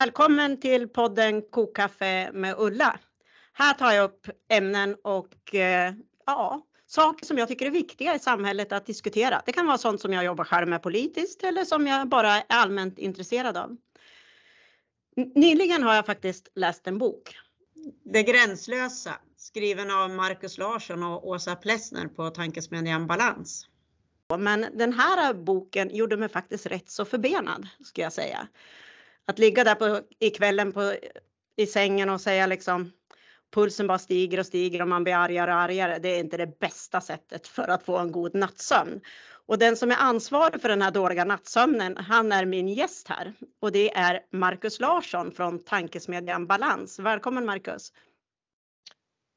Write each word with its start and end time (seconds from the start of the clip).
Välkommen 0.00 0.60
till 0.60 0.88
podden 0.88 1.42
Kokkaffe 1.42 2.30
med 2.32 2.54
Ulla. 2.58 2.98
Här 3.52 3.74
tar 3.74 3.92
jag 3.92 4.04
upp 4.04 4.26
ämnen 4.48 4.96
och 5.04 5.54
eh, 5.54 5.94
ja, 6.26 6.66
saker 6.86 7.26
som 7.26 7.38
jag 7.38 7.48
tycker 7.48 7.66
är 7.66 7.70
viktiga 7.70 8.14
i 8.14 8.18
samhället 8.18 8.72
att 8.72 8.86
diskutera. 8.86 9.42
Det 9.46 9.52
kan 9.52 9.66
vara 9.66 9.78
sånt 9.78 10.00
som 10.00 10.12
jag 10.12 10.24
jobbar 10.24 10.44
själv 10.44 10.68
med 10.68 10.82
politiskt 10.82 11.42
eller 11.42 11.64
som 11.64 11.86
jag 11.86 12.08
bara 12.08 12.28
är 12.28 12.42
allmänt 12.48 12.98
intresserad 12.98 13.56
av. 13.56 13.76
Nyligen 15.34 15.82
har 15.82 15.94
jag 15.94 16.06
faktiskt 16.06 16.48
läst 16.54 16.86
en 16.86 16.98
bok. 16.98 17.36
Det 18.04 18.22
gränslösa, 18.22 19.12
skriven 19.36 19.90
av 19.90 20.10
Markus 20.10 20.58
Larsson 20.58 21.02
och 21.02 21.28
Åsa 21.28 21.56
Plessner 21.56 22.06
på 22.06 22.30
tankesmedjan 22.30 23.06
Balans. 23.06 23.66
Men 24.38 24.66
den 24.74 24.92
här 24.92 25.34
boken 25.34 25.96
gjorde 25.96 26.16
mig 26.16 26.28
faktiskt 26.28 26.66
rätt 26.66 26.90
så 26.90 27.04
förbenad, 27.04 27.68
ska 27.84 28.02
jag 28.02 28.12
säga. 28.12 28.48
Att 29.30 29.38
ligga 29.38 29.64
där 29.64 29.74
på, 29.74 30.00
i 30.18 30.30
kvällen 30.30 30.72
på, 30.72 30.94
i 31.56 31.66
sängen 31.66 32.10
och 32.10 32.20
säga 32.20 32.46
liksom 32.46 32.92
pulsen 33.54 33.86
bara 33.86 33.98
stiger 33.98 34.38
och 34.38 34.46
stiger 34.46 34.82
och 34.82 34.88
man 34.88 35.04
blir 35.04 35.14
argare 35.14 35.50
och 35.50 35.60
argare. 35.60 35.98
Det 35.98 36.08
är 36.08 36.20
inte 36.20 36.36
det 36.36 36.58
bästa 36.58 37.00
sättet 37.00 37.46
för 37.46 37.68
att 37.68 37.82
få 37.82 37.98
en 37.98 38.12
god 38.12 38.34
nattsömn. 38.34 39.00
Och 39.46 39.58
den 39.58 39.76
som 39.76 39.90
är 39.90 39.96
ansvarig 39.96 40.62
för 40.62 40.68
den 40.68 40.82
här 40.82 40.90
dåliga 40.90 41.24
nattsömnen, 41.24 41.96
han 41.96 42.32
är 42.32 42.44
min 42.44 42.68
gäst 42.68 43.08
här 43.08 43.32
och 43.60 43.72
det 43.72 43.94
är 43.94 44.20
Markus 44.32 44.80
Larsson 44.80 45.32
från 45.32 45.64
tankesmedjan 45.64 46.46
Balans. 46.46 46.98
Välkommen 46.98 47.46
Markus! 47.46 47.92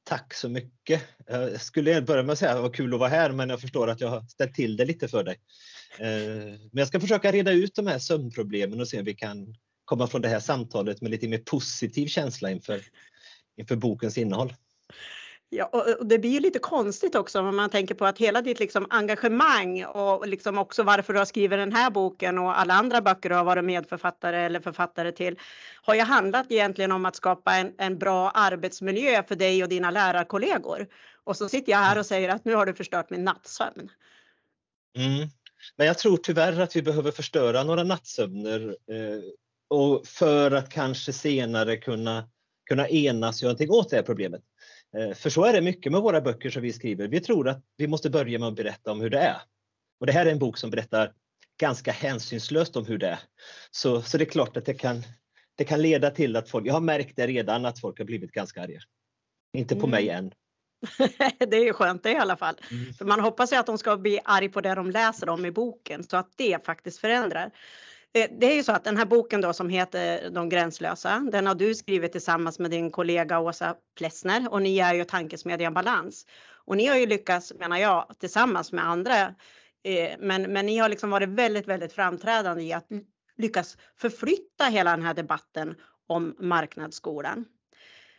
Tack 0.03 0.33
så 0.33 0.49
mycket. 0.49 1.03
Jag 1.27 1.61
skulle 1.61 2.01
börja 2.01 2.23
med 2.23 2.33
att 2.33 2.39
säga 2.39 2.51
att 2.51 2.57
det 2.57 2.61
var 2.61 2.73
kul 2.73 2.93
att 2.93 2.99
vara 2.99 3.09
här, 3.09 3.31
men 3.31 3.49
jag 3.49 3.61
förstår 3.61 3.89
att 3.89 4.01
jag 4.01 4.09
har 4.09 4.21
ställt 4.21 4.53
till 4.53 4.77
det 4.77 4.85
lite 4.85 5.07
för 5.07 5.23
dig. 5.23 5.39
Eh, 5.99 6.59
men 6.71 6.77
jag 6.77 6.87
ska 6.87 6.99
försöka 6.99 7.31
reda 7.31 7.51
ut 7.51 7.75
de 7.75 7.87
här 7.87 7.99
sömnproblemen 7.99 8.81
och 8.81 8.87
se 8.87 8.99
om 8.99 9.05
vi 9.05 9.13
kan 9.13 9.55
komma 9.85 10.07
från 10.07 10.21
det 10.21 10.27
här 10.27 10.39
samtalet 10.39 11.01
med 11.01 11.11
lite 11.11 11.27
mer 11.27 11.37
positiv 11.37 12.07
känsla 12.07 12.51
inför, 12.51 12.81
inför 13.57 13.75
bokens 13.75 14.17
innehåll. 14.17 14.53
Ja, 15.55 15.65
och 15.99 16.05
det 16.05 16.19
blir 16.19 16.31
ju 16.31 16.39
lite 16.39 16.59
konstigt 16.59 17.15
också 17.15 17.39
om 17.39 17.55
man 17.55 17.69
tänker 17.69 17.95
på 17.95 18.05
att 18.05 18.17
hela 18.17 18.41
ditt 18.41 18.59
liksom 18.59 18.87
engagemang 18.89 19.85
och 19.85 20.27
liksom 20.27 20.57
också 20.57 20.83
varför 20.83 21.13
du 21.13 21.19
har 21.19 21.25
skrivit 21.25 21.59
den 21.59 21.73
här 21.73 21.91
boken 21.91 22.39
och 22.39 22.59
alla 22.59 22.73
andra 22.73 23.01
böcker 23.01 23.29
du 23.29 23.35
har 23.35 23.43
varit 23.43 23.63
medförfattare 23.63 24.41
eller 24.41 24.59
författare 24.59 25.11
till 25.11 25.39
har 25.83 25.95
ju 25.95 26.01
handlat 26.01 26.45
egentligen 26.49 26.91
om 26.91 27.05
att 27.05 27.15
skapa 27.15 27.55
en, 27.55 27.73
en 27.77 27.97
bra 27.97 28.29
arbetsmiljö 28.29 29.23
för 29.23 29.35
dig 29.35 29.63
och 29.63 29.69
dina 29.69 29.91
lärarkollegor. 29.91 30.87
Och 31.23 31.37
så 31.37 31.49
sitter 31.49 31.71
jag 31.71 31.79
här 31.79 31.99
och 31.99 32.05
säger 32.05 32.29
att 32.29 32.45
nu 32.45 32.55
har 32.55 32.65
du 32.65 32.73
förstört 32.73 33.09
min 33.09 33.23
nattsömn. 33.23 33.89
Mm. 34.97 35.29
Men 35.75 35.87
jag 35.87 35.97
tror 35.97 36.17
tyvärr 36.17 36.59
att 36.59 36.75
vi 36.75 36.81
behöver 36.81 37.11
förstöra 37.11 37.63
några 37.63 37.83
nattsömner 37.83 38.67
eh, 38.69 39.23
och 39.73 40.07
för 40.07 40.51
att 40.51 40.69
kanske 40.69 41.13
senare 41.13 41.77
kunna, 41.77 42.29
kunna 42.69 42.89
enas 42.89 43.37
och 43.37 43.43
göra 43.43 43.49
någonting 43.49 43.69
åt 43.69 43.89
det 43.89 43.95
här 43.95 44.03
problemet. 44.03 44.41
Eh, 44.97 45.13
för 45.13 45.29
så 45.29 45.45
är 45.45 45.53
det 45.53 45.61
mycket 45.61 45.91
med 45.91 46.01
våra 46.01 46.21
böcker 46.21 46.49
som 46.49 46.61
vi 46.61 46.73
skriver. 46.73 47.07
Vi 47.07 47.19
tror 47.19 47.49
att 47.49 47.63
vi 47.77 47.87
måste 47.87 48.09
börja 48.09 48.39
med 48.39 48.47
att 48.47 48.55
berätta 48.55 48.91
om 48.91 49.01
hur 49.01 49.09
det 49.09 49.19
är. 49.19 49.41
Och 49.99 50.05
det 50.05 50.13
här 50.13 50.25
är 50.25 50.31
en 50.31 50.39
bok 50.39 50.57
som 50.57 50.69
berättar 50.69 51.13
ganska 51.59 51.91
hänsynslöst 51.91 52.75
om 52.75 52.85
hur 52.85 52.97
det 52.97 53.07
är. 53.07 53.19
Så, 53.71 54.01
så 54.01 54.17
det 54.17 54.23
är 54.23 54.29
klart 54.29 54.57
att 54.57 54.65
det 54.65 54.73
kan, 54.73 55.03
det 55.55 55.63
kan 55.63 55.81
leda 55.81 56.11
till 56.11 56.35
att 56.35 56.49
folk, 56.49 56.67
jag 56.67 56.73
har 56.73 56.81
märkt 56.81 57.15
det 57.15 57.27
redan, 57.27 57.65
att 57.65 57.79
folk 57.79 57.97
har 57.97 58.05
blivit 58.05 58.31
ganska 58.31 58.61
arga. 58.61 58.79
Inte 59.57 59.75
på 59.75 59.87
mm. 59.87 59.91
mig 59.91 60.09
än. 60.09 60.33
det 61.37 61.57
är 61.57 61.63
ju 61.63 61.73
skönt 61.73 62.03
det 62.03 62.11
i 62.11 62.17
alla 62.17 62.37
fall. 62.37 62.55
Mm. 62.71 62.93
För 62.93 63.05
man 63.05 63.19
hoppas 63.19 63.53
ju 63.53 63.55
att 63.55 63.65
de 63.65 63.77
ska 63.77 63.97
bli 63.97 64.19
arg 64.25 64.49
på 64.49 64.61
det 64.61 64.75
de 64.75 64.91
läser 64.91 65.29
om 65.29 65.45
i 65.45 65.51
boken 65.51 66.03
så 66.03 66.17
att 66.17 66.31
det 66.35 66.65
faktiskt 66.65 66.99
förändrar. 66.99 67.51
Det 68.13 68.45
är 68.45 68.55
ju 68.55 68.63
så 68.63 68.71
att 68.71 68.83
den 68.83 68.97
här 68.97 69.05
boken 69.05 69.41
då 69.41 69.53
som 69.53 69.69
heter 69.69 70.29
De 70.29 70.49
gränslösa, 70.49 71.27
den 71.31 71.47
har 71.47 71.55
du 71.55 71.75
skrivit 71.75 72.11
tillsammans 72.11 72.59
med 72.59 72.71
din 72.71 72.91
kollega 72.91 73.39
Åsa 73.39 73.75
Plessner 73.97 74.51
och 74.51 74.61
ni 74.61 74.79
är 74.79 74.93
ju 74.93 75.03
tankesmedjan 75.03 75.73
Balans. 75.73 76.25
Och 76.65 76.77
ni 76.77 76.85
har 76.85 76.97
ju 76.97 77.05
lyckats, 77.05 77.53
menar 77.59 77.77
jag, 77.77 78.11
tillsammans 78.19 78.71
med 78.71 78.85
andra, 78.85 79.21
eh, 79.83 80.11
men, 80.19 80.41
men 80.41 80.65
ni 80.65 80.77
har 80.77 80.89
liksom 80.89 81.09
varit 81.09 81.29
väldigt, 81.29 81.67
väldigt 81.67 81.93
framträdande 81.93 82.63
i 82.63 82.73
att 82.73 82.87
lyckas 83.37 83.77
förflytta 83.97 84.65
hela 84.65 84.91
den 84.91 85.05
här 85.05 85.13
debatten 85.13 85.75
om 86.07 86.35
marknadsskolan. 86.39 87.45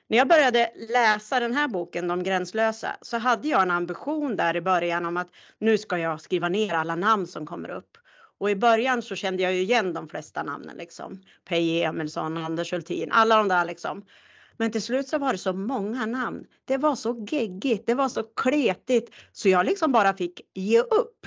När 0.09 0.19
jag 0.19 0.29
började 0.29 0.71
läsa 0.89 1.41
den 1.41 1.55
här 1.55 1.69
boken, 1.69 2.09
De 2.09 2.23
gränslösa, 2.23 2.97
så 3.01 3.19
hade 3.19 3.49
jag 3.49 3.63
en 3.63 3.71
ambition 3.71 4.37
där 4.37 4.57
i 4.57 4.61
början 4.61 5.07
om 5.07 5.17
att 5.17 5.29
nu 5.59 5.79
ska 5.79 5.99
jag 5.99 6.21
skriva 6.21 6.49
ner 6.49 6.75
alla 6.75 6.97
namn 6.97 7.27
som 7.27 7.47
kommer 7.47 7.71
upp. 7.71 7.99
Och 8.39 8.51
i 8.51 8.57
början 8.57 9.03
så 9.03 9.15
kände 9.15 9.43
jag 9.43 9.55
ju 9.55 9.61
igen 9.61 9.93
de 9.93 10.09
flesta 10.09 10.43
namnen 10.43 10.77
liksom. 10.77 11.23
Peje 11.45 11.89
Emilsson, 11.89 12.37
Anders 12.37 12.73
Hultin, 12.73 13.13
alla 13.13 13.37
de 13.37 13.49
där 13.49 13.65
liksom. 13.65 14.05
Men 14.57 14.73
till 14.73 14.83
slut 14.83 15.09
så 15.09 15.19
var 15.19 15.33
det 15.33 15.39
så 15.39 15.53
många 15.53 16.07
namn. 16.07 16.47
Det 16.65 16.77
var 16.77 16.95
så 16.95 17.27
geggigt, 17.29 17.87
det 17.87 17.95
var 17.95 18.09
så 18.09 18.23
kletigt 18.23 19.15
så 19.33 19.49
jag 19.49 19.67
liksom 19.67 19.93
bara 19.93 20.17
fick 20.17 20.41
ge 20.55 20.81
upp. 20.81 21.27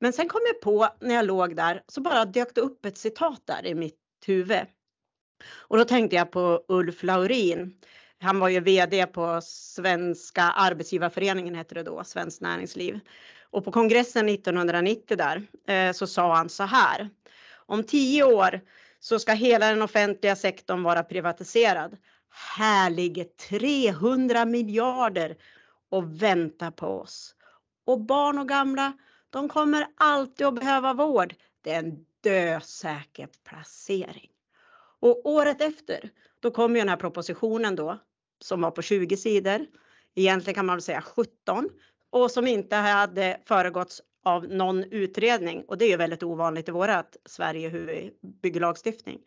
Men 0.00 0.12
sen 0.12 0.28
kom 0.28 0.40
jag 0.46 0.60
på 0.60 0.88
när 1.00 1.14
jag 1.14 1.26
låg 1.26 1.56
där 1.56 1.82
så 1.86 2.00
bara 2.00 2.24
dök 2.24 2.54
det 2.54 2.60
upp 2.60 2.84
ett 2.84 2.98
citat 2.98 3.42
där 3.44 3.66
i 3.66 3.74
mitt 3.74 3.98
huvud. 4.26 4.66
Och 5.52 5.78
då 5.78 5.84
tänkte 5.84 6.16
jag 6.16 6.30
på 6.30 6.64
Ulf 6.68 7.02
Laurin. 7.02 7.80
Han 8.20 8.40
var 8.40 8.48
ju 8.48 8.60
VD 8.60 9.06
på 9.06 9.40
Svenska 9.42 10.42
Arbetsgivarföreningen 10.42 11.54
hette 11.54 11.74
det 11.74 11.82
då, 11.82 12.04
Svenskt 12.04 12.40
Näringsliv. 12.40 13.00
Och 13.50 13.64
på 13.64 13.72
kongressen 13.72 14.28
1990 14.28 15.16
där 15.16 15.42
eh, 15.66 15.92
så 15.92 16.06
sa 16.06 16.34
han 16.36 16.48
så 16.48 16.64
här. 16.64 17.08
Om 17.54 17.84
tio 17.84 18.24
år 18.24 18.60
så 19.00 19.18
ska 19.18 19.32
hela 19.32 19.68
den 19.68 19.82
offentliga 19.82 20.36
sektorn 20.36 20.82
vara 20.82 21.02
privatiserad. 21.02 21.96
Här 22.56 22.90
ligger 22.90 23.24
300 23.24 24.44
miljarder 24.44 25.36
och 25.90 26.22
väntar 26.22 26.70
på 26.70 26.86
oss. 26.86 27.34
Och 27.86 28.00
barn 28.00 28.38
och 28.38 28.48
gamla, 28.48 28.92
de 29.30 29.48
kommer 29.48 29.86
alltid 29.96 30.46
att 30.46 30.54
behöva 30.54 30.94
vård. 30.94 31.34
Det 31.62 31.72
är 31.72 31.78
en 31.78 32.04
dösäker 32.20 33.28
placering. 33.48 34.30
Och 35.00 35.20
året 35.26 35.60
efter, 35.60 36.10
då 36.40 36.50
kom 36.50 36.74
ju 36.74 36.80
den 36.80 36.88
här 36.88 36.96
propositionen 36.96 37.76
då, 37.76 37.98
som 38.40 38.60
var 38.60 38.70
på 38.70 38.82
20 38.82 39.16
sidor. 39.16 39.66
Egentligen 40.14 40.54
kan 40.54 40.66
man 40.66 40.76
väl 40.76 40.82
säga 40.82 41.02
17, 41.02 41.68
och 42.10 42.30
som 42.30 42.46
inte 42.46 42.76
hade 42.76 43.40
föregåtts 43.44 44.02
av 44.24 44.48
någon 44.48 44.84
utredning. 44.84 45.64
Och 45.68 45.78
det 45.78 45.84
är 45.84 45.88
ju 45.88 45.96
väldigt 45.96 46.22
ovanligt 46.22 46.68
i 46.68 46.72
vårat 46.72 47.16
Sverige 47.24 47.68
hur 47.68 47.86
vi 47.86 48.12
bygger 48.42 48.60
lagstiftning. 48.60 49.20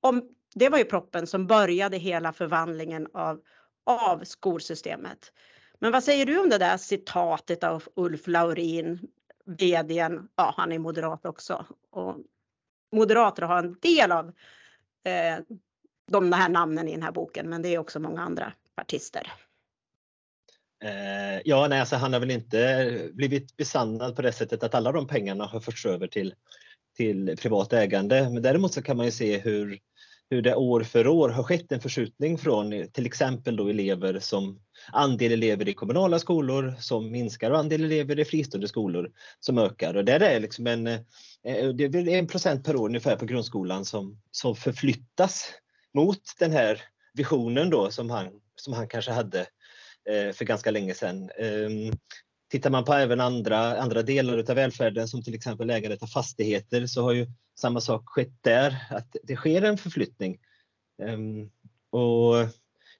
Om, 0.00 0.28
det 0.54 0.68
var 0.68 0.78
ju 0.78 0.84
proppen 0.84 1.26
som 1.26 1.46
började 1.46 1.96
hela 1.96 2.32
förvandlingen 2.32 3.08
av, 3.12 3.40
av 3.84 4.24
skolsystemet. 4.24 5.32
Men 5.78 5.92
vad 5.92 6.04
säger 6.04 6.26
du 6.26 6.38
om 6.38 6.48
det 6.48 6.58
där 6.58 6.76
citatet 6.76 7.64
av 7.64 7.84
Ulf 7.94 8.26
Laurin, 8.26 9.08
vdn, 9.44 10.28
ja 10.36 10.54
han 10.56 10.72
är 10.72 10.78
moderat 10.78 11.26
också. 11.26 11.64
Och 11.90 12.16
moderater 12.92 13.42
har 13.42 13.58
en 13.58 13.76
del 13.80 14.12
av 14.12 14.26
eh, 15.04 15.38
de 16.06 16.32
här 16.32 16.48
namnen 16.48 16.88
i 16.88 16.92
den 16.92 17.02
här 17.02 17.12
boken, 17.12 17.48
men 17.48 17.62
det 17.62 17.68
är 17.68 17.78
också 17.78 18.00
många 18.00 18.22
andra 18.22 18.52
partister. 18.74 19.32
Eh, 20.86 21.40
ja, 21.44 21.68
nej, 21.68 21.80
alltså 21.80 21.96
han 21.96 22.12
har 22.12 22.20
väl 22.20 22.30
inte 22.30 22.60
eh, 22.60 23.14
blivit 23.14 23.56
besannad 23.56 24.16
på 24.16 24.22
det 24.22 24.32
sättet 24.32 24.62
att 24.62 24.74
alla 24.74 24.92
de 24.92 25.06
pengarna 25.06 25.46
har 25.46 25.60
förts 25.60 25.86
över 25.86 26.06
till, 26.06 26.34
till 26.96 27.36
privat 27.42 27.72
ägande. 27.72 28.30
Men 28.30 28.42
däremot 28.42 28.74
så 28.74 28.82
kan 28.82 28.96
man 28.96 29.06
ju 29.06 29.12
se 29.12 29.38
hur, 29.38 29.78
hur 30.30 30.42
det 30.42 30.54
år 30.54 30.82
för 30.82 31.06
år 31.06 31.28
har 31.28 31.42
skett 31.42 31.72
en 31.72 31.80
förskjutning 31.80 32.38
från 32.38 32.88
till 32.92 33.06
exempel 33.06 33.56
då 33.56 33.68
elever 33.68 34.18
som 34.18 34.60
andel 34.92 35.32
elever 35.32 35.68
i 35.68 35.74
kommunala 35.74 36.18
skolor 36.18 36.74
som 36.80 37.10
minskar 37.10 37.50
och 37.50 37.58
andel 37.58 37.84
elever 37.84 38.18
i 38.18 38.24
fristående 38.24 38.68
skolor 38.68 39.10
som 39.40 39.58
ökar. 39.58 39.94
Och 39.94 40.04
där 40.04 40.20
är 40.20 40.40
liksom 40.40 40.66
en, 40.66 40.86
eh, 40.86 41.68
det 41.74 41.84
är 41.84 42.08
en 42.08 42.26
procent 42.26 42.64
per 42.64 42.76
år 42.76 42.88
ungefär 42.88 43.16
på 43.16 43.26
grundskolan 43.26 43.84
som, 43.84 44.20
som 44.30 44.56
förflyttas 44.56 45.44
mot 45.94 46.22
den 46.38 46.52
här 46.52 46.82
visionen 47.14 47.70
då 47.70 47.90
som 47.90 48.10
han, 48.10 48.28
som 48.56 48.72
han 48.72 48.88
kanske 48.88 49.12
hade 49.12 49.46
för 50.06 50.44
ganska 50.44 50.70
länge 50.70 50.94
sedan. 50.94 51.30
Ehm, 51.38 51.92
tittar 52.50 52.70
man 52.70 52.84
på 52.84 52.92
även 52.92 53.20
andra, 53.20 53.80
andra 53.80 54.02
delar 54.02 54.38
av 54.38 54.56
välfärden 54.56 55.08
som 55.08 55.22
till 55.22 55.34
exempel 55.34 55.70
ägandet 55.70 56.02
av 56.02 56.06
fastigheter 56.06 56.86
så 56.86 57.02
har 57.02 57.12
ju 57.12 57.26
samma 57.58 57.80
sak 57.80 58.02
skett 58.06 58.42
där, 58.42 58.86
att 58.90 59.16
det 59.22 59.36
sker 59.36 59.62
en 59.62 59.78
förflyttning. 59.78 60.38
Ehm, 61.02 61.50
och 61.90 62.34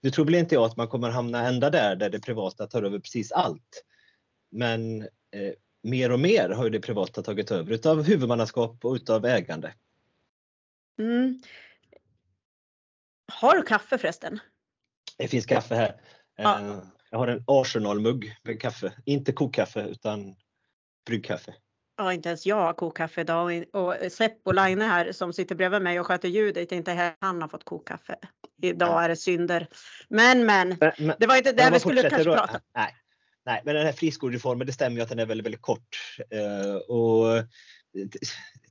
nu 0.01 0.11
tror 0.11 0.25
väl 0.25 0.35
inte 0.35 0.55
jag 0.55 0.65
att 0.65 0.77
man 0.77 0.89
kommer 0.89 1.11
hamna 1.11 1.49
ända 1.49 1.71
där, 1.71 1.97
där 1.97 2.11
det 2.11 2.21
privata 2.21 2.67
tar 2.67 2.83
över 2.83 2.99
precis 2.99 3.33
allt. 3.33 3.85
Men 4.51 5.03
eh, 5.03 5.53
mer 5.83 6.13
och 6.13 6.21
mer 6.21 6.49
har 6.49 6.65
ju 6.65 6.71
det 6.71 6.81
privata 6.81 7.23
tagit 7.23 7.51
över 7.51 7.73
utav 7.73 8.03
huvudmannaskap 8.03 8.85
och 8.85 8.95
utav 8.95 9.25
ägande. 9.25 9.75
Mm. 10.99 11.41
Har 13.33 13.57
du 13.57 13.63
kaffe 13.63 13.99
förresten? 13.99 14.39
Det 15.17 15.29
finns 15.29 15.47
kaffe 15.47 15.75
här. 15.75 16.01
Ja. 16.37 16.83
Jag 17.11 17.19
har 17.19 17.29
en 17.29 17.45
Arsenal-mugg 17.47 18.37
med 18.43 18.61
kaffe. 18.61 18.93
Inte 19.05 19.33
kokkaffe 19.33 19.81
utan 19.81 20.37
bryggkaffe. 21.07 21.55
ja, 21.97 22.13
inte 22.13 22.29
ens 22.29 22.47
jag 22.47 22.57
har 22.57 22.73
kokkaffe 22.73 23.21
idag 23.21 23.65
och 23.73 23.95
Seppo 24.13 24.53
Line 24.53 24.81
här 24.81 25.13
som 25.13 25.33
sitter 25.33 25.55
bredvid 25.55 25.83
mig 25.83 26.01
och 26.01 26.07
sköter 26.07 26.29
ljudet, 26.29 26.73
inte 26.73 26.93
heller 26.93 27.17
han 27.21 27.43
har 27.43 27.49
fått 27.49 27.65
kokkaffe. 27.65 28.17
Idag 28.63 29.05
är 29.05 29.09
det 29.09 29.17
synder. 29.17 29.69
Men 30.09 30.47
men, 30.47 30.77
men, 30.81 30.93
men 30.99 31.17
det 31.19 31.27
var 31.27 31.37
inte 31.37 31.53
det 31.53 31.71
vi 31.73 31.81
skulle 31.81 32.03
kanske 32.03 32.25
då, 32.25 32.35
prata 32.35 32.61
nej, 32.75 32.95
nej, 33.47 33.63
men 33.65 33.75
den 33.75 33.87
här 33.87 33.93
friskolereformen, 33.93 34.67
det 34.67 34.73
stämmer 34.73 34.97
ju 34.97 35.03
att 35.03 35.09
den 35.09 35.19
är 35.19 35.27
väldigt, 35.27 35.47
väldigt 35.47 35.63
kort. 35.63 35.97
Uh, 36.35 36.77
och 36.77 37.45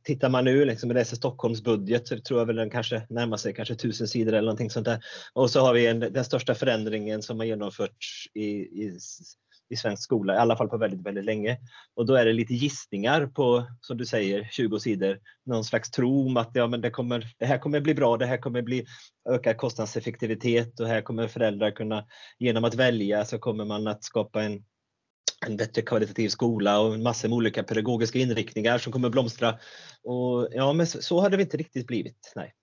tittar 0.06 0.30
man 0.30 0.46
nu 0.46 0.66
liksom 0.66 0.90
och 0.90 0.96
läser 0.96 1.16
Stockholms 1.16 1.64
budget 1.64 2.08
så 2.08 2.20
tror 2.20 2.40
jag 2.40 2.46
väl 2.46 2.56
den 2.56 2.70
kanske 2.70 3.06
närmar 3.10 3.38
sig 3.38 3.54
kanske 3.54 3.76
tusen 3.76 4.08
sidor 4.08 4.34
eller 4.34 4.42
någonting 4.42 4.70
sånt 4.70 4.86
där. 4.86 5.00
Och 5.34 5.50
så 5.50 5.60
har 5.60 5.74
vi 5.74 5.88
en, 5.88 6.00
den 6.00 6.26
största 6.26 6.56
förändringen 6.56 7.22
som 7.22 7.40
har 7.40 7.46
genomförts 7.46 8.28
i, 8.34 8.46
i 8.46 9.00
i 9.70 9.76
svensk 9.76 10.04
skola, 10.04 10.36
i 10.36 10.38
alla 10.38 10.58
fall 10.58 10.70
på 10.70 10.78
väldigt, 10.78 11.06
väldigt 11.06 11.26
länge. 11.26 11.58
Och 11.96 12.06
då 12.06 12.16
är 12.16 12.26
det 12.26 12.34
lite 12.34 12.54
gissningar 12.54 13.28
på, 13.28 13.68
som 13.82 13.98
du 13.98 14.06
säger, 14.06 14.48
20 14.52 14.80
sidor. 14.80 15.20
Någon 15.46 15.64
slags 15.64 15.92
tro 15.92 16.28
om 16.28 16.38
att 16.38 16.52
ja, 16.54 16.68
men 16.68 16.82
det, 16.82 16.90
kommer, 16.90 17.28
det 17.38 17.46
här 17.46 17.58
kommer 17.58 17.80
bli 17.80 17.94
bra, 17.94 18.18
det 18.18 18.26
här 18.26 18.38
kommer 18.38 18.62
bli 18.62 18.86
ökad 19.30 19.58
kostnadseffektivitet 19.58 20.80
och 20.80 20.88
här 20.88 21.02
kommer 21.02 21.28
föräldrar 21.28 21.72
kunna, 21.72 22.06
genom 22.40 22.64
att 22.64 22.76
välja 22.76 23.26
så 23.26 23.40
kommer 23.40 23.66
man 23.66 23.88
att 23.88 24.04
skapa 24.04 24.44
en 24.44 24.64
en 25.46 25.58
bättre 25.58 25.82
kvalitativ 25.82 26.30
skola 26.30 26.80
och 26.80 27.00
massor 27.00 27.30
med 27.30 27.36
olika 27.36 27.64
pedagogiska 27.64 28.20
inriktningar 28.20 28.78
som 28.78 28.94
kommer 28.94 29.10
blomstra. 29.10 29.50
Och 30.04 30.48
ja, 30.52 30.74
men 30.74 30.88
så, 30.88 31.02
så 31.02 31.20
har 31.20 31.30
det 31.30 31.42
inte 31.42 31.58
riktigt 31.58 31.88
blivit. 31.88 32.34
Nej. 32.36 32.54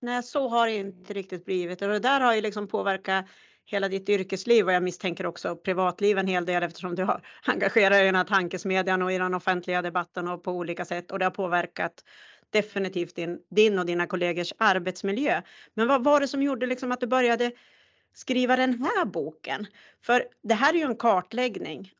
Nej, 0.00 0.22
så 0.22 0.48
har 0.48 0.66
det 0.66 0.76
inte 0.76 1.12
riktigt 1.12 1.44
blivit 1.44 1.82
och 1.82 1.88
det 1.88 1.98
där 1.98 2.20
har 2.20 2.34
ju 2.34 2.40
liksom 2.40 2.68
påverkat 2.68 3.26
hela 3.66 3.88
ditt 3.88 4.08
yrkesliv 4.08 4.66
och 4.66 4.72
jag 4.72 4.82
misstänker 4.82 5.26
också 5.26 5.56
privatliv 5.56 6.18
en 6.18 6.26
hel 6.26 6.44
del 6.44 6.62
eftersom 6.62 6.94
du 6.94 7.04
har 7.04 7.26
engagerat 7.46 7.92
dig 7.92 8.02
i 8.02 8.06
den 8.06 8.14
här 8.14 8.24
tankesmedjan 8.24 9.02
och 9.02 9.12
i 9.12 9.18
den 9.18 9.34
offentliga 9.34 9.82
debatten 9.82 10.28
och 10.28 10.42
på 10.42 10.52
olika 10.52 10.84
sätt 10.84 11.12
och 11.12 11.18
det 11.18 11.24
har 11.24 11.30
påverkat 11.30 12.04
definitivt 12.50 13.16
din, 13.16 13.38
din 13.50 13.78
och 13.78 13.86
dina 13.86 14.06
kollegors 14.06 14.52
arbetsmiljö. 14.58 15.42
Men 15.74 15.88
vad 15.88 16.04
var 16.04 16.20
det 16.20 16.28
som 16.28 16.42
gjorde 16.42 16.66
liksom 16.66 16.92
att 16.92 17.00
du 17.00 17.06
började 17.06 17.52
skriva 18.14 18.56
den 18.56 18.80
här 18.84 19.04
boken? 19.04 19.66
För 20.02 20.28
det 20.42 20.54
här 20.54 20.74
är 20.74 20.78
ju 20.78 20.84
en 20.84 20.96
kartläggning 20.96 21.92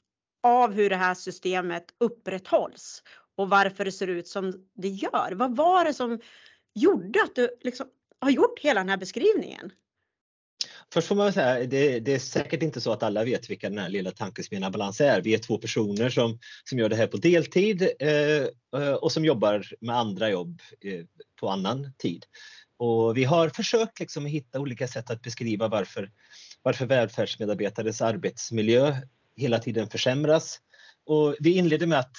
av 0.43 0.73
hur 0.73 0.91
det 0.91 0.97
här 0.97 1.15
systemet 1.15 1.85
upprätthålls 2.01 3.03
och 3.37 3.49
varför 3.49 3.85
det 3.85 3.93
ser 3.93 4.07
ut 4.07 4.29
som 4.29 4.69
det 4.75 4.89
gör. 4.89 5.33
Vad 5.33 5.57
var 5.57 5.85
det 5.85 5.95
som 5.95 6.21
gjorde 6.75 7.23
att 7.23 7.35
du 7.35 7.49
liksom 7.61 7.87
har 8.21 8.31
gjort 8.31 8.59
hela 8.61 8.81
den 8.81 8.89
här 8.89 8.97
beskrivningen? 8.97 9.73
Först 10.93 11.09
får 11.09 11.15
man 11.15 11.33
säga, 11.33 11.67
det, 11.67 12.01
det 12.01 12.15
är 12.15 12.19
säkert 12.19 12.63
inte 12.63 12.81
så 12.81 12.93
att 12.93 13.03
alla 13.03 13.25
vet 13.25 13.51
vilka 13.51 13.69
den 13.69 13.79
här 13.79 13.89
lilla 13.89 14.11
tankesmedjan 14.11 14.73
Balans 14.73 15.01
är. 15.01 15.21
Vi 15.23 15.35
är 15.35 15.39
två 15.39 15.59
personer 15.59 16.11
som, 16.11 16.39
som 16.65 16.79
gör 16.79 16.89
det 16.89 16.97
här 16.97 17.07
på 17.07 17.17
deltid 17.17 17.89
eh, 17.99 18.43
eh 18.81 18.95
och 19.01 19.13
som 19.13 19.25
jobbar 19.25 19.67
med 19.81 19.97
andra 19.97 20.31
jobb 20.31 20.61
eh, 20.81 21.05
på 21.41 21.49
annan 21.49 21.93
tid. 21.99 22.25
Och 22.85 23.17
vi 23.17 23.25
har 23.25 23.49
försökt 23.49 24.01
liksom 24.01 24.27
hitta 24.27 24.61
olika 24.61 24.89
sätt 24.89 25.11
att 25.11 25.23
beskriva 25.23 25.69
varför, 25.69 26.11
varför 26.63 26.87
välfärdsmedarbetares 26.87 28.03
arbetsmiljö 28.03 28.97
hela 29.37 29.59
tiden 29.59 29.89
försämras. 29.89 30.61
Och 31.07 31.37
vi 31.41 31.57
inledde 31.57 31.87
med 31.87 31.99
att 31.99 32.17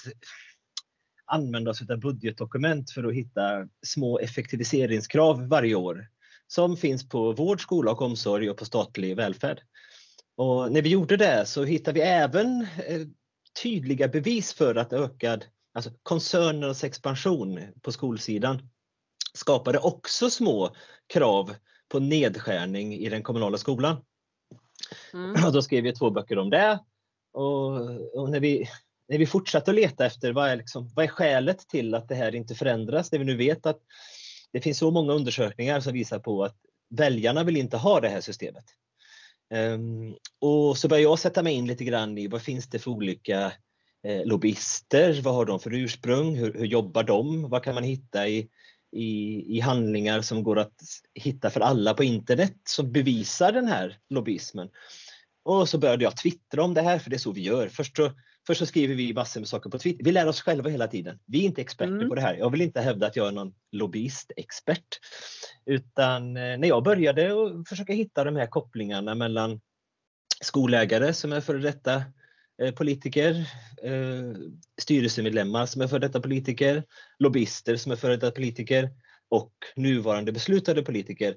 använda 1.24 1.70
oss 1.70 1.90
av 1.90 2.00
budgetdokument 2.00 2.90
för 2.90 3.04
att 3.04 3.14
hitta 3.14 3.68
små 3.82 4.18
effektiviseringskrav 4.18 5.48
varje 5.48 5.74
år 5.74 6.06
som 6.46 6.76
finns 6.76 7.08
på 7.08 7.32
vård, 7.32 7.62
skola 7.62 7.90
och 7.90 8.02
omsorg 8.02 8.50
och 8.50 8.56
på 8.56 8.64
statlig 8.64 9.16
välfärd. 9.16 9.60
Och 10.36 10.72
när 10.72 10.82
vi 10.82 10.88
gjorde 10.88 11.16
det 11.16 11.46
så 11.46 11.64
hittade 11.64 12.00
vi 12.00 12.06
även 12.06 12.60
eh, 12.62 13.00
tydliga 13.62 14.08
bevis 14.08 14.54
för 14.54 14.74
att 14.74 14.92
ökad 14.92 15.44
alltså 15.74 15.90
koncernernas 16.02 16.84
expansion 16.84 17.60
på 17.82 17.92
skolsidan 17.92 18.68
skapade 19.36 19.78
också 19.78 20.30
små 20.30 20.70
krav 21.06 21.54
på 21.88 21.98
nedskärning 21.98 22.94
i 22.94 23.08
den 23.08 23.22
kommunala 23.22 23.58
skolan. 23.58 23.96
Mm. 25.12 25.44
Och 25.44 25.52
då 25.52 25.62
skrev 25.62 25.84
vi 25.84 25.92
två 25.92 26.10
böcker 26.10 26.38
om 26.38 26.50
det. 26.50 26.78
Och, 27.32 27.72
och, 28.20 28.30
när, 28.30 28.40
vi, 28.40 28.68
när 29.08 29.18
vi 29.18 29.26
fortsatte 29.26 29.70
att 29.70 29.74
leta 29.74 30.06
efter 30.06 30.32
vad 30.32 30.48
är, 30.48 30.56
liksom, 30.56 30.90
vad 30.94 31.04
är 31.04 31.08
skälet 31.08 31.68
till 31.68 31.94
att 31.94 32.08
det 32.08 32.14
här 32.14 32.34
inte 32.34 32.54
förändras, 32.54 33.12
när 33.12 33.18
vi 33.18 33.24
nu 33.24 33.36
vet 33.36 33.66
att 33.66 33.80
det 34.52 34.60
finns 34.60 34.78
så 34.78 34.90
många 34.90 35.12
undersökningar 35.12 35.80
som 35.80 35.92
visar 35.92 36.18
på 36.18 36.44
att 36.44 36.56
väljarna 36.90 37.44
vill 37.44 37.56
inte 37.56 37.76
ha 37.76 38.00
det 38.00 38.08
här 38.08 38.20
systemet. 38.20 38.64
Um, 39.54 40.16
och 40.40 40.78
så 40.78 40.88
börjar 40.88 41.02
jag 41.02 41.18
sätta 41.18 41.42
mig 41.42 41.54
in 41.54 41.66
lite 41.66 41.84
grann 41.84 42.18
i 42.18 42.28
vad 42.28 42.42
finns 42.42 42.70
det 42.70 42.78
för 42.78 42.90
olika 42.90 43.52
eh, 44.06 44.24
lobbyister, 44.24 45.20
vad 45.22 45.34
har 45.34 45.44
de 45.44 45.60
för 45.60 45.74
ursprung, 45.74 46.36
hur, 46.36 46.54
hur 46.54 46.66
jobbar 46.66 47.02
de, 47.02 47.48
vad 47.48 47.62
kan 47.62 47.74
man 47.74 47.84
hitta 47.84 48.28
i, 48.28 48.48
i, 48.96 49.44
i, 49.56 49.60
handlingar 49.60 50.20
som 50.20 50.42
går 50.42 50.58
att 50.58 50.80
hitta 51.14 51.50
för 51.50 51.60
alla 51.60 51.94
på 51.94 52.04
internet 52.04 52.56
som 52.64 52.92
bevisar 52.92 53.52
den 53.52 53.66
här 53.66 53.98
lobbyismen. 54.10 54.68
Och 55.44 55.68
så 55.68 55.78
började 55.78 56.04
jag 56.04 56.16
twittra 56.16 56.62
om 56.62 56.74
det 56.74 56.82
här, 56.82 56.98
för 56.98 57.10
det 57.10 57.16
är 57.16 57.18
så 57.18 57.32
vi 57.32 57.42
gör. 57.42 57.68
Först 57.68 57.96
så 57.96 58.10
Först 58.46 58.58
så 58.58 58.66
skriver 58.66 58.94
vi 58.94 59.14
massor 59.14 59.40
med 59.40 59.48
saker 59.48 59.70
på 59.70 59.78
Twitter. 59.78 60.04
Vi 60.04 60.12
lär 60.12 60.26
oss 60.26 60.40
själva 60.40 60.70
hela 60.70 60.86
tiden. 60.86 61.18
Vi 61.26 61.40
är 61.40 61.44
inte 61.44 61.60
experter 61.60 61.94
mm. 61.94 62.08
på 62.08 62.14
det 62.14 62.20
här. 62.20 62.34
Jag 62.34 62.50
vill 62.50 62.60
inte 62.60 62.80
hävda 62.80 63.06
att 63.06 63.16
jag 63.16 63.28
är 63.28 63.32
någon 63.32 63.54
lobbyistexpert. 63.72 65.00
Utan 65.66 66.36
eh, 66.36 66.58
när 66.58 66.68
jag 66.68 66.84
började 66.84 67.32
att 67.32 67.68
försöka 67.68 67.92
hitta 67.92 68.24
de 68.24 68.36
här 68.36 68.46
kopplingarna 68.46 69.14
mellan 69.14 69.60
skolägare 70.40 71.12
som 71.12 71.32
är 71.32 71.40
före 71.40 71.58
detta 71.58 72.02
Eh, 72.62 72.74
politiker, 72.74 73.30
eh, 73.82 74.32
styrelsemedlemmar 74.80 75.66
som 75.66 75.82
är 75.82 75.88
före 75.88 76.00
detta 76.00 76.20
politiker, 76.20 76.84
lobbyister 77.18 77.76
som 77.76 77.92
är 77.92 77.96
före 77.96 78.16
detta 78.16 78.30
politiker 78.30 78.90
och 79.28 79.52
nuvarande 79.76 80.32
beslutade 80.32 80.82
politiker 80.82 81.36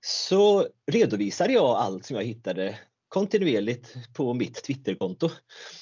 så 0.00 0.66
redovisade 0.92 1.52
jag 1.52 1.66
allt 1.66 2.06
som 2.06 2.16
jag 2.16 2.24
hittade 2.24 2.78
kontinuerligt 3.08 3.94
på 4.14 4.34
mitt 4.34 4.64
Twitterkonto. 4.64 5.30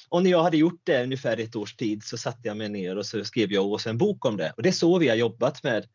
Och 0.09 0.23
när 0.23 0.31
jag 0.31 0.43
hade 0.43 0.57
gjort 0.57 0.81
det 0.85 1.03
ungefär 1.03 1.41
ett 1.41 1.57
års 1.57 1.77
tid 1.77 2.05
så 2.05 2.19
satte 2.19 2.49
jag 2.49 2.57
mig 2.57 2.69
ner 2.69 2.99
och 2.99 3.07
så 3.07 3.25
skrev 3.25 3.53
jag 3.53 3.73
också 3.73 3.91
en 3.91 3.99
bok 3.99 4.25
om 4.25 4.37
det. 4.37 4.53
Och 4.57 4.63
det 4.63 4.69
är 4.69 4.73
så 4.73 4.99
vi 4.99 5.09
har 5.09 5.17
jobbat 5.17 5.63
med, 5.63 5.87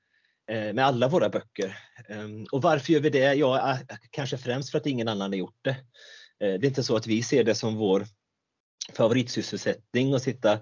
eh, 0.51 0.73
med 0.73 0.85
alla 0.85 1.07
våra 1.07 1.29
böcker. 1.29 1.77
Ehm, 2.09 2.45
och 2.51 2.61
varför 2.61 2.93
gör 2.93 2.99
vi 2.99 3.09
det? 3.09 3.33
Ja, 3.33 3.77
kanske 4.09 4.37
främst 4.37 4.71
för 4.71 4.77
att 4.77 4.85
ingen 4.85 5.07
annan 5.07 5.31
har 5.31 5.37
gjort 5.37 5.59
det. 5.61 5.75
Det 6.39 6.45
är 6.45 6.65
inte 6.65 6.83
så 6.83 6.95
att 6.95 7.07
vi 7.07 7.23
ser 7.23 7.43
det 7.43 7.55
som 7.55 7.75
vår 7.75 8.05
favoritsysselsättning 8.93 10.13
att 10.13 10.23
sitta 10.23 10.59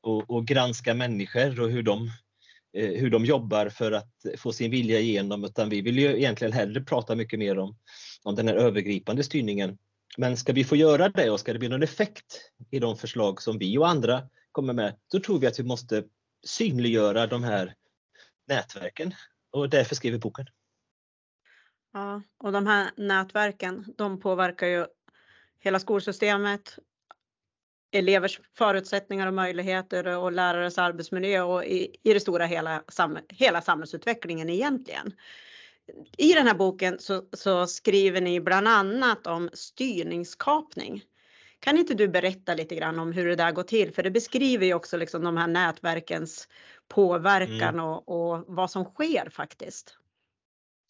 och, 0.00 0.30
och 0.30 0.46
granska 0.46 0.94
människor 0.94 1.60
och 1.60 1.70
hur 1.70 1.82
de 1.82 2.10
eh, 2.72 3.00
hur 3.00 3.10
de 3.10 3.24
jobbar 3.24 3.68
för 3.68 3.92
att 3.92 4.12
få 4.38 4.52
sin 4.52 4.70
vilja 4.70 5.00
igenom. 5.00 5.44
Utan 5.44 5.68
vi 5.68 5.80
vill 5.80 5.98
ju 5.98 6.16
egentligen 6.16 6.52
hellre 6.52 6.80
prata 6.80 7.14
mycket 7.14 7.38
mer 7.38 7.58
om, 7.58 7.76
om 8.22 8.34
den 8.34 8.48
här 8.48 8.54
övergripande 8.54 9.22
styrningen. 9.22 9.78
Men 10.18 10.36
ska 10.36 10.52
vi 10.52 10.64
få 10.64 10.76
göra 10.76 11.08
det 11.08 11.30
och 11.30 11.40
ska 11.40 11.52
det 11.52 11.58
bli 11.58 11.68
någon 11.68 11.82
effekt 11.82 12.40
i 12.70 12.78
de 12.78 12.96
förslag 12.96 13.42
som 13.42 13.58
vi 13.58 13.78
och 13.78 13.88
andra 13.88 14.22
kommer 14.52 14.72
med, 14.72 14.96
då 15.12 15.20
tror 15.20 15.38
vi 15.38 15.46
att 15.46 15.58
vi 15.58 15.64
måste 15.64 16.04
synliggöra 16.46 17.26
de 17.26 17.44
här 17.44 17.74
nätverken. 18.48 19.14
Och 19.50 19.70
därför 19.70 19.94
skriver 19.94 20.16
vi 20.16 20.20
boken. 20.20 20.46
Ja, 21.92 22.22
och 22.38 22.52
de 22.52 22.66
här 22.66 22.90
nätverken, 22.96 23.94
de 23.98 24.20
påverkar 24.20 24.66
ju 24.66 24.86
hela 25.60 25.78
skolsystemet, 25.78 26.78
elevers 27.92 28.40
förutsättningar 28.58 29.26
och 29.26 29.34
möjligheter 29.34 30.06
och 30.06 30.32
lärares 30.32 30.78
arbetsmiljö 30.78 31.42
och 31.42 31.64
i, 31.64 31.96
i 32.02 32.12
det 32.12 32.20
stora 32.20 32.46
hela, 32.46 32.82
hela 33.28 33.62
samhällsutvecklingen 33.62 34.50
egentligen 34.50 35.12
i 36.16 36.32
den 36.32 36.46
här 36.46 36.54
boken 36.54 36.98
så, 36.98 37.22
så, 37.32 37.66
skriver 37.66 38.20
ni 38.20 38.40
bland 38.40 38.68
annat 38.68 39.26
om 39.26 39.50
styrningskapning. 39.52 41.02
Kan 41.60 41.78
inte 41.78 41.94
du 41.94 42.08
berätta 42.08 42.54
lite 42.54 42.74
grann 42.74 42.98
om 42.98 43.12
hur 43.12 43.26
det 43.26 43.36
där 43.36 43.52
går 43.52 43.62
till? 43.62 43.94
För 43.94 44.02
det 44.02 44.10
beskriver 44.10 44.66
ju 44.66 44.74
också 44.74 44.96
liksom 44.96 45.24
de 45.24 45.36
här 45.36 45.46
nätverkens 45.46 46.48
påverkan 46.88 47.74
mm. 47.74 47.84
och, 47.84 48.08
och, 48.08 48.44
vad 48.46 48.70
som 48.70 48.84
sker 48.84 49.28
faktiskt. 49.30 49.96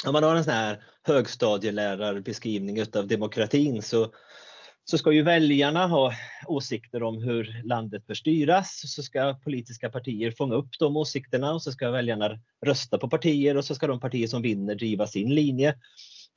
Om 0.06 0.12
man 0.12 0.22
har 0.22 0.36
en 0.36 0.44
sån 0.44 0.52
här 0.52 0.82
högstadielärarbeskrivning 1.02 2.78
utav 2.78 3.06
demokratin 3.06 3.82
så 3.82 4.12
så 4.90 4.98
ska 4.98 5.12
ju 5.12 5.22
väljarna 5.22 5.86
ha 5.86 6.14
åsikter 6.46 7.02
om 7.02 7.22
hur 7.22 7.62
landet 7.64 8.06
bör 8.06 8.14
styras. 8.14 8.82
Så 8.86 9.02
ska 9.02 9.34
politiska 9.34 9.90
partier 9.90 10.30
fånga 10.30 10.54
upp 10.54 10.78
de 10.78 10.96
åsikterna 10.96 11.52
och 11.52 11.62
så 11.62 11.72
ska 11.72 11.90
väljarna 11.90 12.40
rösta 12.66 12.98
på 12.98 13.08
partier 13.08 13.56
och 13.56 13.64
så 13.64 13.74
ska 13.74 13.86
de 13.86 14.00
partier 14.00 14.26
som 14.26 14.42
vinner 14.42 14.74
driva 14.74 15.06
sin 15.06 15.34
linje. 15.34 15.78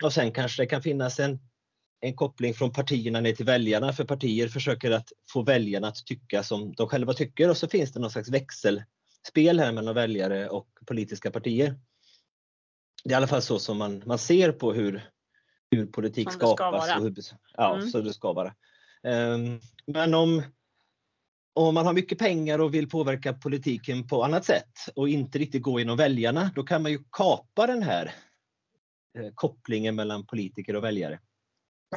Och 0.03 0.13
sen 0.13 0.31
kanske 0.31 0.61
det 0.61 0.67
kan 0.67 0.81
finnas 0.81 1.19
en, 1.19 1.39
en 2.01 2.15
koppling 2.15 2.53
från 2.53 2.71
partierna 2.71 3.21
ner 3.21 3.33
till 3.33 3.45
väljarna 3.45 3.93
för 3.93 4.05
partier 4.05 4.47
försöker 4.47 4.91
att 4.91 5.09
få 5.33 5.41
väljarna 5.41 5.87
att 5.87 6.05
tycka 6.05 6.43
som 6.43 6.73
de 6.73 6.87
själva 6.87 7.13
tycker 7.13 7.49
och 7.49 7.57
så 7.57 7.67
finns 7.67 7.91
det 7.91 7.99
någon 7.99 8.11
slags 8.11 8.29
växelspel 8.29 9.59
här 9.59 9.71
mellan 9.71 9.95
väljare 9.95 10.49
och 10.49 10.67
politiska 10.85 11.31
partier. 11.31 11.75
Det 13.03 13.09
är 13.09 13.13
i 13.13 13.15
alla 13.15 13.27
fall 13.27 13.41
så 13.41 13.59
som 13.59 13.77
man, 13.77 14.03
man 14.05 14.19
ser 14.19 14.51
på 14.51 14.73
hur 14.73 15.13
hur 15.75 15.85
politik 15.85 16.31
som 16.31 16.39
skapas. 16.39 16.85
Ska 16.85 16.99
hur, 16.99 17.15
ja, 17.57 17.75
mm. 17.75 17.87
så 17.87 18.01
det 18.01 18.13
ska 18.13 18.33
vara. 18.33 18.53
Um, 19.03 19.59
men 19.85 20.13
om, 20.13 20.43
om 21.53 21.73
man 21.73 21.85
har 21.85 21.93
mycket 21.93 22.19
pengar 22.19 22.59
och 22.59 22.73
vill 22.73 22.89
påverka 22.89 23.33
politiken 23.33 24.07
på 24.07 24.23
annat 24.23 24.45
sätt 24.45 24.71
och 24.95 25.09
inte 25.09 25.37
riktigt 25.37 25.61
gå 25.61 25.79
genom 25.79 25.97
väljarna, 25.97 26.51
då 26.55 26.63
kan 26.63 26.81
man 26.81 26.91
ju 26.91 26.99
kapa 27.11 27.67
den 27.67 27.83
här 27.83 28.13
eh, 29.17 29.31
kopplingen 29.35 29.95
mellan 29.95 30.25
politiker 30.25 30.75
och 30.75 30.83
väljare. 30.83 31.19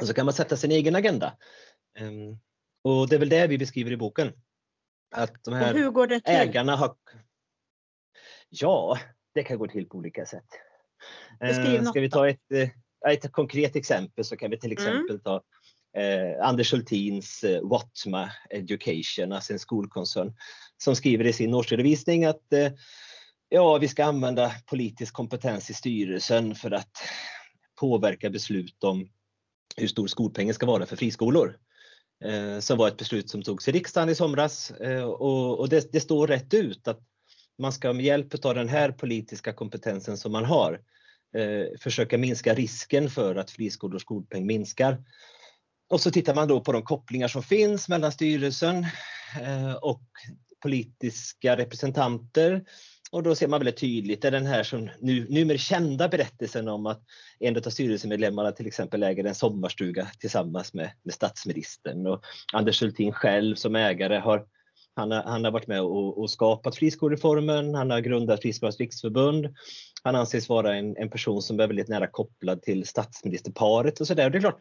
Och 0.01 0.07
så 0.07 0.13
kan 0.13 0.25
man 0.25 0.33
sätta 0.33 0.57
sin 0.57 0.71
egen 0.71 0.95
agenda. 0.95 1.37
Um, 1.99 2.39
och 2.83 3.09
det 3.09 3.15
är 3.15 3.19
väl 3.19 3.29
det 3.29 3.47
vi 3.47 3.57
beskriver 3.57 3.91
i 3.91 3.97
boken. 3.97 4.33
Att 5.15 5.43
de 5.43 5.53
här 5.53 5.73
hur 5.73 5.91
går 5.91 6.07
det 6.07 6.19
till? 6.19 6.33
ägarna 6.35 6.75
har... 6.75 6.95
Ja, 8.49 8.99
det 9.33 9.43
kan 9.43 9.57
gå 9.57 9.67
till 9.67 9.89
på 9.89 9.97
olika 9.97 10.25
sätt. 10.25 10.45
Beskriv 11.39 11.81
uh, 11.81 11.89
ska 11.89 11.99
vi 11.99 12.09
ta 12.09 12.29
ett, 12.29 12.51
eh, 12.51 12.69
ett 13.09 13.31
konkret 13.31 13.75
exempel 13.75 14.25
så 14.25 14.37
kan 14.37 14.51
vi 14.51 14.59
till 14.59 14.71
mm. 14.71 14.77
exempel 14.77 15.15
mm. 15.15 15.19
ta 15.19 15.41
eh, 15.97 16.47
Anders 16.47 16.71
Schultins 16.71 17.43
eh, 17.43 17.61
Watma 17.61 18.31
Education, 18.49 19.31
alltså 19.31 19.53
en 19.53 19.59
skolkoncern, 19.59 20.33
som 20.77 20.95
skriver 20.95 21.25
i 21.25 21.33
sin 21.33 21.53
årsredovisning 21.53 22.25
att 22.25 22.53
eh, 22.53 22.71
ja, 23.49 23.77
vi 23.77 23.87
ska 23.87 24.05
använda 24.05 24.51
politisk 24.65 25.13
kompetens 25.13 25.69
i 25.69 25.73
styrelsen 25.73 26.55
för 26.55 26.71
att 26.71 26.97
påverka 27.79 28.29
beslut 28.29 28.83
om 28.83 29.09
hur 29.77 29.87
stor 29.87 30.07
skolpengen 30.07 30.53
ska 30.53 30.65
vara 30.65 30.85
för 30.85 30.95
friskolor. 30.95 31.57
Eh, 32.25 32.59
som 32.59 32.77
var 32.77 32.87
ett 32.87 32.97
beslut 32.97 33.29
som 33.29 33.41
togs 33.41 33.67
i 33.67 33.71
riksdagen 33.71 34.09
i 34.09 34.15
somras 34.15 34.71
eh, 34.71 35.03
och, 35.03 35.59
och 35.59 35.69
det, 35.69 35.91
det, 35.91 35.99
står 35.99 36.27
rätt 36.27 36.53
ut 36.53 36.87
att 36.87 36.99
man 37.57 37.73
ska 37.73 37.93
med 37.93 38.05
hjälp 38.05 38.45
av 38.45 38.55
den 38.55 38.69
här 38.69 38.91
politiska 38.91 39.53
kompetensen 39.53 40.17
som 40.17 40.31
man 40.31 40.45
har 40.45 40.81
Eh, 41.35 41.79
försöka 41.79 42.17
minska 42.17 42.53
risken 42.53 43.09
för 43.09 43.35
att 43.35 43.51
friskolors 43.51 44.01
skolpeng 44.01 44.45
minskar. 44.45 45.03
Och 45.89 46.01
så 46.01 46.11
tittar 46.11 46.35
man 46.35 46.47
då 46.47 46.61
på 46.61 46.71
de 46.71 46.83
kopplingar 46.83 47.27
som 47.27 47.43
finns 47.43 47.89
mellan 47.89 48.11
styrelsen 48.11 48.85
eh, 49.41 49.73
och 49.73 50.03
politiska 50.61 51.57
representanter. 51.57 52.63
Och 53.11 53.23
då 53.23 53.35
ser 53.35 53.47
man 53.47 53.59
väldigt 53.59 53.77
tydligt, 53.77 54.21
det 54.21 54.27
är 54.27 54.31
den 54.31 54.45
här 54.45 54.63
som 54.63 54.89
nu, 54.99 55.27
numera 55.29 55.57
kända 55.57 56.07
berättelsen 56.07 56.67
om 56.67 56.85
att 56.85 57.03
en 57.39 57.57
av 57.57 57.61
styrelsemedlemmarna 57.61 58.51
till 58.51 58.67
exempel 58.67 59.03
äger 59.03 59.23
en 59.23 59.35
sommarstuga 59.35 60.07
tillsammans 60.19 60.73
med, 60.73 60.91
med 61.03 61.13
statsministern 61.13 62.07
och 62.07 62.23
Anders 62.53 62.81
Hultin 62.81 63.11
själv 63.11 63.55
som 63.55 63.75
ägare 63.75 64.17
har 64.17 64.45
han 64.97 65.11
har, 65.11 65.23
han 65.23 65.43
har 65.43 65.51
varit 65.51 65.67
med 65.67 65.81
och, 65.81 66.21
och 66.21 66.29
skapat 66.29 66.75
friskolereformen, 66.75 67.75
han 67.75 67.91
har 67.91 67.99
grundat 67.99 68.41
Friskolornas 68.41 68.79
riksförbund. 68.79 69.55
Han 70.03 70.15
anses 70.15 70.49
vara 70.49 70.75
en, 70.75 70.97
en 70.97 71.09
person 71.09 71.41
som 71.41 71.59
är 71.59 71.67
väldigt 71.67 71.87
nära 71.87 72.07
kopplad 72.07 72.61
till 72.61 72.87
statsministerparet 72.87 73.99
och 73.99 74.07
sådär. 74.07 74.29
Det 74.29 74.37
är 74.37 74.39
klart, 74.39 74.59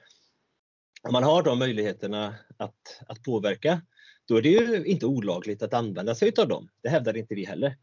om 1.02 1.12
man 1.12 1.22
har 1.22 1.42
de 1.42 1.58
möjligheterna 1.58 2.34
att, 2.56 3.00
att 3.08 3.22
påverka, 3.22 3.80
då 4.28 4.36
är 4.36 4.42
det 4.42 4.48
ju 4.48 4.84
inte 4.84 5.06
olagligt 5.06 5.62
att 5.62 5.74
använda 5.74 6.14
sig 6.14 6.32
av 6.38 6.48
dem. 6.48 6.68
Det 6.82 6.88
hävdar 6.88 7.16
inte 7.16 7.34
vi 7.34 7.44
heller. 7.44 7.76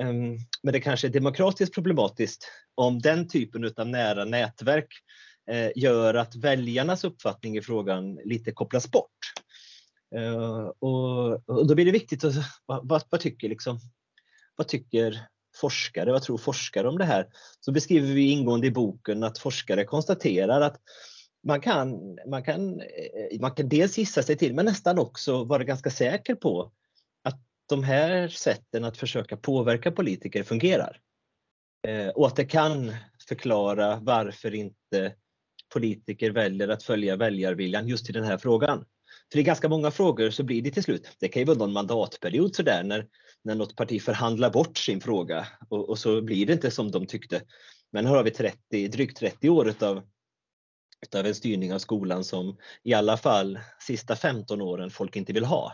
Ehm, 0.00 0.36
men 0.62 0.72
det 0.72 0.80
kanske 0.80 1.06
är 1.06 1.10
demokratiskt 1.12 1.74
problematiskt 1.74 2.48
om 2.74 2.98
den 2.98 3.28
typen 3.28 3.72
av 3.76 3.88
nära 3.88 4.24
nätverk 4.24 4.88
eh, 5.50 5.70
gör 5.76 6.14
att 6.14 6.36
väljarnas 6.36 7.04
uppfattning 7.04 7.56
i 7.56 7.62
frågan 7.62 8.14
lite 8.24 8.52
kopplas 8.52 8.90
bort. 8.90 9.18
Eh, 10.14 10.70
och, 10.78 11.32
och, 11.48 11.66
då 11.66 11.74
blir 11.74 11.84
det 11.84 11.90
viktigt 11.90 12.24
att 12.24 12.34
vad, 12.66 13.02
vad, 13.10 13.20
tycker 13.20 13.48
liksom, 13.48 13.78
vad 14.56 14.68
tycker 14.68 15.26
forskare, 15.60 16.12
vad 16.12 16.22
tror 16.22 16.38
forskare 16.38 16.88
om 16.88 16.98
det 16.98 17.04
här? 17.04 17.28
Så 17.60 17.72
beskriver 17.72 18.14
vi 18.14 18.30
ingående 18.30 18.66
i 18.66 18.70
boken 18.70 19.22
att 19.22 19.38
forskare 19.38 19.84
konstaterar 19.84 20.60
att 20.60 20.80
man 21.46 21.60
kan, 21.60 22.18
man, 22.26 22.42
kan, 22.42 22.80
eh, 22.80 23.40
man 23.40 23.50
kan 23.50 23.68
dels 23.68 23.98
gissa 23.98 24.22
sig 24.22 24.36
till 24.36 24.54
men 24.54 24.64
nästan 24.64 24.98
också 24.98 25.44
vara 25.44 25.64
ganska 25.64 25.90
säker 25.90 26.34
på 26.34 26.72
att 27.22 27.40
de 27.68 27.84
här 27.84 28.28
sätten 28.28 28.84
att 28.84 28.96
försöka 28.96 29.36
påverka 29.36 29.92
politiker 29.92 30.42
fungerar. 30.42 31.00
Eh, 31.86 32.08
och 32.08 32.26
att 32.26 32.36
det 32.36 32.44
kan 32.44 32.92
förklara 33.28 33.96
varför 33.96 34.54
inte 34.54 35.14
politiker 35.72 36.30
väljer 36.30 36.68
att 36.68 36.82
följa 36.82 37.16
väljarviljan 37.16 37.88
just 37.88 38.10
i 38.10 38.12
den 38.12 38.24
här 38.24 38.38
frågan. 38.38 38.84
För 39.32 39.38
i 39.38 39.42
ganska 39.42 39.68
många 39.68 39.90
frågor 39.90 40.30
så 40.30 40.42
blir 40.42 40.62
det 40.62 40.70
till 40.70 40.82
slut, 40.82 41.16
det 41.18 41.28
kan 41.28 41.40
ju 41.40 41.46
vara 41.46 41.58
någon 41.58 41.72
mandatperiod 41.72 42.56
sådär 42.56 42.82
när, 42.82 43.06
när 43.44 43.54
något 43.54 43.76
parti 43.76 44.02
förhandlar 44.02 44.50
bort 44.50 44.78
sin 44.78 45.00
fråga 45.00 45.46
och, 45.68 45.88
och 45.88 45.98
så 45.98 46.22
blir 46.22 46.46
det 46.46 46.52
inte 46.52 46.70
som 46.70 46.90
de 46.90 47.06
tyckte. 47.06 47.42
Men 47.92 48.06
här 48.06 48.14
har 48.14 48.22
vi 48.22 48.30
30, 48.30 48.88
drygt 48.88 49.16
30 49.16 49.48
år 49.48 49.68
utav 49.68 50.02
utav 51.02 51.26
en 51.26 51.34
styrning 51.34 51.74
av 51.74 51.78
skolan 51.78 52.24
som 52.24 52.56
i 52.82 52.94
alla 52.94 53.16
fall 53.16 53.58
sista 53.80 54.16
15 54.16 54.60
åren 54.60 54.90
folk 54.90 55.16
inte 55.16 55.32
vill 55.32 55.44
ha. 55.44 55.72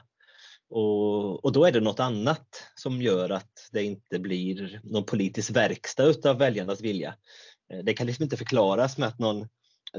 Och, 0.71 1.45
och, 1.45 1.53
då 1.53 1.65
är 1.65 1.73
det 1.73 1.81
något 1.81 2.01
annat 2.01 2.47
som 2.75 3.03
gör 3.03 3.31
att 3.31 3.69
det 3.73 3.83
inte 3.83 4.19
blir 4.19 4.81
någon 4.85 5.05
politisk 5.05 5.51
verkstad 5.51 6.05
utav 6.05 6.39
väljarnas 6.39 6.81
vilja. 6.81 7.15
Eh, 7.73 7.79
det 7.79 7.95
kan 7.95 8.07
liksom 8.07 8.23
inte 8.23 8.37
förklaras 8.37 8.99
med 8.99 9.09
att 9.09 9.19
någon, 9.19 9.49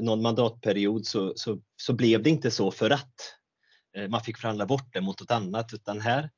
någon 0.00 0.22
mandatperiod 0.22 1.06
så, 1.06 1.32
så, 1.36 1.60
så 1.76 1.92
blev 1.92 2.22
det 2.22 2.30
inte 2.30 2.50
så 2.50 2.70
för 2.70 2.90
att 2.90 3.14
Eh, 3.96 4.08
man 4.08 4.20
fick 4.20 4.38
förhandla 4.38 4.66
bort 4.66 4.92
det 4.92 5.00
mot 5.00 5.20
något 5.20 5.30
annat 5.30 5.74
utan 5.74 6.00
här, 6.00 6.30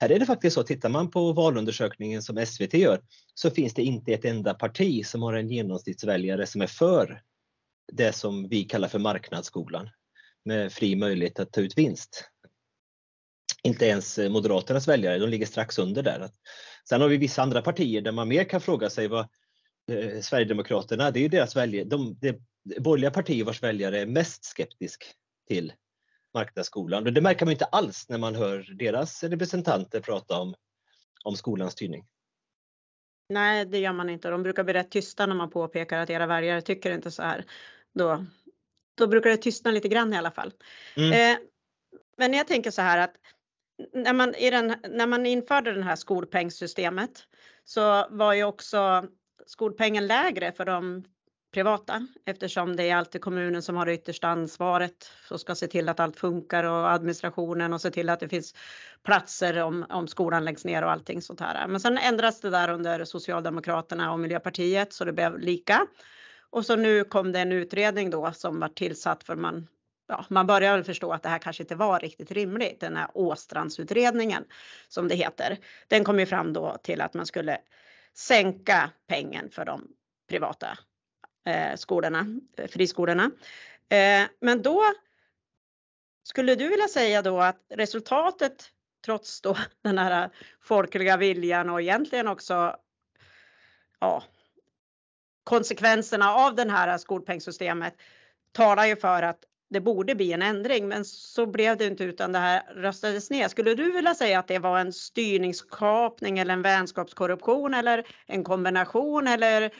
här 0.00 0.10
är 0.10 0.18
det 0.18 0.26
faktiskt 0.26 0.54
så, 0.54 0.62
tittar 0.62 0.88
man 0.88 1.10
på 1.10 1.32
valundersökningen 1.32 2.22
som 2.22 2.46
SVT 2.46 2.74
gör 2.74 3.02
så 3.34 3.50
finns 3.50 3.74
det 3.74 3.82
inte 3.82 4.12
ett 4.12 4.24
enda 4.24 4.54
parti 4.54 5.06
som 5.06 5.22
har 5.22 5.32
en 5.32 5.48
genomsnittsväljare 5.48 6.46
som 6.46 6.60
är 6.60 6.66
för 6.66 7.22
det 7.92 8.12
som 8.12 8.48
vi 8.48 8.64
kallar 8.64 8.88
för 8.88 8.98
marknadsskolan 8.98 9.90
med 10.44 10.72
fri 10.72 10.96
möjlighet 10.96 11.40
att 11.40 11.52
ta 11.52 11.60
ut 11.60 11.78
vinst. 11.78 12.24
Inte 13.62 13.86
ens 13.86 14.18
eh, 14.18 14.30
Moderaternas 14.30 14.88
väljare, 14.88 15.18
de 15.18 15.30
ligger 15.30 15.46
strax 15.46 15.78
under 15.78 16.02
där. 16.02 16.30
Sen 16.88 17.00
har 17.00 17.08
vi 17.08 17.16
vissa 17.16 17.42
andra 17.42 17.62
partier 17.62 18.00
där 18.00 18.12
man 18.12 18.28
mer 18.28 18.44
kan 18.44 18.60
fråga 18.60 18.90
sig 18.90 19.08
vad 19.08 19.28
eh, 19.90 20.20
Sverigedemokraterna, 20.20 21.10
det 21.10 21.18
är 21.18 21.22
ju 21.22 21.28
deras 21.28 21.56
väljare, 21.56 21.84
de, 21.84 22.18
de 22.20 22.32
borgerliga 22.80 23.10
partier 23.10 23.44
vars 23.44 23.62
väljare 23.62 24.00
är 24.00 24.06
mest 24.06 24.44
skeptisk 24.44 25.04
till 25.48 25.72
marknadsskolan. 26.34 27.06
Och 27.06 27.12
det 27.12 27.20
märker 27.20 27.46
man 27.46 27.52
inte 27.52 27.64
alls 27.64 28.08
när 28.08 28.18
man 28.18 28.34
hör 28.34 28.66
deras 28.78 29.24
representanter 29.24 30.00
prata 30.00 30.40
om, 30.40 30.54
om 31.24 31.36
skolans 31.36 31.72
styrning. 31.72 32.06
Nej, 33.28 33.64
det 33.64 33.78
gör 33.78 33.92
man 33.92 34.10
inte. 34.10 34.30
De 34.30 34.42
brukar 34.42 34.64
bli 34.64 34.72
rätt 34.72 34.90
tysta 34.90 35.26
när 35.26 35.34
man 35.34 35.50
påpekar 35.50 35.98
att 35.98 36.10
era 36.10 36.26
väljare 36.26 36.62
tycker 36.62 36.90
inte 36.90 37.10
så 37.10 37.22
här 37.22 37.44
då, 37.94 38.24
då 38.94 39.06
brukar 39.06 39.30
det 39.30 39.36
tystna 39.36 39.70
lite 39.70 39.88
grann 39.88 40.12
i 40.12 40.16
alla 40.16 40.30
fall. 40.30 40.52
Mm. 40.96 41.12
Eh, 41.12 41.38
men 42.16 42.34
jag 42.34 42.46
tänker 42.46 42.70
så 42.70 42.82
här 42.82 42.98
att 42.98 43.14
när 43.92 44.12
man, 44.12 44.34
i 44.34 44.50
den, 44.50 44.74
när 44.88 45.06
man 45.06 45.26
införde 45.26 45.72
det 45.72 45.82
här 45.82 45.96
skolpengssystemet 45.96 47.26
så 47.64 48.06
var 48.10 48.34
ju 48.34 48.44
också 48.44 49.08
skolpengen 49.46 50.06
lägre 50.06 50.52
för 50.52 50.64
de 50.64 51.04
privata 51.52 52.06
eftersom 52.24 52.76
det 52.76 52.90
är 52.90 52.96
alltid 52.96 53.20
kommunen 53.20 53.62
som 53.62 53.76
har 53.76 53.86
det 53.86 53.94
yttersta 53.94 54.28
ansvaret 54.28 55.10
och 55.30 55.40
ska 55.40 55.54
se 55.54 55.66
till 55.66 55.88
att 55.88 56.00
allt 56.00 56.16
funkar 56.16 56.64
och 56.64 56.92
administrationen 56.92 57.72
och 57.72 57.80
se 57.80 57.90
till 57.90 58.08
att 58.08 58.20
det 58.20 58.28
finns 58.28 58.54
platser 59.02 59.62
om, 59.62 59.86
om 59.88 60.08
skolan 60.08 60.44
läggs 60.44 60.64
ner 60.64 60.84
och 60.84 60.90
allting 60.90 61.22
sånt 61.22 61.40
här. 61.40 61.68
Men 61.68 61.80
sen 61.80 61.98
ändras 61.98 62.40
det 62.40 62.50
där 62.50 62.70
under 62.70 63.04
Socialdemokraterna 63.04 64.12
och 64.12 64.20
Miljöpartiet 64.20 64.92
så 64.92 65.04
det 65.04 65.12
blev 65.12 65.38
lika. 65.38 65.86
Och 66.50 66.66
så 66.66 66.76
nu 66.76 67.04
kom 67.04 67.32
det 67.32 67.40
en 67.40 67.52
utredning 67.52 68.10
då 68.10 68.32
som 68.32 68.60
var 68.60 68.68
tillsatt 68.68 69.24
för 69.24 69.36
man 69.36 69.66
Ja, 70.10 70.24
man 70.28 70.46
börjar 70.46 70.76
väl 70.76 70.84
förstå 70.84 71.12
att 71.12 71.22
det 71.22 71.28
här 71.28 71.38
kanske 71.38 71.62
inte 71.62 71.74
var 71.74 72.00
riktigt 72.00 72.30
rimligt. 72.30 72.80
Den 72.80 72.96
här 72.96 73.08
Åstrandsutredningen 73.14 74.44
som 74.88 75.08
det 75.08 75.14
heter. 75.14 75.58
Den 75.88 76.04
kom 76.04 76.20
ju 76.20 76.26
fram 76.26 76.52
då 76.52 76.76
till 76.82 77.00
att 77.00 77.14
man 77.14 77.26
skulle 77.26 77.58
sänka 78.14 78.90
pengen 79.08 79.50
för 79.50 79.64
de 79.64 79.88
privata 80.28 80.78
Eh, 81.44 81.76
skolorna, 81.76 82.26
eh, 82.56 82.68
friskolorna. 82.68 83.30
Eh, 83.88 84.28
men 84.40 84.62
då 84.62 84.84
skulle 86.22 86.54
du 86.54 86.68
vilja 86.68 86.88
säga 86.88 87.22
då 87.22 87.40
att 87.40 87.62
resultatet 87.68 88.70
trots 89.04 89.40
då 89.40 89.56
den 89.82 89.98
här 89.98 90.30
folkliga 90.60 91.16
viljan 91.16 91.70
och 91.70 91.80
egentligen 91.80 92.28
också 92.28 92.76
ja, 94.00 94.24
konsekvenserna 95.44 96.34
av 96.34 96.54
den 96.54 96.70
här 96.70 96.98
skolpengssystemet 96.98 97.94
talar 98.52 98.86
ju 98.86 98.96
för 98.96 99.22
att 99.22 99.44
det 99.70 99.80
borde 99.80 100.14
bli 100.14 100.32
en 100.32 100.42
ändring, 100.42 100.88
men 100.88 101.04
så 101.04 101.46
blev 101.46 101.76
det 101.76 101.86
inte 101.86 102.04
utan 102.04 102.32
det 102.32 102.38
här 102.38 102.62
röstades 102.74 103.30
ner. 103.30 103.48
Skulle 103.48 103.74
du 103.74 103.92
vilja 103.92 104.14
säga 104.14 104.38
att 104.38 104.48
det 104.48 104.58
var 104.58 104.78
en 104.78 104.92
styrningskapning 104.92 106.38
eller 106.38 106.54
en 106.54 106.62
vänskapskorruption 106.62 107.74
eller 107.74 108.06
en 108.26 108.44
kombination 108.44 109.26
eller 109.26 109.70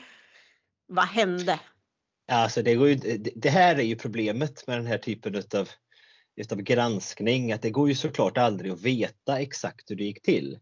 vad 0.91 1.05
hände? 1.05 1.59
Alltså 2.31 2.61
det, 2.61 2.75
går 2.75 2.89
ju, 2.89 2.95
det 3.35 3.49
här 3.49 3.75
är 3.75 3.83
ju 3.83 3.95
problemet 3.95 4.67
med 4.67 4.77
den 4.77 4.87
här 4.87 4.97
typen 4.97 5.35
utav, 5.35 5.69
utav 6.35 6.61
granskning, 6.61 7.51
att 7.51 7.61
det 7.61 7.69
går 7.69 7.89
ju 7.89 7.95
såklart 7.95 8.37
aldrig 8.37 8.71
att 8.71 8.81
veta 8.81 9.39
exakt 9.39 9.91
hur 9.91 9.95
det 9.95 10.03
gick 10.03 10.21
till. 10.21 10.59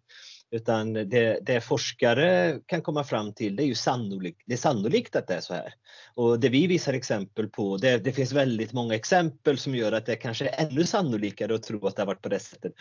Utan 0.51 0.93
det, 0.93 1.39
det, 1.41 1.61
forskare 1.61 2.59
kan 2.65 2.81
komma 2.81 3.03
fram 3.03 3.33
till 3.33 3.55
det 3.55 3.63
är 3.63 3.67
ju 3.67 3.75
sannolikt, 3.75 4.41
det 4.45 4.53
är 4.53 4.57
sannolikt 4.57 5.15
att 5.15 5.27
det 5.27 5.33
är 5.33 5.41
så 5.41 5.53
här. 5.53 5.73
Och 6.15 6.39
det 6.39 6.49
vi 6.49 6.67
visar 6.67 6.93
exempel 6.93 7.49
på, 7.49 7.77
det, 7.77 7.97
det 7.97 8.11
finns 8.11 8.31
väldigt 8.31 8.73
många 8.73 8.95
exempel 8.95 9.57
som 9.57 9.75
gör 9.75 9.91
att 9.91 10.05
det 10.05 10.15
kanske 10.15 10.49
är 10.49 10.67
ännu 10.67 10.85
sannolikare 10.85 11.55
att 11.55 11.63
tro 11.63 11.87
att 11.87 11.95
det 11.95 12.01
har 12.01 12.07
varit 12.07 12.21
på 12.21 12.29
det 12.29 12.39
sättet. 12.39 12.73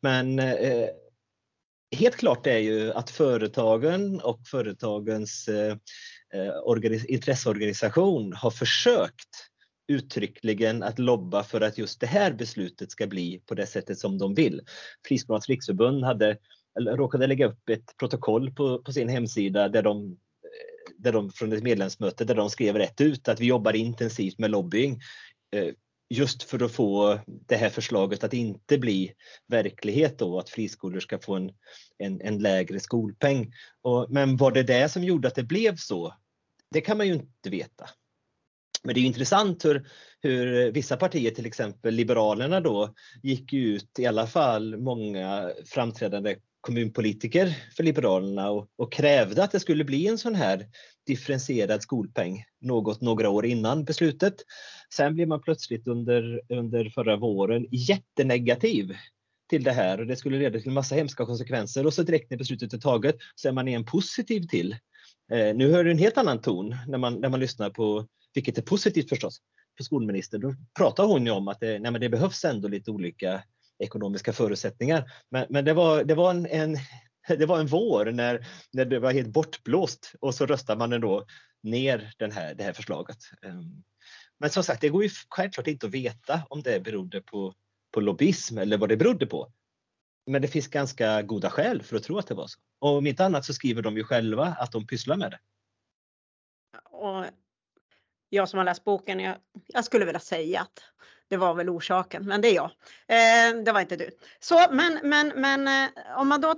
Men 0.00 0.38
eh, 0.38 0.88
helt 1.96 2.16
klart 2.16 2.46
är 2.46 2.58
ju 2.58 2.92
att 2.92 3.10
företagen 3.10 4.20
och 4.20 4.40
företagens 4.46 5.48
eh, 5.48 5.66
eh 5.66 5.76
Eh, 6.34 7.04
intresseorganisation 7.08 8.32
har 8.32 8.50
försökt 8.50 9.48
uttryckligen 9.88 10.82
att 10.82 10.98
lobba 10.98 11.42
för 11.42 11.60
att 11.60 11.78
just 11.78 12.00
det 12.00 12.06
här 12.06 12.32
beslutet 12.32 12.90
ska 12.90 13.06
bli 13.06 13.42
på 13.46 13.54
det 13.54 13.66
sättet 13.66 13.98
som 13.98 14.18
de 14.18 14.34
vill. 14.34 14.60
Friskolornas 15.08 15.48
riksförbund 15.48 16.04
hade, 16.04 16.38
råkade 16.80 17.26
lägga 17.26 17.46
upp 17.46 17.68
ett 17.68 17.96
protokoll 17.98 18.54
på, 18.54 18.82
på 18.82 18.92
sin 18.92 19.08
hemsida 19.08 19.68
där 19.68 19.82
de, 19.82 20.06
eh, 20.06 20.92
där 20.98 21.12
de 21.12 21.30
från 21.30 21.52
ett 21.52 21.62
medlemsmöte 21.62 22.24
där 22.24 22.34
de 22.34 22.50
skrev 22.50 22.76
rätt 22.76 23.00
ut 23.00 23.28
att 23.28 23.40
vi 23.40 23.46
jobbar 23.46 23.76
intensivt 23.76 24.38
med 24.38 24.50
lobbying 24.50 25.00
eh, 25.56 25.74
just 26.10 26.42
för 26.42 26.64
att 26.64 26.72
få 26.72 27.18
det 27.26 27.56
här 27.56 27.70
förslaget 27.70 28.24
att 28.24 28.34
inte 28.34 28.78
bli 28.78 29.12
verklighet 29.46 30.18
då, 30.18 30.38
att 30.38 30.50
friskolor 30.50 31.00
ska 31.00 31.18
få 31.18 31.34
en, 31.34 31.50
en, 31.98 32.20
en 32.20 32.38
lägre 32.38 32.80
skolpeng. 32.80 33.52
Och, 33.82 34.06
men 34.10 34.36
var 34.36 34.52
det 34.52 34.62
det 34.62 34.88
som 34.88 35.04
gjorde 35.04 35.28
att 35.28 35.34
det 35.34 35.42
blev 35.42 35.76
så? 35.76 36.14
Det 36.72 36.80
kan 36.80 36.96
man 36.96 37.06
ju 37.06 37.12
inte 37.12 37.50
veta. 37.50 37.88
Men 38.84 38.94
det 38.94 39.00
är 39.00 39.04
intressant 39.04 39.64
hur, 39.64 39.88
hur 40.20 40.72
vissa 40.72 40.96
partier, 40.96 41.30
till 41.30 41.46
exempel 41.46 41.94
Liberalerna 41.94 42.60
då, 42.60 42.94
gick 43.22 43.52
ut, 43.52 43.98
i 43.98 44.06
alla 44.06 44.26
fall 44.26 44.76
många 44.76 45.50
framträdande 45.66 46.36
kommunpolitiker 46.60 47.56
för 47.76 47.82
Liberalerna 47.82 48.50
och, 48.50 48.68
och, 48.76 48.92
krävde 48.92 49.44
att 49.44 49.52
det 49.52 49.60
skulle 49.60 49.84
bli 49.84 50.06
en 50.08 50.18
sån 50.18 50.34
här 50.34 50.66
differentierad 51.06 51.82
skolpeng 51.82 52.44
något 52.60 53.00
några 53.00 53.30
år 53.30 53.46
innan 53.46 53.84
beslutet. 53.84 54.34
Sen 54.94 55.14
blev 55.14 55.28
man 55.28 55.42
plötsligt 55.42 55.86
under, 55.86 56.40
under 56.48 56.90
förra 56.90 57.16
våren 57.16 57.66
jättenegativ 57.70 58.96
till 59.50 59.64
det 59.64 59.72
här 59.72 60.00
och 60.00 60.06
det 60.06 60.16
skulle 60.16 60.38
leda 60.38 60.60
till 60.60 60.72
massa 60.72 60.94
hemska 60.94 61.26
konsekvenser 61.26 61.86
och 61.86 61.94
så 61.94 62.02
direkt 62.02 62.30
när 62.30 62.38
beslutet 62.38 62.72
är 62.72 62.78
taget 62.78 63.16
så 63.34 63.48
är 63.48 63.52
man 63.52 63.68
igen 63.68 63.84
positiv 63.84 64.46
till. 64.46 64.76
Eh, 65.32 65.54
nu 65.54 65.72
hör 65.72 65.84
du 65.84 65.90
en 65.90 65.98
helt 65.98 66.18
annan 66.18 66.40
ton 66.40 66.76
när 66.88 66.98
man, 66.98 67.20
när 67.20 67.28
man 67.28 67.40
lyssnar 67.40 67.70
på 67.70 68.06
vilket 68.34 68.58
är 68.58 68.62
positivt 68.62 69.08
förstås, 69.08 69.40
för 69.76 69.84
skolministern. 69.84 70.40
Då 70.40 70.54
pratar 70.78 71.04
hon 71.04 71.26
ju 71.26 71.32
om 71.32 71.48
att 71.48 71.60
det, 71.60 71.78
nej, 71.78 72.00
det 72.00 72.08
behövs 72.08 72.44
ändå 72.44 72.68
lite 72.68 72.90
olika 72.90 73.42
ekonomiska 73.78 74.32
förutsättningar. 74.32 75.12
Men, 75.30 75.46
men 75.48 75.64
det, 75.64 75.72
var, 75.72 76.04
det, 76.04 76.14
var 76.14 76.30
en, 76.30 76.46
en, 76.46 76.76
det 77.38 77.46
var 77.46 77.60
en 77.60 77.66
vår 77.66 78.12
när, 78.12 78.46
när 78.72 78.84
det 78.84 78.98
var 78.98 79.12
helt 79.12 79.28
bortblåst 79.28 80.12
och 80.20 80.34
så 80.34 80.46
röstar 80.46 80.76
man 80.76 80.92
ändå 80.92 81.26
ner 81.62 82.12
den 82.18 82.32
här, 82.32 82.54
det 82.54 82.64
här 82.64 82.72
förslaget. 82.72 83.18
Ehm, 83.42 83.82
men 84.40 84.50
som 84.50 84.64
sagt, 84.64 84.80
det 84.80 84.88
går 84.88 85.02
ju 85.02 85.10
självklart 85.28 85.66
inte 85.66 85.86
att 85.86 85.94
veta 85.94 86.42
om 86.50 86.62
det 86.62 86.80
berodde 86.80 87.20
på, 87.20 87.54
på 87.94 88.00
lobbyism 88.00 88.58
eller 88.58 88.78
vad 88.78 88.88
det 88.88 88.96
berodde 88.96 89.26
på. 89.26 89.52
Men 90.26 90.42
det 90.42 90.48
finns 90.48 90.68
ganska 90.68 91.22
goda 91.22 91.50
skäl 91.50 91.82
för 91.82 91.96
att 91.96 92.02
tro 92.02 92.18
att 92.18 92.26
det 92.26 92.34
var 92.34 92.46
så. 92.46 92.58
Och 92.78 92.96
om 92.96 93.06
inte 93.06 93.24
annat 93.24 93.44
så 93.44 93.54
skriver 93.54 93.82
de 93.82 93.96
ju 93.96 94.04
själva 94.04 94.56
att 94.58 94.72
de 94.72 94.86
pysslar 94.86 95.16
med 95.16 95.30
det. 95.30 95.38
Och 96.90 97.24
jag 98.28 98.48
som 98.48 98.58
har 98.58 98.64
läst 98.64 98.84
boken, 98.84 99.20
jag, 99.20 99.36
jag, 99.66 99.84
skulle 99.84 100.04
vilja 100.04 100.20
säga 100.20 100.60
att 100.60 100.82
det 101.28 101.36
var 101.36 101.54
väl 101.54 101.70
orsaken, 101.70 102.26
men 102.26 102.40
det 102.40 102.48
är 102.48 102.54
jag. 102.54 102.70
Eh, 103.08 103.64
det 103.64 103.72
var 103.72 103.80
inte 103.80 103.96
du. 103.96 104.10
Så, 104.40 104.66
men, 104.70 105.00
men, 105.02 105.32
men 105.36 105.68
eh, 105.68 105.90
om 106.16 106.28
man 106.28 106.40
då 106.40 106.54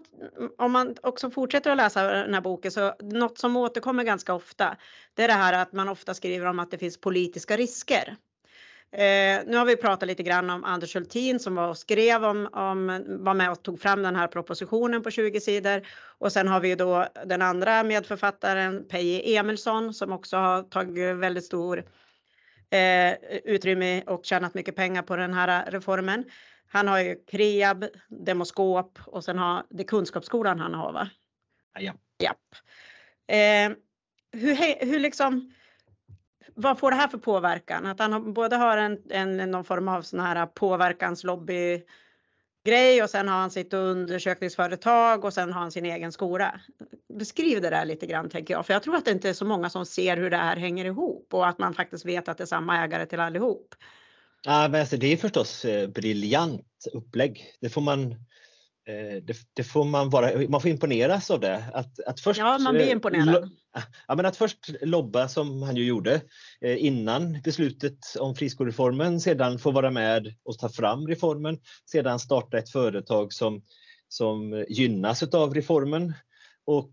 om 0.58 0.72
man 0.72 0.96
också 1.02 1.30
fortsätter 1.30 1.70
att 1.70 1.76
läsa 1.76 2.02
den 2.02 2.34
här 2.34 2.40
boken 2.40 2.70
så 2.70 2.94
något 3.00 3.38
som 3.38 3.56
återkommer 3.56 4.04
ganska 4.04 4.34
ofta, 4.34 4.76
det 5.14 5.22
är 5.22 5.28
det 5.28 5.34
här 5.34 5.52
att 5.52 5.72
man 5.72 5.88
ofta 5.88 6.14
skriver 6.14 6.46
om 6.46 6.58
att 6.58 6.70
det 6.70 6.78
finns 6.78 7.00
politiska 7.00 7.56
risker. 7.56 8.16
Eh, 8.94 9.42
nu 9.46 9.56
har 9.56 9.64
vi 9.64 9.76
pratat 9.76 10.06
lite 10.06 10.22
grann 10.22 10.50
om 10.50 10.64
Anders 10.64 10.94
Hultin 10.94 11.40
som 11.40 11.54
var 11.54 11.68
och 11.68 11.78
skrev 11.78 12.24
om, 12.24 12.48
om, 12.52 13.04
var 13.06 13.34
med 13.34 13.50
och 13.50 13.62
tog 13.62 13.80
fram 13.80 14.02
den 14.02 14.16
här 14.16 14.28
propositionen 14.28 15.02
på 15.02 15.10
20 15.10 15.40
sidor. 15.40 15.86
Och 16.18 16.32
sen 16.32 16.48
har 16.48 16.60
vi 16.60 16.74
då 16.74 17.06
den 17.26 17.42
andra 17.42 17.82
medförfattaren 17.82 18.88
Peje 18.88 19.38
Emilsson 19.38 19.94
som 19.94 20.12
också 20.12 20.36
har 20.36 20.62
tagit 20.62 21.16
väldigt 21.16 21.44
stor 21.44 21.84
eh, 22.70 23.14
utrymme 23.44 24.02
och 24.02 24.24
tjänat 24.24 24.54
mycket 24.54 24.76
pengar 24.76 25.02
på 25.02 25.16
den 25.16 25.34
här 25.34 25.70
reformen. 25.70 26.24
Han 26.68 26.88
har 26.88 26.98
ju 26.98 27.16
Kreab, 27.30 27.84
Demoskop 28.08 28.98
och 29.06 29.24
sen 29.24 29.38
har 29.38 29.62
det 29.70 29.84
Kunskapsskolan 29.84 30.60
han 30.60 30.74
har 30.74 30.92
va? 30.92 31.08
Ja. 31.78 31.92
Japp. 32.18 32.56
Eh, 33.26 33.76
hur, 34.40 34.86
hur 34.86 35.00
liksom 35.00 35.54
vad 36.54 36.78
får 36.78 36.90
det 36.90 36.96
här 36.96 37.08
för 37.08 37.18
påverkan? 37.18 37.86
Att 37.86 37.98
han 37.98 38.32
både 38.32 38.56
har 38.56 38.76
en, 38.76 38.98
en, 39.10 39.36
någon 39.50 39.64
form 39.64 39.88
av 39.88 40.02
sån 40.02 40.20
här 40.20 40.46
påverkanslobby 40.46 41.82
grej 42.64 43.02
och 43.02 43.10
sen 43.10 43.28
har 43.28 43.36
han 43.36 43.50
sitt 43.50 43.72
undersökningsföretag 43.72 45.24
och 45.24 45.34
sen 45.34 45.52
har 45.52 45.60
han 45.60 45.72
sin 45.72 45.86
egen 45.86 46.12
skola. 46.12 46.60
Beskriv 47.18 47.60
det 47.60 47.70
där 47.70 47.84
lite 47.84 48.06
grann 48.06 48.30
tänker 48.30 48.54
jag, 48.54 48.66
för 48.66 48.72
jag 48.72 48.82
tror 48.82 48.96
att 48.96 49.04
det 49.04 49.10
inte 49.10 49.28
är 49.28 49.32
så 49.32 49.44
många 49.44 49.70
som 49.70 49.86
ser 49.86 50.16
hur 50.16 50.30
det 50.30 50.36
här 50.36 50.56
hänger 50.56 50.84
ihop 50.84 51.34
och 51.34 51.48
att 51.48 51.58
man 51.58 51.74
faktiskt 51.74 52.04
vet 52.04 52.28
att 52.28 52.38
det 52.38 52.44
är 52.44 52.46
samma 52.46 52.84
ägare 52.84 53.06
till 53.06 53.20
allihop. 53.20 53.74
Ja, 54.42 54.68
men 54.68 54.80
alltså, 54.80 54.96
det 54.96 55.12
är 55.12 55.16
förstås 55.16 55.64
eh, 55.64 55.88
briljant 55.88 56.86
upplägg. 56.92 57.44
Det 57.60 57.68
får 57.68 57.80
man 57.80 58.10
Eh, 58.12 58.18
det, 58.86 59.36
det, 59.54 59.64
får 59.64 59.84
man, 59.84 60.10
vara, 60.10 60.48
man 60.48 60.60
får 60.60 60.70
imponeras 60.70 61.30
av 61.30 61.40
det. 61.40 61.64
Att, 61.72 62.00
att 62.00 62.20
först, 62.20 62.38
ja, 62.38 62.58
man 62.58 62.74
blir 62.74 62.86
eh, 62.86 62.92
imponerad. 62.92 63.50
Ja, 64.08 64.14
men 64.14 64.26
att 64.26 64.36
först 64.36 64.70
lobba 64.80 65.28
som 65.28 65.62
han 65.62 65.76
ju 65.76 65.84
gjorde 65.84 66.20
eh, 66.60 66.84
innan 66.84 67.42
beslutet 67.44 67.98
om 68.18 68.34
friskolereformen, 68.34 69.20
sedan 69.20 69.58
få 69.58 69.70
vara 69.70 69.90
med 69.90 70.34
och 70.44 70.58
ta 70.58 70.68
fram 70.68 71.08
reformen, 71.08 71.58
sedan 71.90 72.18
starta 72.18 72.58
ett 72.58 72.70
företag 72.70 73.32
som, 73.32 73.62
som 74.08 74.64
gynnas 74.68 75.22
av 75.22 75.54
reformen 75.54 76.12
och 76.64 76.90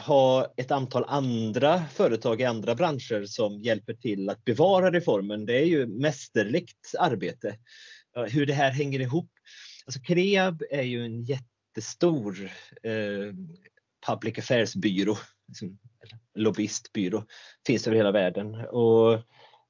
ha 0.00 0.54
ett 0.56 0.70
antal 0.70 1.04
andra 1.08 1.84
företag 1.84 2.40
i 2.40 2.44
andra 2.44 2.74
branscher 2.74 3.24
som 3.24 3.60
hjälper 3.60 3.94
till 3.94 4.30
att 4.30 4.44
bevara 4.44 4.92
reformen. 4.92 5.46
Det 5.46 5.58
är 5.58 5.64
ju 5.64 5.86
mästerligt 5.86 6.94
arbete. 6.98 7.56
Hur 8.28 8.46
det 8.46 8.52
här 8.52 8.70
hänger 8.70 9.00
ihop 9.00 9.30
Alltså 9.88 10.00
Kreab 10.00 10.62
är 10.70 10.82
ju 10.82 11.04
en 11.04 11.24
jättestor 11.24 12.50
eh, 12.82 13.34
public 14.06 14.38
affairs-byrå, 14.38 15.16
liksom, 15.46 15.78
lobbyistbyrå, 16.34 17.24
finns 17.66 17.86
över 17.86 17.96
hela 17.96 18.12
världen. 18.12 18.54
Och, 18.54 19.20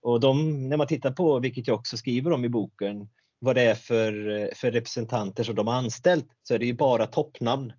och 0.03 0.21
de, 0.21 0.69
när 0.69 0.77
man 0.77 0.87
tittar 0.87 1.11
på, 1.11 1.39
vilket 1.39 1.67
jag 1.67 1.79
också 1.79 1.97
skriver 1.97 2.33
om 2.33 2.45
i 2.45 2.49
boken, 2.49 3.09
vad 3.39 3.57
det 3.57 3.63
är 3.63 3.75
för, 3.75 4.51
för 4.55 4.71
representanter 4.71 5.45
som 5.45 5.55
de 5.55 5.67
har 5.67 5.75
anställt 5.75 6.27
så 6.43 6.55
är 6.55 6.59
det 6.59 6.67
ju 6.67 6.75
bara 6.75 7.07
toppnamn. 7.07 7.73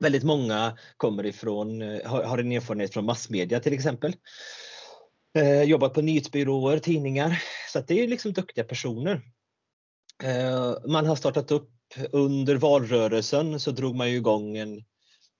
Väldigt 0.00 0.24
många 0.24 0.78
kommer 0.96 1.26
ifrån, 1.26 1.82
eh, 1.82 2.10
har, 2.10 2.22
har 2.22 2.38
en 2.38 2.52
erfarenhet 2.52 2.92
från 2.92 3.04
massmedia 3.04 3.60
till 3.60 3.72
exempel. 3.72 4.16
Eh, 5.38 5.62
jobbat 5.62 5.94
på 5.94 6.02
nyhetsbyråer, 6.02 6.78
tidningar. 6.78 7.42
Så 7.72 7.78
att 7.78 7.88
det 7.88 8.04
är 8.04 8.08
liksom 8.08 8.32
duktiga 8.32 8.64
personer. 8.64 9.22
Eh, 10.22 10.74
man 10.86 11.06
har 11.06 11.16
startat 11.16 11.50
upp 11.50 11.70
under 12.12 12.56
valrörelsen 12.56 13.60
så 13.60 13.70
drog 13.70 13.96
man 13.96 14.10
ju 14.10 14.16
igång 14.16 14.56
en, 14.56 14.84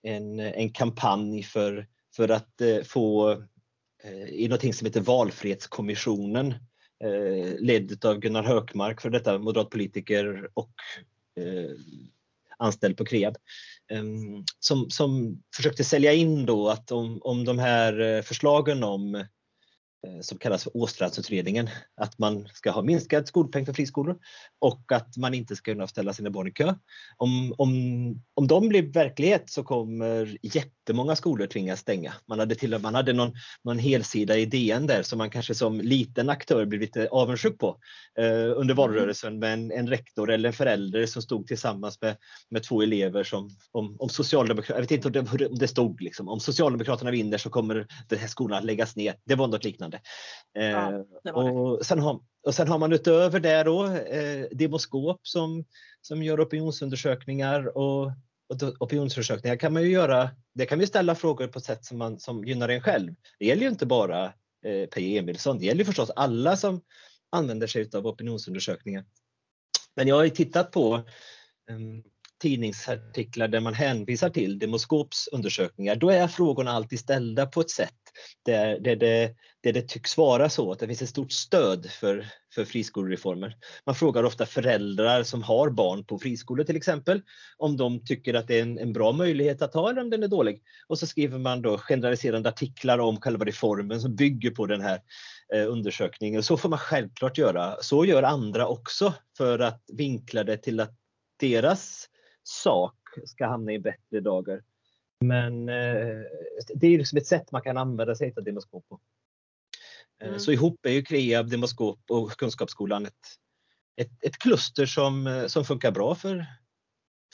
en, 0.03 0.41
en 0.41 0.73
kampanj 0.73 1.43
för, 1.43 1.87
för 2.17 2.29
att 2.29 2.61
eh, 2.61 2.83
få 2.83 3.31
eh, 4.05 4.29
i 4.29 4.49
någonting 4.49 4.75
som 4.75 4.87
heter 4.87 5.01
Valfrihetskommissionen 5.01 6.55
ledd 7.59 8.05
av 8.05 8.19
Gunnar 8.19 8.43
Hökmark, 8.43 9.01
för 9.01 9.11
detta 9.11 9.39
moderatpolitiker 9.39 10.49
och 10.55 10.73
anställd 12.59 12.97
på 12.97 13.05
Kreab, 13.05 13.37
ehm, 13.91 14.45
som, 14.59 14.91
som 14.91 15.43
försökte 15.57 15.85
sälja 15.85 16.13
in 16.13 16.47
då 16.47 16.69
att 16.69 16.93
om, 16.93 17.19
om 17.23 17.45
de 17.45 17.59
här 17.59 18.23
förslagen 18.23 18.85
om 18.85 19.25
som 20.21 20.39
kallas 20.39 20.65
för 20.65 20.77
Åstrandsutredningen, 20.77 21.69
att 21.97 22.19
man 22.19 22.49
ska 22.55 22.71
ha 22.71 22.83
minskad 22.83 23.29
skolpeng 23.29 23.67
för 23.67 23.73
friskolor 23.73 24.19
och 24.59 24.93
att 24.93 25.17
man 25.17 25.35
inte 25.35 25.57
ska 25.57 25.73
kunna 25.73 25.87
ställa 25.87 26.13
sina 26.13 26.31
barn 26.31 26.49
i 26.49 26.51
kö. 26.51 26.75
Om, 27.17 27.55
om, 27.59 27.73
om 28.35 28.47
de 28.47 28.69
blir 28.69 28.83
verklighet 28.83 29.51
så 29.51 29.63
kommer 29.63 30.39
jättemånga 30.43 31.17
skolor 31.17 31.47
tvingas 31.47 31.81
stänga. 31.81 32.13
Man 32.29 32.39
hade, 32.39 32.55
till, 32.55 32.79
man 32.79 32.95
hade 32.95 33.13
någon, 33.13 33.33
någon 33.65 33.79
helsida 33.79 34.37
i 34.37 34.47
DN 34.47 34.87
där 34.87 35.03
som 35.03 35.19
man 35.19 35.31
kanske 35.31 35.55
som 35.55 35.81
liten 35.81 36.31
aktör 36.31 36.65
blev 36.65 36.81
lite 36.81 37.09
avundsjuk 37.09 37.59
på 37.59 37.79
eh, 38.19 38.25
under 38.25 38.61
mm. 38.61 38.77
valrörelsen 38.77 39.39
med 39.39 39.53
en, 39.53 39.73
en, 39.73 39.89
rektor 39.89 40.31
eller 40.31 40.49
en 40.49 40.53
förälder 40.53 41.07
som 41.07 41.23
stod 41.23 41.47
tillsammans 41.47 42.01
med, 42.01 42.17
med 42.51 42.63
två 42.63 42.83
elever 42.83 43.25
som 43.25 43.51
om, 43.73 43.97
om 43.99 44.09
Socialdemokraterna, 44.09 44.77
jag 44.77 44.83
vet 44.83 44.91
inte 44.91 45.19
om 45.19 45.39
det, 45.39 45.47
om 45.47 45.59
det 45.59 45.69
stod 45.69 46.03
liksom, 46.03 46.29
om 46.29 46.41
Socialdemokraterna 46.41 47.11
vinner 47.11 47.39
så 47.39 47.51
kommer 47.51 47.87
den 48.09 48.19
här 48.19 48.29
skolan 48.29 48.59
att 48.59 48.65
läggas 48.65 48.97
ner. 48.97 49.15
Det 49.25 49.35
var 49.35 49.49
något 49.49 49.65
liknande 49.65 49.88
liknande. 49.89 50.01
Ja, 50.53 50.91
det 50.91 51.05
det. 51.25 51.33
Och, 51.33 51.87
sen 51.87 51.99
har, 51.99 52.21
och 52.43 52.55
sen 52.55 52.69
har 52.69 52.79
man 52.79 52.93
utöver 52.93 53.41
det 53.41 53.63
då 53.63 53.87
eh, 53.87 54.47
Demoskop 54.51 55.21
som, 55.23 55.65
som 56.01 56.23
gör 56.23 56.41
opinionsundersökningar 56.41 57.77
och 57.79 58.13
opinionsundersökningar 58.81 59.57
kan 59.57 59.73
man 59.73 59.83
ju 59.83 59.91
göra, 59.91 60.31
det 60.55 60.67
kan 60.67 60.79
vi 60.79 60.87
ställa 60.87 61.15
frågor 61.15 61.47
på 61.47 61.61
sätt 61.61 61.85
som, 61.85 61.99
man, 61.99 62.21
som 62.21 62.45
gynnar 62.45 62.69
en 62.69 62.81
själv. 62.81 63.15
Det 63.39 63.47
gäller 63.47 63.63
ju 63.63 63.69
inte 63.69 63.87
bara 63.87 64.25
eh, 64.65 64.87
Peje 64.95 65.19
Emilsson, 65.19 65.59
det 65.59 65.65
gäller 65.65 65.85
förstås 65.85 66.11
alla 66.11 66.57
som 66.57 66.81
använder 67.31 67.67
sig 67.67 67.91
av 67.95 68.07
opinionsundersökningar. 68.07 69.05
Men 69.95 70.09
jag 70.09 70.17
har 70.17 70.29
tittat 70.29 70.71
på 70.71 71.03
um, 71.71 72.03
tidningsartiklar 72.39 73.49
där 73.49 73.61
man 73.61 73.75
hänvisar 73.75 74.31
till 74.31 74.59
Demoskops 74.59 75.29
undersökningar, 75.33 75.97
då 75.97 76.11
är 76.11 76.29
frågorna 76.29 76.71
alltid 76.71 76.99
ställda 76.99 77.47
på 77.47 77.61
ett 77.61 77.71
sätt 77.71 77.95
där, 78.45 78.81
där, 78.81 78.97
det, 78.97 79.35
där 79.61 79.73
det 79.73 79.89
tycks 79.89 80.17
vara 80.17 80.49
så 80.49 80.73
att 80.73 80.79
det 80.79 80.87
finns 80.87 81.03
ett 81.03 81.09
stort 81.09 81.33
stöd 81.33 81.91
för, 81.91 82.27
för 82.55 82.65
friskolereformer. 82.65 83.57
Man 83.87 83.95
frågar 83.95 84.25
ofta 84.25 84.47
föräldrar 84.47 85.23
som 85.23 85.43
har 85.43 85.71
barn 85.71 86.05
på 86.05 86.19
friskolor 86.19 86.65
till 86.65 86.77
exempel 86.77 87.23
om 87.57 87.77
de 87.77 88.05
tycker 88.05 88.35
att 88.35 88.49
det 88.49 88.59
är 88.59 88.63
en, 88.63 88.79
en 88.79 88.93
bra 88.93 89.13
möjlighet 89.13 89.63
att 89.63 89.75
ha 89.75 89.91
eller 89.91 90.03
om 90.03 90.11
den 90.11 90.23
är 90.23 90.29
dålig. 90.29 90.63
Och 90.87 90.99
så 90.99 91.07
skriver 91.07 91.39
man 91.39 91.63
då 91.63 91.79
generaliserande 91.79 92.49
artiklar 92.49 92.99
om 92.99 93.21
själva 93.21 93.45
reformen 93.45 94.01
som 94.01 94.17
bygger 94.17 94.51
på 94.51 94.67
den 94.67 94.81
här 94.81 95.01
eh, 95.55 95.73
undersökningen. 95.73 96.43
Så 96.43 96.57
får 96.57 96.69
man 96.69 96.79
självklart 96.79 97.39
göra. 97.39 97.77
Så 97.81 98.05
gör 98.05 98.23
andra 98.23 98.67
också 98.67 99.15
för 99.37 99.59
att 99.59 99.85
vinkla 99.93 100.45
det 100.45 100.57
till 100.57 100.81
att 100.81 100.95
deras 101.41 102.09
sak 102.49 102.95
ska 103.25 103.47
hamna 103.47 103.73
i 103.73 103.79
bättre 103.79 104.21
dagar. 104.21 104.63
Men 105.21 105.69
eh, 105.69 106.23
det 106.75 106.87
är 106.87 106.99
liksom 106.99 107.19
ett 107.19 107.27
sätt 107.27 107.53
man 107.53 107.63
kan 107.63 107.77
använda 107.77 108.15
sig 108.15 108.35
av 108.37 108.45
Demoskop 108.45 108.89
på. 108.89 109.01
Eh, 110.23 110.29
mm. 110.29 110.41
Så 110.41 110.53
ihop 110.53 110.87
är 110.87 110.91
ju 110.91 111.03
Kreab, 111.03 111.51
Demoskop 111.51 112.01
och 112.09 112.31
Kunskapsskolan 112.31 113.07
ett, 113.07 113.27
ett, 113.97 114.25
ett 114.25 114.39
kluster 114.39 114.87
som, 114.87 115.27
eh, 115.27 115.47
som 115.47 115.65
funkar 115.65 115.91
bra 115.91 116.15
för, 116.15 116.47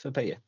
för 0.01 0.11
Peje. 0.11 0.39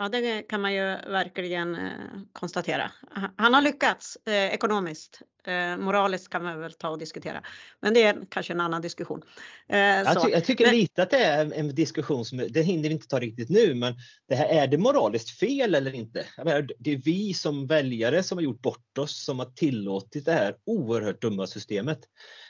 Ja, 0.00 0.08
det 0.08 0.42
kan 0.42 0.60
man 0.60 0.74
ju 0.74 0.84
verkligen 1.06 1.74
eh, 1.74 1.90
konstatera. 2.32 2.90
Han 3.36 3.54
har 3.54 3.62
lyckats 3.62 4.18
eh, 4.26 4.54
ekonomiskt. 4.54 5.22
Eh, 5.44 5.76
moraliskt 5.76 6.28
kan 6.28 6.42
man 6.42 6.60
väl 6.60 6.72
ta 6.72 6.88
och 6.88 6.98
diskutera, 6.98 7.42
men 7.80 7.94
det 7.94 8.02
är 8.02 8.22
kanske 8.30 8.52
en 8.52 8.60
annan 8.60 8.82
diskussion. 8.82 9.22
Eh, 9.68 9.78
jag, 9.78 10.22
ty 10.22 10.30
jag, 10.30 10.44
tycker 10.44 10.66
men... 10.66 10.74
lite 10.74 11.02
att 11.02 11.10
det 11.10 11.24
är 11.24 11.52
en 11.52 11.74
diskussion 11.74 12.24
som 12.24 12.38
det 12.50 12.62
hinner 12.62 12.88
vi 12.88 12.94
inte 12.94 13.06
ta 13.06 13.20
riktigt 13.20 13.48
nu, 13.48 13.74
men 13.74 13.94
det 14.28 14.34
här, 14.34 14.46
är 14.48 14.66
det 14.66 14.78
moraliskt 14.78 15.38
fel 15.38 15.74
eller 15.74 15.94
inte? 15.94 16.26
Menar, 16.44 16.68
det 16.78 16.92
är 16.92 16.96
vi 16.96 17.34
som 17.34 17.66
väljare 17.66 18.22
som 18.22 18.38
har 18.38 18.42
gjort 18.42 18.62
bort 18.62 18.98
oss 18.98 19.24
som 19.24 19.38
har 19.38 19.46
tillåtit 19.46 20.24
det 20.24 20.32
här 20.32 20.56
oerhört 20.66 21.22
dumma 21.22 21.46
systemet. 21.46 21.98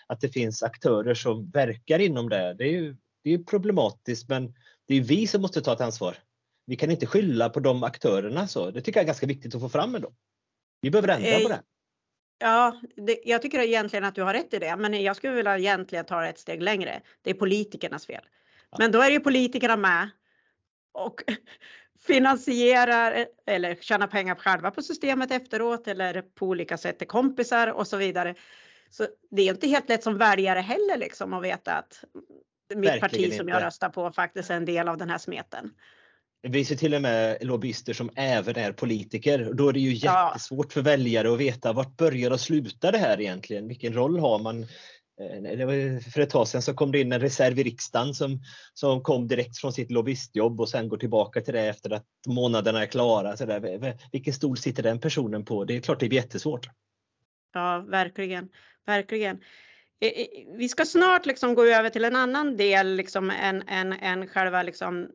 Att 0.06 0.20
det 0.20 0.28
finns 0.28 0.62
aktörer 0.62 1.14
som 1.14 1.50
verkar 1.50 1.98
inom 1.98 2.28
det, 2.28 2.54
det 2.54 2.64
är 2.64 2.72
ju 2.72 2.96
det 3.24 3.34
är 3.34 3.38
problematiskt, 3.38 4.28
men 4.28 4.54
det 4.88 4.94
är 4.94 5.00
vi 5.00 5.26
som 5.26 5.42
måste 5.42 5.60
ta 5.60 5.72
ett 5.72 5.80
ansvar 5.80 6.16
vi 6.70 6.76
kan 6.76 6.90
inte 6.90 7.06
skylla 7.06 7.48
på 7.48 7.60
de 7.60 7.82
aktörerna. 7.82 8.46
Så 8.46 8.70
det 8.70 8.80
tycker 8.80 8.98
jag 9.00 9.02
är 9.02 9.06
ganska 9.06 9.26
viktigt 9.26 9.54
att 9.54 9.60
få 9.60 9.68
fram 9.68 9.94
ändå. 9.94 10.12
Vi 10.80 10.90
behöver 10.90 11.08
ändra 11.08 11.40
på 11.40 11.48
det. 11.48 11.62
Ja, 12.38 12.80
det, 12.96 13.20
jag 13.24 13.42
tycker 13.42 13.60
egentligen 13.60 14.04
att 14.04 14.14
du 14.14 14.22
har 14.22 14.34
rätt 14.34 14.54
i 14.54 14.58
det, 14.58 14.76
men 14.76 15.02
jag 15.02 15.16
skulle 15.16 15.32
vilja 15.32 15.58
egentligen 15.58 16.04
ta 16.04 16.20
det 16.20 16.28
ett 16.28 16.38
steg 16.38 16.62
längre. 16.62 17.00
Det 17.22 17.30
är 17.30 17.34
politikernas 17.34 18.06
fel. 18.06 18.22
Ja. 18.70 18.76
Men 18.78 18.92
då 18.92 19.00
är 19.00 19.10
ju 19.10 19.20
politikerna 19.20 19.76
med 19.76 20.10
och 20.92 21.22
finansierar 22.06 23.26
eller 23.46 23.74
tjänar 23.74 24.06
pengar 24.06 24.34
själva 24.34 24.70
på 24.70 24.82
systemet 24.82 25.30
efteråt 25.30 25.88
eller 25.88 26.22
på 26.22 26.46
olika 26.46 26.78
sätt 26.78 27.02
är 27.02 27.06
kompisar 27.06 27.66
och 27.66 27.86
så 27.86 27.96
vidare. 27.96 28.34
Så 28.90 29.06
det 29.30 29.42
är 29.42 29.50
inte 29.50 29.68
helt 29.68 29.88
lätt 29.88 30.02
som 30.02 30.18
väljare 30.18 30.60
heller 30.60 30.96
liksom 30.96 31.32
att 31.34 31.42
veta 31.42 31.72
att 31.72 32.04
mitt 32.74 32.90
Verkligen 32.90 33.00
parti 33.00 33.36
som 33.36 33.48
jag 33.48 33.62
röstar 33.62 33.88
på 33.88 34.12
faktiskt 34.12 34.50
är 34.50 34.56
en 34.56 34.64
del 34.64 34.88
av 34.88 34.96
den 34.96 35.10
här 35.10 35.18
smeten. 35.18 35.70
Finns 36.42 36.72
ju 36.72 36.76
till 36.76 36.94
och 36.94 37.02
med 37.02 37.38
lobbyister 37.40 37.92
som 37.92 38.10
även 38.16 38.56
är 38.56 38.72
politiker. 38.72 39.50
Då 39.54 39.68
är 39.68 39.72
det 39.72 39.80
ju 39.80 39.92
jättesvårt 39.92 40.72
för 40.72 40.82
väljare 40.82 41.32
att 41.32 41.38
veta 41.38 41.72
vart 41.72 41.96
börjar 41.96 42.30
och 42.30 42.40
slutar 42.40 42.92
det 42.92 42.98
här 42.98 43.20
egentligen? 43.20 43.68
Vilken 43.68 43.92
roll 43.92 44.18
har 44.18 44.38
man? 44.38 44.62
Eh, 45.20 46.00
för 46.12 46.20
ett 46.20 46.30
tag 46.30 46.48
sedan 46.48 46.62
så 46.62 46.74
kom 46.74 46.92
det 46.92 47.00
in 47.00 47.12
en 47.12 47.20
reserv 47.20 47.58
i 47.58 47.62
riksdagen 47.62 48.14
som, 48.14 48.42
som 48.74 49.02
kom 49.02 49.28
direkt 49.28 49.58
från 49.58 49.72
sitt 49.72 49.90
lobbyistjobb 49.90 50.60
och 50.60 50.68
sen 50.68 50.88
går 50.88 50.96
tillbaka 50.96 51.40
till 51.40 51.54
det 51.54 51.68
efter 51.68 51.90
att 51.90 52.06
månaderna 52.28 52.82
är 52.82 52.86
klara. 52.86 53.36
Så 53.36 53.46
där. 53.46 53.98
Vilken 54.12 54.34
stol 54.34 54.56
sitter 54.56 54.82
den 54.82 55.00
personen 55.00 55.44
på? 55.44 55.64
Det 55.64 55.76
är 55.76 55.80
klart 55.80 56.00
det 56.00 56.06
är 56.06 56.12
jättesvårt. 56.12 56.68
Ja, 57.52 57.84
verkligen. 57.88 58.48
Verkligen. 58.86 59.40
Vi 60.56 60.68
ska 60.68 60.84
snart 60.84 61.26
liksom 61.26 61.54
gå 61.54 61.64
över 61.64 61.90
till 61.90 62.04
en 62.04 62.16
annan 62.16 62.56
del 62.56 62.96
liksom 62.96 63.30
än, 63.30 63.62
än, 63.68 63.92
än 63.92 64.26
själva 64.26 64.62
liksom 64.62 65.08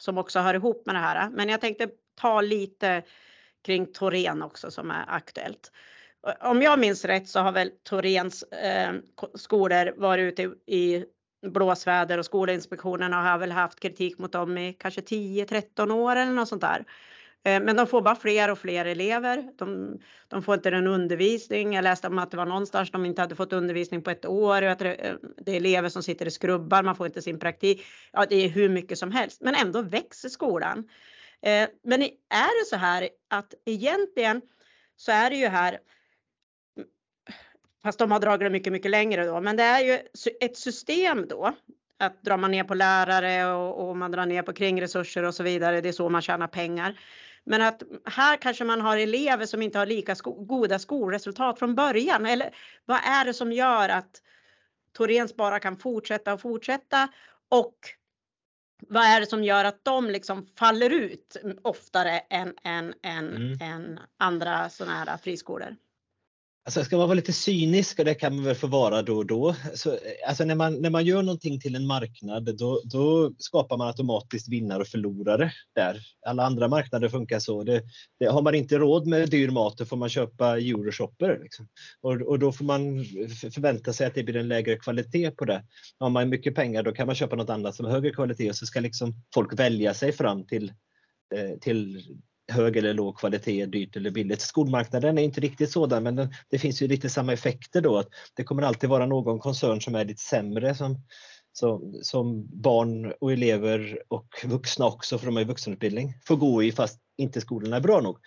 som 0.00 0.18
också 0.18 0.38
hör 0.38 0.54
ihop 0.54 0.86
med 0.86 0.94
det 0.94 0.98
här. 0.98 1.30
Men 1.30 1.48
jag 1.48 1.60
tänkte 1.60 1.88
ta 2.20 2.40
lite 2.40 3.02
kring 3.64 3.92
Torén 3.92 4.42
också 4.42 4.70
som 4.70 4.90
är 4.90 5.04
aktuellt. 5.08 5.72
Om 6.40 6.62
jag 6.62 6.78
minns 6.78 7.04
rätt 7.04 7.28
så 7.28 7.40
har 7.40 7.52
väl 7.52 7.70
Torens 7.82 8.42
eh, 8.42 8.92
skolor 9.34 10.00
varit 10.00 10.22
ute 10.32 10.42
i 10.66 11.04
blåsväder 11.46 12.18
och 12.18 12.24
Skolinspektionen 12.24 13.12
har 13.12 13.38
väl 13.38 13.52
haft 13.52 13.80
kritik 13.80 14.18
mot 14.18 14.32
dem 14.32 14.58
i 14.58 14.72
kanske 14.72 15.00
10-13 15.00 15.92
år 15.92 16.16
eller 16.16 16.32
något 16.32 16.48
sånt 16.48 16.60
där. 16.60 16.84
Eh, 17.44 17.62
men 17.62 17.76
de 17.76 17.86
får 17.86 18.02
bara 18.02 18.16
fler 18.16 18.50
och 18.50 18.58
fler 18.58 18.84
elever. 18.84 19.52
De, 19.56 19.98
de, 20.28 20.42
får 20.42 20.54
inte 20.54 20.70
den 20.70 20.86
undervisning. 20.86 21.72
Jag 21.72 21.82
läste 21.82 22.06
om 22.06 22.18
att 22.18 22.30
det 22.30 22.36
var 22.36 22.46
någonstans 22.46 22.90
de 22.90 23.06
inte 23.06 23.20
hade 23.20 23.36
fått 23.36 23.52
undervisning 23.52 24.02
på 24.02 24.10
ett 24.10 24.26
år. 24.26 24.62
Att 24.62 24.78
det, 24.78 24.94
eh, 24.94 25.14
det 25.36 25.52
är 25.52 25.56
elever 25.56 25.88
som 25.88 26.02
sitter 26.02 26.26
i 26.26 26.30
skrubbar, 26.30 26.82
man 26.82 26.96
får 26.96 27.06
inte 27.06 27.22
sin 27.22 27.38
praktik. 27.38 27.86
Ja, 28.12 28.26
det 28.28 28.36
är 28.36 28.48
hur 28.48 28.68
mycket 28.68 28.98
som 28.98 29.12
helst, 29.12 29.40
men 29.40 29.54
ändå 29.54 29.82
växer 29.82 30.28
skolan. 30.28 30.88
Eh, 31.42 31.68
men 31.82 32.02
är 32.02 32.62
det 32.62 32.68
så 32.68 32.76
här 32.76 33.08
att 33.30 33.54
egentligen 33.66 34.42
så 34.96 35.12
är 35.12 35.30
det 35.30 35.36
ju 35.36 35.46
här 35.46 35.78
fast 37.82 37.98
de 37.98 38.10
har 38.10 38.20
dragit 38.20 38.40
det 38.40 38.50
mycket, 38.50 38.72
mycket 38.72 38.90
längre 38.90 39.24
då, 39.24 39.40
men 39.40 39.56
det 39.56 39.62
är 39.62 39.80
ju 39.80 39.98
ett 40.40 40.56
system 40.56 41.26
då 41.28 41.54
att 42.00 42.22
drar 42.22 42.36
man 42.36 42.50
ner 42.50 42.64
på 42.64 42.74
lärare 42.74 43.54
och, 43.54 43.88
och, 43.88 43.96
man 43.96 44.10
drar 44.10 44.26
ner 44.26 44.42
på 44.42 44.52
kringresurser 44.52 45.22
och 45.22 45.34
så 45.34 45.42
vidare, 45.42 45.80
det 45.80 45.88
är 45.88 45.92
så 45.92 46.08
man 46.08 46.22
tjänar 46.22 46.46
pengar. 46.46 47.00
Men 47.44 47.62
att 47.62 47.82
här 48.04 48.36
kanske 48.36 48.64
man 48.64 48.80
har 48.80 48.96
elever 48.96 49.46
som 49.46 49.62
inte 49.62 49.78
har 49.78 49.86
lika 49.86 50.14
sko 50.14 50.44
goda 50.44 50.78
skolresultat 50.78 51.58
från 51.58 51.74
början. 51.74 52.26
Eller 52.26 52.56
vad 52.84 52.98
är 53.04 53.24
det 53.24 53.34
som 53.34 53.52
gör 53.52 53.88
att 53.88 54.22
Torens 54.92 55.36
bara 55.36 55.60
kan 55.60 55.76
fortsätta 55.76 56.32
och 56.32 56.40
fortsätta? 56.40 57.08
Och 57.48 57.74
vad 58.88 59.02
är 59.02 59.20
det 59.20 59.26
som 59.26 59.44
gör 59.44 59.64
att 59.64 59.84
de 59.84 60.10
liksom 60.10 60.46
faller 60.46 60.90
ut 60.90 61.36
oftare 61.62 62.18
än, 62.18 62.54
än, 62.64 62.94
än, 63.02 63.36
mm. 63.36 63.58
än 63.60 64.00
andra 64.16 64.68
sådana 64.68 64.94
här 64.94 65.16
friskolor? 65.16 65.76
Alltså 66.64 66.84
ska 66.84 66.96
man 66.96 67.08
vara 67.08 67.16
lite 67.16 67.32
cynisk, 67.32 67.98
och 67.98 68.04
det 68.04 68.14
kan 68.14 68.34
man 68.34 68.44
väl 68.44 68.54
få 68.54 68.66
vara 68.66 69.02
då 69.02 69.16
och 69.16 69.26
då, 69.26 69.54
så, 69.74 69.98
alltså 70.26 70.44
när, 70.44 70.54
man, 70.54 70.82
när 70.82 70.90
man 70.90 71.04
gör 71.04 71.22
någonting 71.22 71.60
till 71.60 71.74
en 71.74 71.86
marknad 71.86 72.56
då, 72.56 72.82
då 72.84 73.32
skapar 73.38 73.76
man 73.76 73.86
automatiskt 73.86 74.48
vinnare 74.48 74.80
och 74.80 74.86
förlorare 74.86 75.52
där. 75.74 76.00
Alla 76.26 76.42
andra 76.42 76.68
marknader 76.68 77.08
funkar 77.08 77.38
så. 77.38 77.62
Det, 77.64 77.82
det, 78.18 78.26
har 78.26 78.42
man 78.42 78.54
inte 78.54 78.78
råd 78.78 79.06
med 79.06 79.30
dyr 79.30 79.50
mat 79.50 79.78
då 79.78 79.84
får 79.84 79.96
man 79.96 80.08
köpa 80.08 80.58
euroshopper. 80.58 81.38
Liksom. 81.42 81.68
Och, 82.00 82.12
och 82.12 82.38
då 82.38 82.52
får 82.52 82.64
man 82.64 83.04
förvänta 83.54 83.92
sig 83.92 84.06
att 84.06 84.14
det 84.14 84.22
blir 84.22 84.36
en 84.36 84.48
lägre 84.48 84.76
kvalitet 84.76 85.30
på 85.30 85.44
det. 85.44 85.64
Har 85.98 86.10
man 86.10 86.28
mycket 86.28 86.54
pengar 86.54 86.82
då 86.82 86.92
kan 86.92 87.06
man 87.06 87.14
köpa 87.14 87.36
något 87.36 87.50
annat 87.50 87.74
som 87.74 87.86
har 87.86 87.92
högre 87.92 88.10
kvalitet 88.10 88.50
och 88.50 88.56
så 88.56 88.66
ska 88.66 88.80
liksom 88.80 89.14
folk 89.34 89.58
välja 89.58 89.94
sig 89.94 90.12
fram 90.12 90.46
till, 90.46 90.72
eh, 91.34 91.58
till 91.60 92.02
hög 92.50 92.76
eller 92.76 92.94
låg 92.94 93.18
kvalitet, 93.18 93.66
dyrt 93.66 93.96
eller 93.96 94.10
billigt. 94.10 94.40
Skolmarknaden 94.40 95.18
är 95.18 95.22
inte 95.22 95.40
riktigt 95.40 95.70
sådan 95.70 96.02
men 96.02 96.34
det 96.50 96.58
finns 96.58 96.82
ju 96.82 96.88
lite 96.88 97.10
samma 97.10 97.32
effekter 97.32 97.80
då. 97.80 97.98
att 97.98 98.08
Det 98.34 98.44
kommer 98.44 98.62
alltid 98.62 98.90
vara 98.90 99.06
någon 99.06 99.38
koncern 99.38 99.80
som 99.80 99.94
är 99.94 100.04
lite 100.04 100.22
sämre 100.22 100.74
som, 100.74 101.02
som, 101.52 101.98
som 102.02 102.46
barn 102.62 103.12
och 103.20 103.32
elever 103.32 104.02
och 104.08 104.28
vuxna 104.44 104.86
också, 104.86 105.18
för 105.18 105.26
de 105.26 105.36
har 105.36 105.42
ju 105.42 105.48
vuxenutbildning, 105.48 106.14
får 106.24 106.36
gå 106.36 106.62
i 106.62 106.72
fast 106.72 107.00
inte 107.16 107.40
skolorna 107.40 107.76
är 107.76 107.80
bra 107.80 108.00
nog. 108.00 108.18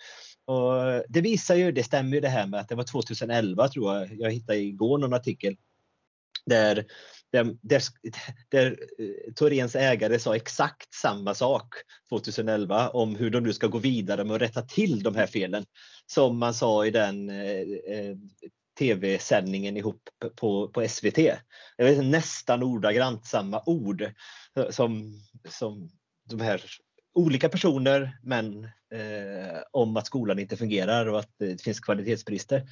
Och 0.46 1.02
det 1.08 1.20
visar 1.20 1.54
ju, 1.54 1.72
det 1.72 1.84
stämmer 1.84 2.14
ju 2.14 2.20
det 2.20 2.28
här 2.28 2.46
med 2.46 2.60
att 2.60 2.68
det 2.68 2.74
var 2.74 2.84
2011 2.84 3.68
tror 3.68 3.94
jag, 3.94 4.08
jag 4.18 4.30
hittade 4.30 4.58
igår 4.58 4.98
någon 4.98 5.14
artikel 5.14 5.56
där 6.46 6.84
där, 7.34 7.56
där, 7.62 7.82
där 8.48 8.78
eh, 8.98 9.32
Torens 9.34 9.76
ägare 9.76 10.18
sa 10.18 10.36
exakt 10.36 10.94
samma 10.94 11.34
sak 11.34 11.74
2011 12.08 12.88
om 12.88 13.16
hur 13.16 13.30
de 13.30 13.40
nu 13.40 13.52
ska 13.52 13.66
gå 13.66 13.78
vidare 13.78 14.24
med 14.24 14.36
att 14.36 14.42
rätta 14.42 14.62
till 14.62 15.02
de 15.02 15.14
här 15.14 15.26
felen 15.26 15.64
som 16.06 16.38
man 16.38 16.54
sa 16.54 16.86
i 16.86 16.90
den 16.90 17.30
eh, 17.30 17.60
eh 17.86 18.16
tv-sändningen 18.78 19.76
ihop 19.76 20.08
på, 20.36 20.68
på 20.68 20.88
SVT. 20.88 21.18
Jag 21.76 21.84
vet, 21.84 22.04
nästan 22.04 22.62
ordagrant 22.62 23.26
samma 23.26 23.62
ord 23.66 24.02
eh, 24.56 24.70
som, 24.70 25.20
som 25.48 25.90
de 26.30 26.40
här 26.40 26.62
olika 27.14 27.48
personer 27.48 28.18
men 28.22 28.64
eh, 28.64 29.60
om 29.70 29.96
att 29.96 30.06
skolan 30.06 30.38
inte 30.38 30.56
fungerar 30.56 31.06
och 31.06 31.18
att 31.18 31.30
det 31.38 31.62
finns 31.62 31.80
kvalitetsbrister. 31.80 32.62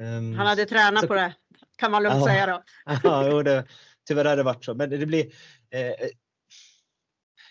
Um, 0.00 0.34
Han 0.34 0.46
hade 0.46 0.66
tränat 0.66 1.00
så, 1.00 1.06
på 1.06 1.14
det 1.14 1.34
kan 1.78 1.90
man 1.90 2.02
lugnt 2.02 2.18
ja, 2.18 2.26
säga 2.26 2.46
då. 2.46 2.62
ja, 3.02 3.28
jo, 3.30 3.42
det, 3.42 3.64
tyvärr 4.08 4.24
har 4.24 4.36
det 4.36 4.42
varit 4.42 4.64
så. 4.64 4.74
Men 4.74 4.90
det 4.90 5.06
blir, 5.06 5.26
eh, 5.70 6.08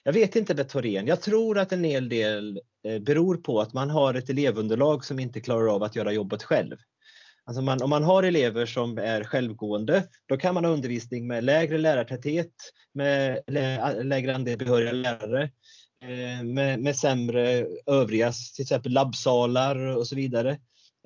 Jag 0.03 0.13
vet 0.13 0.35
inte 0.35 0.55
med 0.55 0.69
Torén. 0.69 1.07
Jag 1.07 1.21
tror 1.21 1.57
att 1.57 1.71
en 1.71 1.83
hel 1.83 2.09
del 2.09 2.61
eh, 2.87 2.99
beror 2.99 3.37
på 3.37 3.61
att 3.61 3.73
man 3.73 3.89
har 3.89 4.13
ett 4.13 4.29
elevunderlag 4.29 5.05
som 5.05 5.19
inte 5.19 5.41
klarar 5.41 5.75
av 5.75 5.83
att 5.83 5.95
göra 5.95 6.11
jobbet 6.11 6.43
själv. 6.43 6.77
Alltså 7.45 7.61
man, 7.61 7.81
om 7.81 7.89
man 7.89 8.03
har 8.03 8.23
elever 8.23 8.65
som 8.65 8.97
är 8.97 9.23
självgående, 9.23 10.03
då 10.25 10.37
kan 10.37 10.53
man 10.53 10.65
ha 10.65 10.71
undervisning 10.71 11.27
med 11.27 11.43
lägre 11.43 11.77
lärartäthet, 11.77 12.53
med 12.93 13.39
lägre 14.03 14.35
andel 14.35 14.57
behöriga 14.57 14.91
lärare, 14.91 15.43
eh, 16.03 16.43
med, 16.43 16.79
med 16.79 16.95
sämre 16.95 17.65
övriga, 17.85 18.31
till 18.55 18.63
exempel 18.63 18.91
labbsalar 18.91 19.97
och 19.97 20.07
så 20.07 20.15
vidare. 20.15 20.57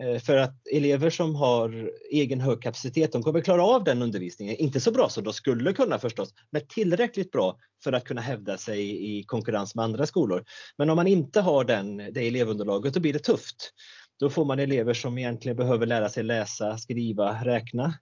Eh, 0.01 0.19
för 0.19 0.37
att 0.37 0.67
elever 0.67 1.09
som 1.09 1.35
har 1.35 1.91
egen 2.11 2.41
hög 2.41 2.61
kapacitet, 2.61 3.11
de 3.11 3.23
kommer 3.23 3.41
klara 3.41 3.63
av 3.63 3.83
den 3.83 4.01
undervisningen. 4.01 4.55
Inte 4.55 4.79
så 4.79 4.91
bra 4.91 5.09
som 5.09 5.23
de 5.23 5.33
skulle 5.33 5.73
kunna 5.73 5.99
förstås, 5.99 6.33
men 6.51 6.61
tillräckligt 6.67 7.31
bra 7.31 7.57
för 7.83 7.93
att 7.93 8.03
kunna 8.03 8.21
hävda 8.21 8.57
sig 8.57 9.05
i 9.19 9.23
konkurrens 9.23 9.75
med 9.75 9.85
andra 9.85 10.05
skolor. 10.05 10.43
Men 10.77 10.89
om 10.89 10.95
man 10.95 11.07
inte 11.07 11.41
har 11.41 11.63
den, 11.63 11.97
det 11.97 12.27
elevunderlaget, 12.27 12.93
då 12.93 12.99
blir 12.99 13.13
det 13.13 13.19
tufft. 13.19 13.71
Då 14.19 14.29
får 14.29 14.45
man 14.45 14.59
elever 14.59 14.93
som 14.93 15.17
egentligen 15.17 15.57
behöver 15.57 15.85
lära 15.85 16.09
sig 16.09 16.23
läsa, 16.23 16.77
skriva, 16.77 17.45
räkna. 17.45 17.93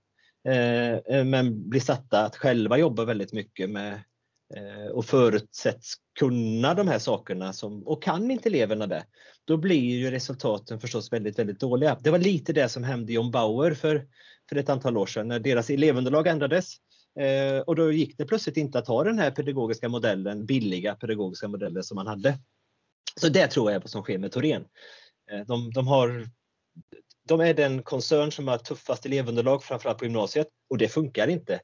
Eh, 0.47 0.93
eh, 0.93 1.25
men 1.25 1.69
blir 1.69 1.81
satta 1.81 2.25
att 2.25 2.35
själva 2.35 2.77
jobba 2.77 3.05
väldigt 3.05 3.33
mycket 3.33 3.69
med 3.69 3.99
Eh, 4.55 4.91
och 4.91 5.05
förutsätts 5.05 5.93
kunna 6.19 6.73
de 6.73 6.87
här 6.87 6.99
sakerna 6.99 7.53
som, 7.53 7.87
och 7.87 8.03
kan 8.03 8.31
inte 8.31 8.49
eleverna 8.49 8.87
det, 8.87 9.05
då 9.45 9.57
blir 9.57 9.97
ju 9.97 10.11
resultaten 10.11 10.79
förstås 10.79 11.13
väldigt, 11.13 11.39
väldigt 11.39 11.59
dåliga. 11.59 11.97
Det 12.01 12.09
var 12.09 12.17
lite 12.17 12.53
det 12.53 12.69
som 12.69 12.83
hände 12.83 13.13
John 13.13 13.31
Bauer 13.31 13.73
för, 13.73 14.07
för 14.49 14.55
ett 14.55 14.69
antal 14.69 14.97
år 14.97 15.05
sedan 15.05 15.27
när 15.27 15.39
deras 15.39 15.69
elevunderlag 15.69 16.27
ändrades. 16.27 16.75
Eh, 17.19 17.59
och 17.59 17.75
då 17.75 17.91
gick 17.91 18.17
det 18.17 18.25
plötsligt 18.25 18.57
inte 18.57 18.79
att 18.79 18.87
ha 18.87 19.03
den 19.03 19.19
här 19.19 19.31
pedagogiska 19.31 19.89
modellen, 19.89 20.45
billiga 20.45 20.95
pedagogiska 20.95 21.47
modellen 21.47 21.83
som 21.83 21.95
man 21.95 22.07
hade. 22.07 22.37
Så 23.21 23.29
det 23.29 23.47
tror 23.47 23.71
jag 23.71 23.75
är 23.75 23.81
vad 23.81 23.89
som 23.89 24.03
sker 24.03 24.17
med 24.17 24.31
Torén. 24.31 24.65
Eh, 25.31 25.45
de, 25.47 25.71
de, 25.71 25.87
har, 25.87 26.27
de 27.27 27.39
är 27.39 27.53
den 27.53 27.83
koncern 27.83 28.31
som 28.31 28.47
har 28.47 28.57
tuffast 28.57 29.05
elevunderlag 29.05 29.63
framförallt 29.63 29.97
på 29.97 30.05
gymnasiet 30.05 30.47
och 30.69 30.77
det 30.77 30.87
funkar 30.87 31.27
inte 31.27 31.59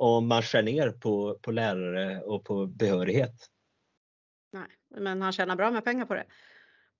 om 0.00 0.28
man 0.28 0.42
skär 0.42 0.62
ner 0.62 0.90
på, 0.90 1.38
på 1.42 1.50
lärare 1.50 2.20
och 2.20 2.44
på 2.44 2.66
behörighet. 2.66 3.34
Nej, 4.52 4.66
men 5.00 5.22
han 5.22 5.32
tjänar 5.32 5.56
bra 5.56 5.70
med 5.70 5.84
pengar 5.84 6.06
på 6.06 6.14
det. 6.14 6.24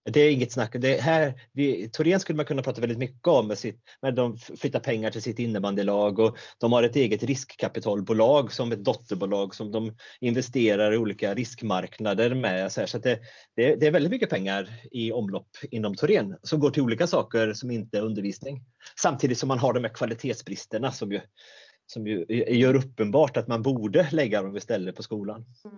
Det 0.04 0.20
är 0.20 0.30
inget 0.30 0.52
snack. 0.52 0.76
Det 0.78 1.00
här, 1.00 1.34
vi, 1.52 1.88
Torén 1.88 2.20
skulle 2.20 2.36
man 2.36 2.46
kunna 2.46 2.62
prata 2.62 2.80
väldigt 2.80 2.98
mycket 2.98 3.26
om. 3.26 3.48
Med 3.48 3.58
sitt, 3.58 3.80
med 4.02 4.14
de 4.14 4.38
flyttar 4.38 4.80
pengar 4.80 5.10
till 5.10 5.22
sitt 5.22 5.38
innebandylag 5.38 6.18
och 6.18 6.38
de 6.58 6.72
har 6.72 6.82
ett 6.82 6.96
eget 6.96 7.22
riskkapitalbolag 7.22 8.52
som 8.52 8.72
ett 8.72 8.84
dotterbolag 8.84 9.54
som 9.54 9.72
de 9.72 9.96
investerar 10.20 10.92
i 10.92 10.96
olika 10.96 11.34
riskmarknader 11.34 12.34
med. 12.34 12.72
Så, 12.72 12.80
här, 12.80 12.86
så 12.86 12.98
det, 12.98 13.20
det, 13.56 13.74
det, 13.74 13.86
är 13.86 13.90
väldigt 13.90 14.12
mycket 14.12 14.30
pengar 14.30 14.68
i 14.90 15.12
omlopp 15.12 15.48
inom 15.70 15.94
Torén 15.94 16.36
som 16.42 16.60
går 16.60 16.70
till 16.70 16.82
olika 16.82 17.06
saker 17.06 17.52
som 17.52 17.70
inte 17.70 17.98
är 17.98 18.02
undervisning. 18.02 18.64
Samtidigt 19.00 19.38
som 19.38 19.48
man 19.48 19.58
har 19.58 19.72
de 19.72 19.84
här 19.84 19.94
kvalitetsbristerna 19.94 20.92
som 20.92 21.12
ju, 21.12 21.20
som 21.90 22.06
ju 22.06 22.24
gör 22.48 22.74
uppenbart 22.74 23.36
att 23.36 23.48
man 23.48 23.62
borde 23.62 24.08
lägga 24.10 24.42
dem 24.42 24.56
istället 24.56 24.96
på 24.96 25.02
skolan. 25.02 25.44
Mm. 25.64 25.76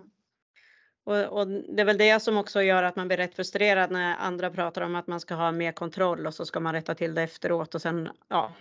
Och, 1.05 1.39
och, 1.39 1.47
det 1.47 1.81
är 1.81 1.85
väl 1.85 1.97
det 1.97 2.19
som 2.19 2.37
också 2.37 2.61
gör 2.61 2.83
att 2.83 2.95
man 2.95 3.07
blir 3.07 3.17
rätt 3.17 3.35
frustrerad 3.35 3.91
när 3.91 4.15
andra 4.15 4.49
pratar 4.49 4.81
om 4.81 4.95
att 4.95 5.07
man 5.07 5.19
ska 5.19 5.35
ha 5.35 5.51
mer 5.51 5.71
kontroll 5.71 6.27
och 6.27 6.33
så 6.33 6.45
ska 6.45 6.59
man 6.59 6.73
rätta 6.73 6.95
till 6.95 7.15
det 7.15 7.21
efteråt 7.21 7.75
och 7.75 7.81
sen 7.81 8.09
ja. 8.27 8.53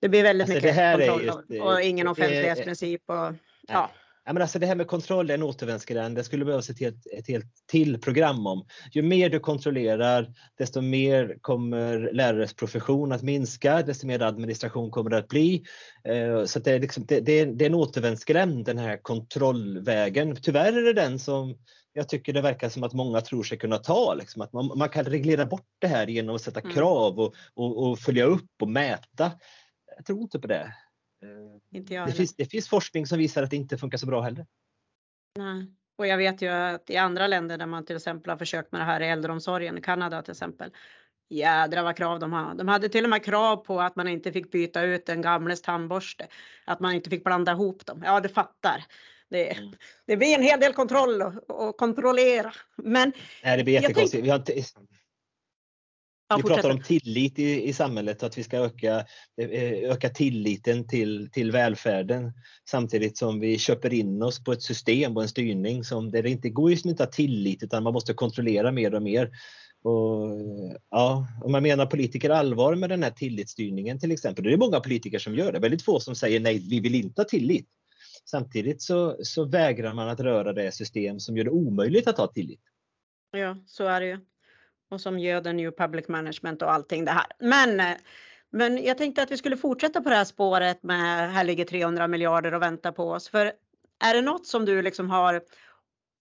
Det 0.00 0.08
blir 0.08 0.22
väldigt 0.22 0.50
alltså 0.50 0.66
mycket 0.66 0.96
kontroll 0.96 1.24
just, 1.24 1.62
och, 1.62 1.82
ingen 1.82 2.08
offentlighetsprincip 2.08 3.02
och 3.06 3.34
ja. 3.68 3.90
Ja, 4.28 4.32
men 4.32 4.42
alltså 4.42 4.58
det 4.58 4.66
här 4.66 4.74
med 4.74 4.86
kontroll 4.86 5.30
är 5.30 5.34
en 5.34 5.42
återvändsgränd. 5.42 6.16
Det 6.16 6.24
skulle 6.24 6.44
behövas 6.44 6.70
ett 6.70 6.80
helt, 6.80 7.06
ett 7.06 7.28
helt 7.28 7.46
till 7.66 8.00
program 8.00 8.46
om. 8.46 8.66
Ju 8.92 9.02
mer 9.02 9.30
du 9.30 9.40
kontrollerar, 9.40 10.32
desto 10.58 10.80
mer 10.80 11.38
kommer 11.40 12.10
lärares 12.12 12.54
profession 12.54 13.12
att 13.12 13.22
minska, 13.22 13.82
desto 13.82 14.06
mer 14.06 14.22
administration 14.22 14.90
kommer 14.90 15.10
det 15.10 15.18
att 15.18 15.28
bli. 15.28 15.64
Eh, 16.04 16.44
så 16.44 16.58
det 16.58 16.72
är, 16.72 16.80
liksom, 16.80 17.04
det, 17.06 17.20
det, 17.20 17.32
är, 17.32 17.46
det 17.46 17.64
är 17.64 17.66
en 17.66 17.74
återvändsgränd, 17.74 18.64
den 18.64 18.78
här 18.78 18.96
kontrollvägen. 19.02 20.36
Tyvärr 20.42 20.72
är 20.72 20.82
det 20.82 20.92
den 20.92 21.18
som 21.18 21.56
jag 21.92 22.08
tycker 22.08 22.32
det 22.32 22.40
verkar 22.40 22.68
som 22.68 22.82
att 22.82 22.92
många 22.92 23.20
tror 23.20 23.42
sig 23.42 23.58
kunna 23.58 23.78
ta. 23.78 24.14
Liksom, 24.14 24.42
att 24.42 24.52
man, 24.52 24.78
man 24.78 24.88
kan 24.88 25.04
reglera 25.04 25.46
bort 25.46 25.68
det 25.78 25.88
här 25.88 26.06
genom 26.06 26.34
att 26.34 26.42
sätta 26.42 26.60
mm. 26.60 26.72
krav 26.72 27.20
och, 27.20 27.34
och, 27.54 27.90
och 27.90 27.98
följa 27.98 28.24
upp 28.24 28.62
och 28.62 28.68
mäta. 28.68 29.32
Jag 29.96 30.06
tror 30.06 30.22
inte 30.22 30.38
på 30.38 30.46
det. 30.46 30.74
Eh, 31.22 31.78
inte 31.78 31.94
jag 31.94 32.08
det, 32.08 32.12
finns, 32.12 32.36
det 32.36 32.44
finns 32.44 32.68
forskning 32.68 33.06
som 33.06 33.18
visar 33.18 33.42
att 33.42 33.50
det 33.50 33.56
inte 33.56 33.78
funkar 33.78 33.98
så 33.98 34.06
bra 34.06 34.20
heller. 34.20 34.46
Nej. 35.38 35.66
Och 35.98 36.06
jag 36.06 36.16
vet 36.16 36.42
ju 36.42 36.48
att 36.48 36.90
i 36.90 36.96
andra 36.96 37.26
länder 37.26 37.58
där 37.58 37.66
man 37.66 37.84
till 37.84 37.96
exempel 37.96 38.30
har 38.30 38.36
försökt 38.36 38.72
med 38.72 38.80
det 38.80 38.84
här 38.84 39.00
i 39.00 39.08
äldreomsorgen, 39.08 39.78
i 39.78 39.80
Kanada 39.80 40.22
till 40.22 40.32
exempel. 40.32 40.70
Jädrar 41.30 41.82
vad 41.82 41.96
krav 41.96 42.18
de 42.18 42.32
har. 42.32 42.54
De 42.54 42.68
hade 42.68 42.88
till 42.88 43.04
och 43.04 43.10
med 43.10 43.24
krav 43.24 43.56
på 43.56 43.80
att 43.80 43.96
man 43.96 44.08
inte 44.08 44.32
fick 44.32 44.50
byta 44.50 44.82
ut 44.82 45.08
en 45.08 45.22
gamles 45.22 45.62
tandborste. 45.62 46.26
Att 46.64 46.80
man 46.80 46.92
inte 46.92 47.10
fick 47.10 47.24
blanda 47.24 47.52
ihop 47.52 47.86
dem. 47.86 48.02
Ja, 48.06 48.20
det 48.20 48.28
fattar. 48.28 48.84
Det, 49.30 49.56
mm. 49.56 49.72
det 50.06 50.16
blir 50.16 50.34
en 50.34 50.42
hel 50.42 50.60
del 50.60 50.72
kontroll 50.72 51.22
och, 51.22 51.50
och 51.50 51.76
kontrollera. 51.76 52.52
Men 52.76 53.12
Nej, 53.44 53.56
det 53.56 53.64
blir 53.64 53.74
jättekonstigt. 53.74 54.24
Vi 54.24 54.30
har 54.30 54.38
inte, 54.38 54.52
Ja, 56.28 56.36
vi 56.36 56.42
pratar 56.42 56.70
om 56.70 56.82
tillit 56.82 57.38
i, 57.38 57.68
i 57.68 57.72
samhället, 57.72 58.22
att 58.22 58.38
vi 58.38 58.42
ska 58.42 58.58
öka, 58.58 59.04
eh, 59.40 59.90
öka 59.90 60.08
tilliten 60.08 60.86
till, 60.86 61.30
till 61.30 61.52
välfärden 61.52 62.32
samtidigt 62.70 63.18
som 63.18 63.40
vi 63.40 63.58
köper 63.58 63.92
in 63.92 64.22
oss 64.22 64.44
på 64.44 64.52
ett 64.52 64.62
system 64.62 65.16
och 65.16 65.22
en 65.22 65.28
styrning 65.28 65.84
som 65.84 66.10
där 66.10 66.22
det 66.22 66.30
inte 66.30 66.48
går 66.48 66.70
just 66.70 66.86
inte 66.86 67.02
att 67.02 67.08
ha 67.08 67.12
tillit 67.12 67.62
utan 67.62 67.82
man 67.82 67.92
måste 67.92 68.14
kontrollera 68.14 68.72
mer 68.72 68.94
och 68.94 69.02
mer. 69.02 69.30
Och, 69.82 70.30
ja, 70.90 71.26
om 71.44 71.52
man 71.52 71.62
menar 71.62 71.86
politiker 71.86 72.30
allvar 72.30 72.74
med 72.74 72.90
den 72.90 73.02
här 73.02 73.10
tillitsstyrningen 73.10 73.98
till 73.98 74.12
exempel, 74.12 74.44
det 74.44 74.52
är 74.52 74.56
många 74.56 74.80
politiker 74.80 75.18
som 75.18 75.34
gör 75.34 75.52
det, 75.52 75.58
väldigt 75.58 75.82
få 75.82 76.00
som 76.00 76.14
säger 76.14 76.40
nej, 76.40 76.58
vi 76.70 76.80
vill 76.80 76.94
inte 76.94 77.20
ha 77.20 77.26
tillit. 77.26 77.68
Samtidigt 78.24 78.82
så, 78.82 79.16
så 79.22 79.44
vägrar 79.44 79.94
man 79.94 80.08
att 80.08 80.20
röra 80.20 80.52
det 80.52 80.72
system 80.72 81.20
som 81.20 81.36
gör 81.36 81.44
det 81.44 81.50
omöjligt 81.50 82.08
att 82.08 82.18
ha 82.18 82.26
tillit. 82.26 82.60
Ja, 83.30 83.56
så 83.66 83.84
är 83.84 84.00
det 84.00 84.06
ju 84.06 84.18
och 84.88 85.00
som 85.00 85.18
göder 85.18 85.52
New 85.52 85.70
Public 85.70 86.08
Management 86.08 86.62
och 86.62 86.72
allting 86.72 87.04
det 87.04 87.10
här. 87.10 87.26
Men, 87.38 87.80
eh, 87.80 87.96
men 88.50 88.84
jag 88.84 88.98
tänkte 88.98 89.22
att 89.22 89.30
vi 89.30 89.36
skulle 89.36 89.56
fortsätta 89.56 90.00
på 90.00 90.08
det 90.08 90.16
här 90.16 90.24
spåret 90.24 90.82
med 90.82 91.32
här 91.32 91.44
ligger 91.44 91.64
300 91.64 92.08
miljarder 92.08 92.54
och 92.54 92.62
väntar 92.62 92.92
på 92.92 93.10
oss. 93.10 93.28
För 93.28 93.52
är 94.04 94.14
det 94.14 94.22
något 94.22 94.46
som 94.46 94.64
du 94.64 94.82
liksom 94.82 95.10
har, 95.10 95.34
i 95.34 95.40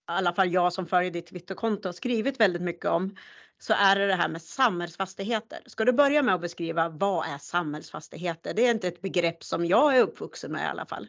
alla 0.05 0.33
fall 0.33 0.53
jag 0.53 0.73
som 0.73 0.87
följer 0.87 1.11
ditt 1.11 1.27
Twitterkonto, 1.27 1.93
skrivit 1.93 2.39
väldigt 2.39 2.61
mycket 2.61 2.85
om 2.85 3.15
så 3.59 3.73
är 3.73 3.95
det 3.95 4.07
det 4.07 4.15
här 4.15 4.29
med 4.29 4.41
samhällsfastigheter. 4.41 5.59
Ska 5.65 5.85
du 5.85 5.91
börja 5.91 6.21
med 6.21 6.35
att 6.35 6.41
beskriva 6.41 6.89
vad 6.89 7.27
är 7.27 7.37
samhällsfastigheter? 7.37 8.53
Det 8.53 8.67
är 8.67 8.71
inte 8.71 8.87
ett 8.87 9.01
begrepp 9.01 9.43
som 9.43 9.65
jag 9.65 9.97
är 9.97 10.01
uppvuxen 10.01 10.51
med 10.51 10.63
i 10.63 10.67
alla 10.67 10.85
fall. 10.85 11.07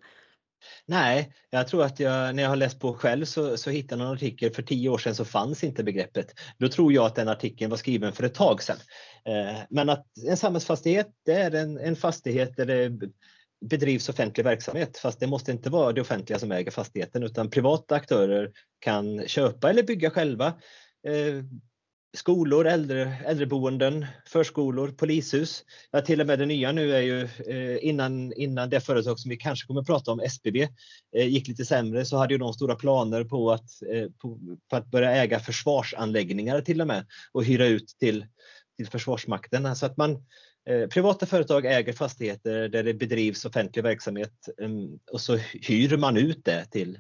Nej, 0.87 1.33
jag 1.51 1.69
tror 1.69 1.85
att 1.85 2.01
jag, 2.01 2.35
när 2.35 2.43
jag 2.43 2.51
har 2.51 2.57
läst 2.57 2.81
på 2.81 2.95
själv 2.95 3.25
så, 3.25 3.57
så 3.57 3.71
hittade 3.71 4.03
jag 4.03 4.09
en 4.09 4.15
artikel 4.15 4.55
för 4.55 4.63
tio 4.63 4.89
år 4.89 4.99
sedan 4.99 5.15
så 5.15 5.25
fanns 5.25 5.65
inte 5.65 5.85
begreppet. 5.85 6.35
Då 6.59 6.69
tror 6.69 6.93
jag 6.93 7.07
att 7.07 7.15
den 7.15 7.29
artikeln 7.29 7.71
var 7.71 7.77
skriven 7.77 8.13
för 8.13 8.25
ett 8.25 8.35
tag 8.35 8.63
sedan. 8.63 8.77
Eh, 9.25 9.59
men 9.71 9.89
att 9.89 10.07
en 10.27 10.37
samhällsfastighet, 10.37 11.09
det 11.25 11.33
är 11.33 11.55
en, 11.55 11.79
en 11.79 11.97
fastighet 11.97 12.57
där 12.57 12.67
det 12.67 12.93
bedrivs 13.61 14.09
offentlig 14.09 14.45
verksamhet. 14.45 14.99
Fast 14.99 15.21
det 15.21 15.27
måste 15.27 15.53
inte 15.53 15.71
vara 15.71 15.93
det 15.93 16.01
offentliga 16.01 16.39
som 16.39 16.53
äger 16.53 16.71
fastigheten 16.71 17.23
utan 17.23 17.51
privata 17.51 17.95
aktörer 17.95 18.51
kan 18.79 19.29
köpa 19.29 19.71
eller 19.71 19.83
bygga 19.83 20.11
själva 20.11 20.47
eh, 21.07 21.45
skolor, 22.17 22.67
äldre, 22.67 23.17
äldreboenden, 23.27 24.07
förskolor, 24.27 24.89
polishus. 24.89 25.65
Ja, 25.91 26.01
till 26.01 26.21
och 26.21 26.27
med 26.27 26.39
det 26.39 26.47
nya 26.47 26.73
nu 26.73 26.95
är 26.95 27.01
ju 27.01 27.23
eh, 27.23 27.89
innan, 27.89 28.33
innan 28.33 28.71
det 28.71 28.81
företag 28.81 29.19
som 29.19 29.29
vi 29.29 29.37
kanske 29.37 29.67
kommer 29.67 29.81
att 29.81 29.87
prata 29.87 30.13
om, 30.13 30.21
SBB, 30.21 30.69
eh, 31.17 31.29
gick 31.29 31.49
lite 31.49 31.65
sämre 31.65 32.05
så 32.05 32.17
hade 32.17 32.35
ju 32.35 32.39
de 32.39 32.53
stora 32.53 32.75
planer 32.75 33.25
på 33.25 33.53
att, 33.53 33.83
eh, 33.93 34.11
på, 34.23 34.39
på, 34.71 34.77
att 34.77 34.87
börja 34.87 35.11
äga 35.11 35.41
försvarsanläggningar 35.41 36.61
till 36.61 36.81
och 36.81 36.87
med 36.87 37.07
och 37.33 37.45
hyra 37.45 37.67
ut 37.67 37.97
till, 38.01 38.27
till 38.77 38.89
Försvarsmakten. 38.89 39.77
Så 39.77 39.87
att 39.87 39.97
man, 39.97 40.13
eh, 40.69 40.87
privata 40.89 41.27
företag 41.27 41.67
äger 41.67 41.93
fastigheter 41.93 42.69
där 42.69 42.83
det 42.83 42.95
bedrivs 42.95 43.45
offentlig 43.45 43.83
verksamhet 43.83 44.49
mm, 44.61 44.99
och 45.13 45.21
så 45.21 45.37
hyr 45.63 45.97
man 45.97 46.17
ut 46.17 46.45
det 46.45 46.65
till 46.71 46.99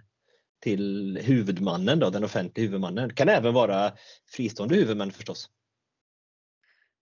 till 0.60 1.18
huvudmannen, 1.22 1.98
då, 1.98 2.10
den 2.10 2.24
offentliga 2.24 2.66
huvudmannen. 2.66 3.08
Det 3.08 3.14
kan 3.14 3.28
även 3.28 3.54
vara 3.54 3.92
fristående 4.32 4.74
huvudmän 4.74 5.10
förstås. 5.10 5.48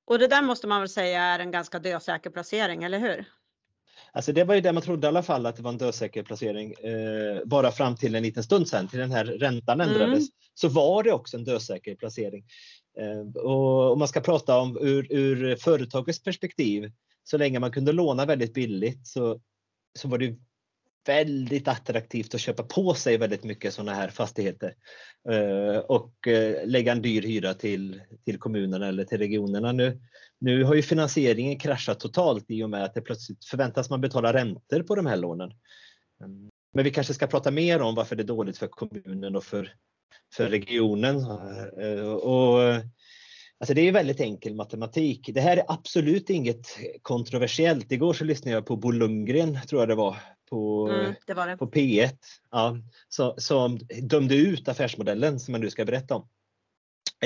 Och 0.06 0.18
det 0.18 0.28
där 0.28 0.42
måste 0.42 0.66
man 0.66 0.80
väl 0.80 0.88
säga 0.88 1.22
är 1.22 1.38
en 1.38 1.50
ganska 1.50 1.78
dösäker 1.78 2.30
placering, 2.30 2.84
eller 2.84 2.98
hur? 2.98 3.24
Alltså 4.12 4.32
det 4.32 4.44
var 4.44 4.54
ju 4.54 4.60
det 4.60 4.72
man 4.72 4.82
trodde 4.82 5.06
i 5.06 5.08
alla 5.08 5.22
fall 5.22 5.46
att 5.46 5.56
det 5.56 5.62
var 5.62 5.72
en 5.72 5.78
dösäker 5.78 6.22
placering. 6.22 6.72
Eh, 6.72 7.44
bara 7.44 7.72
fram 7.72 7.96
till 7.96 8.14
en 8.14 8.22
liten 8.22 8.42
stund 8.42 8.68
sedan, 8.68 8.88
till 8.88 8.98
den 8.98 9.10
här 9.10 9.24
räntan 9.24 9.80
ändrades, 9.80 10.18
mm. 10.18 10.28
så 10.54 10.68
var 10.68 11.02
det 11.02 11.12
också 11.12 11.36
en 11.36 11.44
dösäker 11.44 11.94
placering. 11.94 12.44
Eh, 13.00 13.42
och 13.42 13.92
om 13.92 13.98
man 13.98 14.08
ska 14.08 14.20
prata 14.20 14.58
om 14.58 14.78
ur, 14.80 15.12
ur 15.12 15.56
företagets 15.56 16.22
perspektiv, 16.22 16.92
så 17.24 17.38
länge 17.38 17.58
man 17.58 17.72
kunde 17.72 17.92
låna 17.92 18.26
väldigt 18.26 18.54
billigt 18.54 19.06
så, 19.06 19.40
så 19.98 20.08
var 20.08 20.18
det 20.18 20.36
väldigt 21.06 21.68
attraktivt 21.68 22.34
att 22.34 22.40
köpa 22.40 22.62
på 22.62 22.94
sig 22.94 23.18
väldigt 23.18 23.44
mycket 23.44 23.74
sådana 23.74 23.94
här 23.94 24.08
fastigheter 24.08 24.74
eh, 25.30 25.78
och 25.78 26.28
eh, 26.28 26.66
lägga 26.66 26.92
en 26.92 27.02
dyr 27.02 27.22
hyra 27.22 27.54
till, 27.54 28.02
till 28.24 28.38
kommunerna 28.38 28.88
eller 28.88 29.04
till 29.04 29.18
regionerna. 29.18 29.72
Nu, 29.72 30.00
nu 30.38 30.64
har 30.64 30.74
ju 30.74 30.82
finansieringen 30.82 31.58
kraschat 31.58 32.00
totalt 32.00 32.44
i 32.48 32.62
och 32.62 32.70
med 32.70 32.84
att 32.84 32.94
det 32.94 33.00
plötsligt 33.00 33.44
förväntas 33.44 33.90
man 33.90 34.00
betala 34.00 34.32
räntor 34.32 34.82
på 34.82 34.94
de 34.94 35.06
här 35.06 35.16
lånen. 35.16 35.50
Mm. 36.20 36.50
Men 36.74 36.84
vi 36.84 36.90
kanske 36.90 37.14
ska 37.14 37.26
prata 37.26 37.50
mer 37.50 37.82
om 37.82 37.94
varför 37.94 38.16
det 38.16 38.22
är 38.22 38.24
dåligt 38.24 38.58
för 38.58 38.66
kommunen 38.66 39.36
och 39.36 39.44
för, 39.44 39.72
för 40.34 40.48
regionen. 40.48 41.16
Eh, 41.80 42.08
och, 42.08 42.60
alltså 43.60 43.74
det 43.74 43.80
är 43.80 43.92
väldigt 43.92 44.20
enkel 44.20 44.54
matematik. 44.54 45.30
Det 45.34 45.40
här 45.40 45.56
är 45.56 45.64
absolut 45.68 46.30
inget 46.30 46.66
kontroversiellt. 47.02 47.92
Igår 47.92 48.12
så 48.12 48.24
lyssnade 48.24 48.54
jag 48.54 48.66
på 48.66 48.76
Bo 48.76 48.90
Lundgren, 48.90 49.58
tror 49.68 49.82
jag 49.82 49.88
det 49.88 49.94
var, 49.94 50.16
på, 50.50 50.88
mm, 50.88 51.14
det 51.26 51.34
var 51.34 51.46
det. 51.46 51.56
på 51.56 51.70
P1 51.70 52.16
ja, 52.50 52.76
så, 53.08 53.34
som 53.38 53.78
dömde 54.02 54.34
ut 54.34 54.68
affärsmodellen 54.68 55.40
som 55.40 55.54
jag 55.54 55.60
nu 55.60 55.70
ska 55.70 55.84
berätta 55.84 56.14
om. 56.14 56.28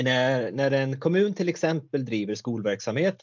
När, 0.01 0.51
när 0.51 0.71
en 0.71 0.99
kommun 0.99 1.33
till 1.33 1.49
exempel 1.49 2.05
driver 2.05 2.35
skolverksamhet 2.35 3.17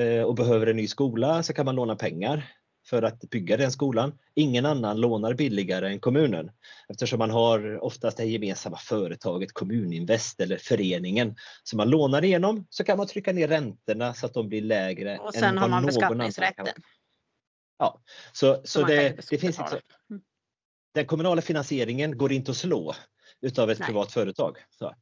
eh, 0.00 0.22
och 0.22 0.34
behöver 0.34 0.66
en 0.66 0.76
ny 0.76 0.86
skola 0.86 1.42
så 1.42 1.52
kan 1.52 1.64
man 1.64 1.76
låna 1.76 1.96
pengar 1.96 2.52
för 2.88 3.02
att 3.02 3.20
bygga 3.20 3.56
den 3.56 3.72
skolan. 3.72 4.18
Ingen 4.34 4.66
annan 4.66 5.00
lånar 5.00 5.34
billigare 5.34 5.88
än 5.88 6.00
kommunen 6.00 6.50
eftersom 6.88 7.18
man 7.18 7.30
har 7.30 7.84
oftast 7.84 8.16
det 8.16 8.24
gemensamma 8.24 8.76
företaget 8.76 9.52
Kommuninvest 9.52 10.40
eller 10.40 10.56
föreningen 10.56 11.36
som 11.62 11.76
man 11.76 11.90
lånar 11.90 12.24
igenom 12.24 12.66
så 12.70 12.84
kan 12.84 12.98
man 12.98 13.06
trycka 13.06 13.32
ner 13.32 13.48
räntorna 13.48 14.14
så 14.14 14.26
att 14.26 14.34
de 14.34 14.48
blir 14.48 14.62
lägre. 14.62 15.18
Och 15.18 15.34
sen 15.34 15.44
än 15.44 15.58
har 15.58 15.68
man 15.68 15.86
beskattningsrätten. 15.86 16.66
Ja, 17.78 18.00
så, 18.32 18.60
så 18.64 18.82
det, 18.82 19.28
det 19.30 19.38
finns 19.38 19.58
liksom, 19.58 19.78
den 20.94 21.06
kommunala 21.06 21.42
finansieringen 21.42 22.18
går 22.18 22.32
inte 22.32 22.50
att 22.50 22.56
slå 22.56 22.94
utav 23.40 23.70
ett 23.70 23.78
Nej. 23.78 23.86
privat 23.86 24.12
företag. 24.12 24.58
Så. 24.78 24.94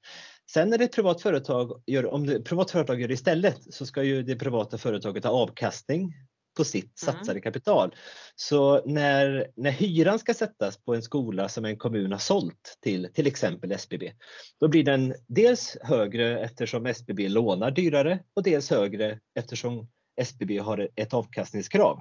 Sen 0.50 0.70
när 0.70 0.82
ett 0.82 0.92
privat 0.92 1.22
företag 1.22 1.82
gör, 1.86 2.06
om 2.06 2.26
det 2.26 2.40
privat 2.40 2.70
företag 2.70 3.00
gör 3.00 3.08
det 3.08 3.14
istället 3.14 3.74
så 3.74 3.86
ska 3.86 4.02
ju 4.02 4.22
det 4.22 4.36
privata 4.36 4.78
företaget 4.78 5.24
ha 5.24 5.30
avkastning 5.30 6.14
på 6.56 6.64
sitt 6.64 7.02
mm. 7.02 7.14
satsade 7.14 7.38
mm. 7.38 7.42
kapital. 7.42 7.94
Så 8.34 8.86
när, 8.86 9.50
när 9.56 9.70
hyran 9.70 10.18
ska 10.18 10.34
sättas 10.34 10.76
på 10.76 10.94
en 10.94 11.02
skola 11.02 11.48
som 11.48 11.64
en 11.64 11.78
kommun 11.78 12.12
har 12.12 12.18
sålt 12.18 12.78
till 12.80 13.08
till 13.14 13.26
exempel 13.26 13.72
SBB, 13.72 14.12
då 14.60 14.68
blir 14.68 14.84
den 14.84 15.14
dels 15.28 15.76
högre 15.82 16.38
eftersom 16.40 16.86
SBB 16.86 17.28
lånar 17.28 17.70
dyrare 17.70 18.18
och 18.34 18.42
dels 18.42 18.70
högre 18.70 19.18
eftersom 19.34 19.88
SBB 20.20 20.58
har 20.58 20.88
ett 20.96 21.14
avkastningskrav. 21.14 22.00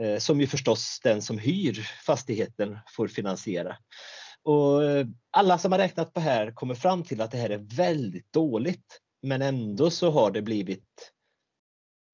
Eh, 0.00 0.18
som 0.18 0.40
ju 0.40 0.46
förstås 0.46 1.00
den 1.02 1.22
som 1.22 1.38
hyr 1.38 1.88
fastigheten 2.06 2.78
får 2.96 3.08
finansiera. 3.08 3.76
Och 4.42 4.84
eh, 4.84 5.06
alla 5.30 5.58
som 5.58 5.72
har 5.72 5.78
räknat 5.78 6.12
på 6.12 6.20
här 6.20 6.50
kommer 6.50 6.74
fram 6.74 7.02
till 7.02 7.20
att 7.20 7.30
det 7.30 7.38
här 7.38 7.50
är 7.50 7.76
väldigt 7.76 8.32
dåligt. 8.32 9.00
Men 9.22 9.42
ändå 9.42 9.90
så 9.90 10.10
har 10.10 10.30
det 10.30 10.42
blivit 10.42 11.12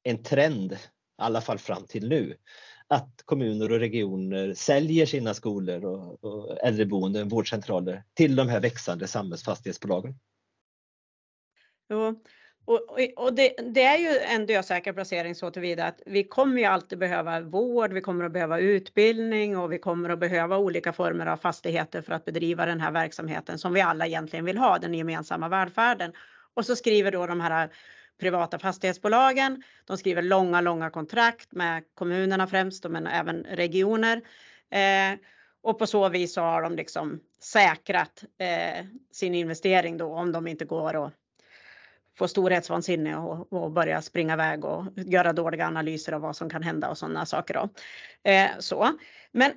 en 0.03 0.23
trend, 0.23 0.77
i 1.19 1.23
alla 1.23 1.41
fall 1.41 1.59
fram 1.59 1.87
till 1.87 2.09
nu, 2.09 2.37
att 2.89 3.23
kommuner 3.25 3.73
och 3.73 3.79
regioner 3.79 4.55
säljer 4.55 5.07
sina 5.07 5.35
skolor 5.35 5.85
och, 5.85 6.25
och 6.25 6.59
äldreboenden, 6.65 7.29
vårdcentraler 7.29 8.05
till 8.15 8.37
de 8.37 8.49
här 8.49 8.61
växande 8.61 9.07
samhällsfastighetsbolagen. 9.07 10.15
Jo, 11.89 12.23
och, 12.67 12.99
och 13.17 13.35
det, 13.35 13.55
det, 13.75 13.83
är 13.83 13.99
ju 13.99 14.19
en 14.19 14.47
dödsäker 14.47 14.93
placering 14.93 15.35
så 15.35 15.51
tillvida 15.51 15.87
att 15.87 16.03
vi 16.07 16.25
kommer 16.25 16.61
ju 16.61 16.65
alltid 16.65 16.99
behöva 16.99 17.41
vård, 17.41 17.93
vi 17.93 18.01
kommer 18.01 18.25
att 18.25 18.33
behöva 18.33 18.59
utbildning 18.59 19.57
och 19.59 19.73
vi 19.73 19.79
kommer 19.79 20.09
att 20.09 20.19
behöva 20.19 20.59
olika 20.59 20.93
former 20.93 21.27
av 21.27 21.37
fastigheter 21.37 22.03
för 22.03 22.13
att 22.13 22.25
bedriva 22.25 22.67
den 22.67 22.81
här 22.81 22.91
verksamheten 22.91 23.59
som 23.59 23.73
vi 23.73 23.81
alla 23.81 24.07
egentligen 24.07 24.45
vill 24.45 24.59
ha, 24.59 24.79
den 24.79 24.95
gemensamma 24.95 25.49
välfärden. 25.49 26.13
Och 26.55 26.67
så 26.67 26.77
skriver 26.77 27.13
då 27.13 27.27
de 27.27 27.41
här 27.41 27.71
privata 28.19 28.59
fastighetsbolagen, 28.59 29.63
de 29.85 29.99
skriver 29.99 30.23
långa, 30.23 30.61
långa 30.61 30.91
kontrakt 30.91 31.53
med 31.53 31.85
kommunerna 31.95 32.47
främst, 32.47 32.89
men 32.89 33.07
även 33.07 33.45
regioner. 33.45 34.23
Eh, 34.71 35.19
och 35.63 35.79
på 35.79 35.87
så 35.87 36.09
vis 36.09 36.35
så 36.35 36.41
har 36.41 36.63
de 36.63 36.77
liksom 36.77 37.21
säkrat 37.41 38.25
eh, 38.39 38.87
sin 39.13 39.35
investering 39.35 39.97
då 39.97 40.15
om 40.15 40.33
de 40.33 40.47
inte 40.47 40.65
går 40.65 41.07
att 41.07 41.13
få 42.19 42.29
storhetsvansinne 42.29 43.17
och, 43.17 43.53
och 43.53 43.71
börja 43.71 44.03
springa 44.03 44.35
iväg 44.35 44.65
och 44.65 44.85
göra 44.97 45.33
dåliga 45.33 45.67
analyser 45.67 46.13
av 46.13 46.21
vad 46.21 46.37
som 46.37 46.51
kan 46.51 46.63
hända 46.63 46.89
och 46.89 46.99
sådana 46.99 47.27
saker. 47.27 47.55
Då. 47.55 47.69
Eh, 48.31 48.51
så. 48.59 48.99
Men 49.33 49.53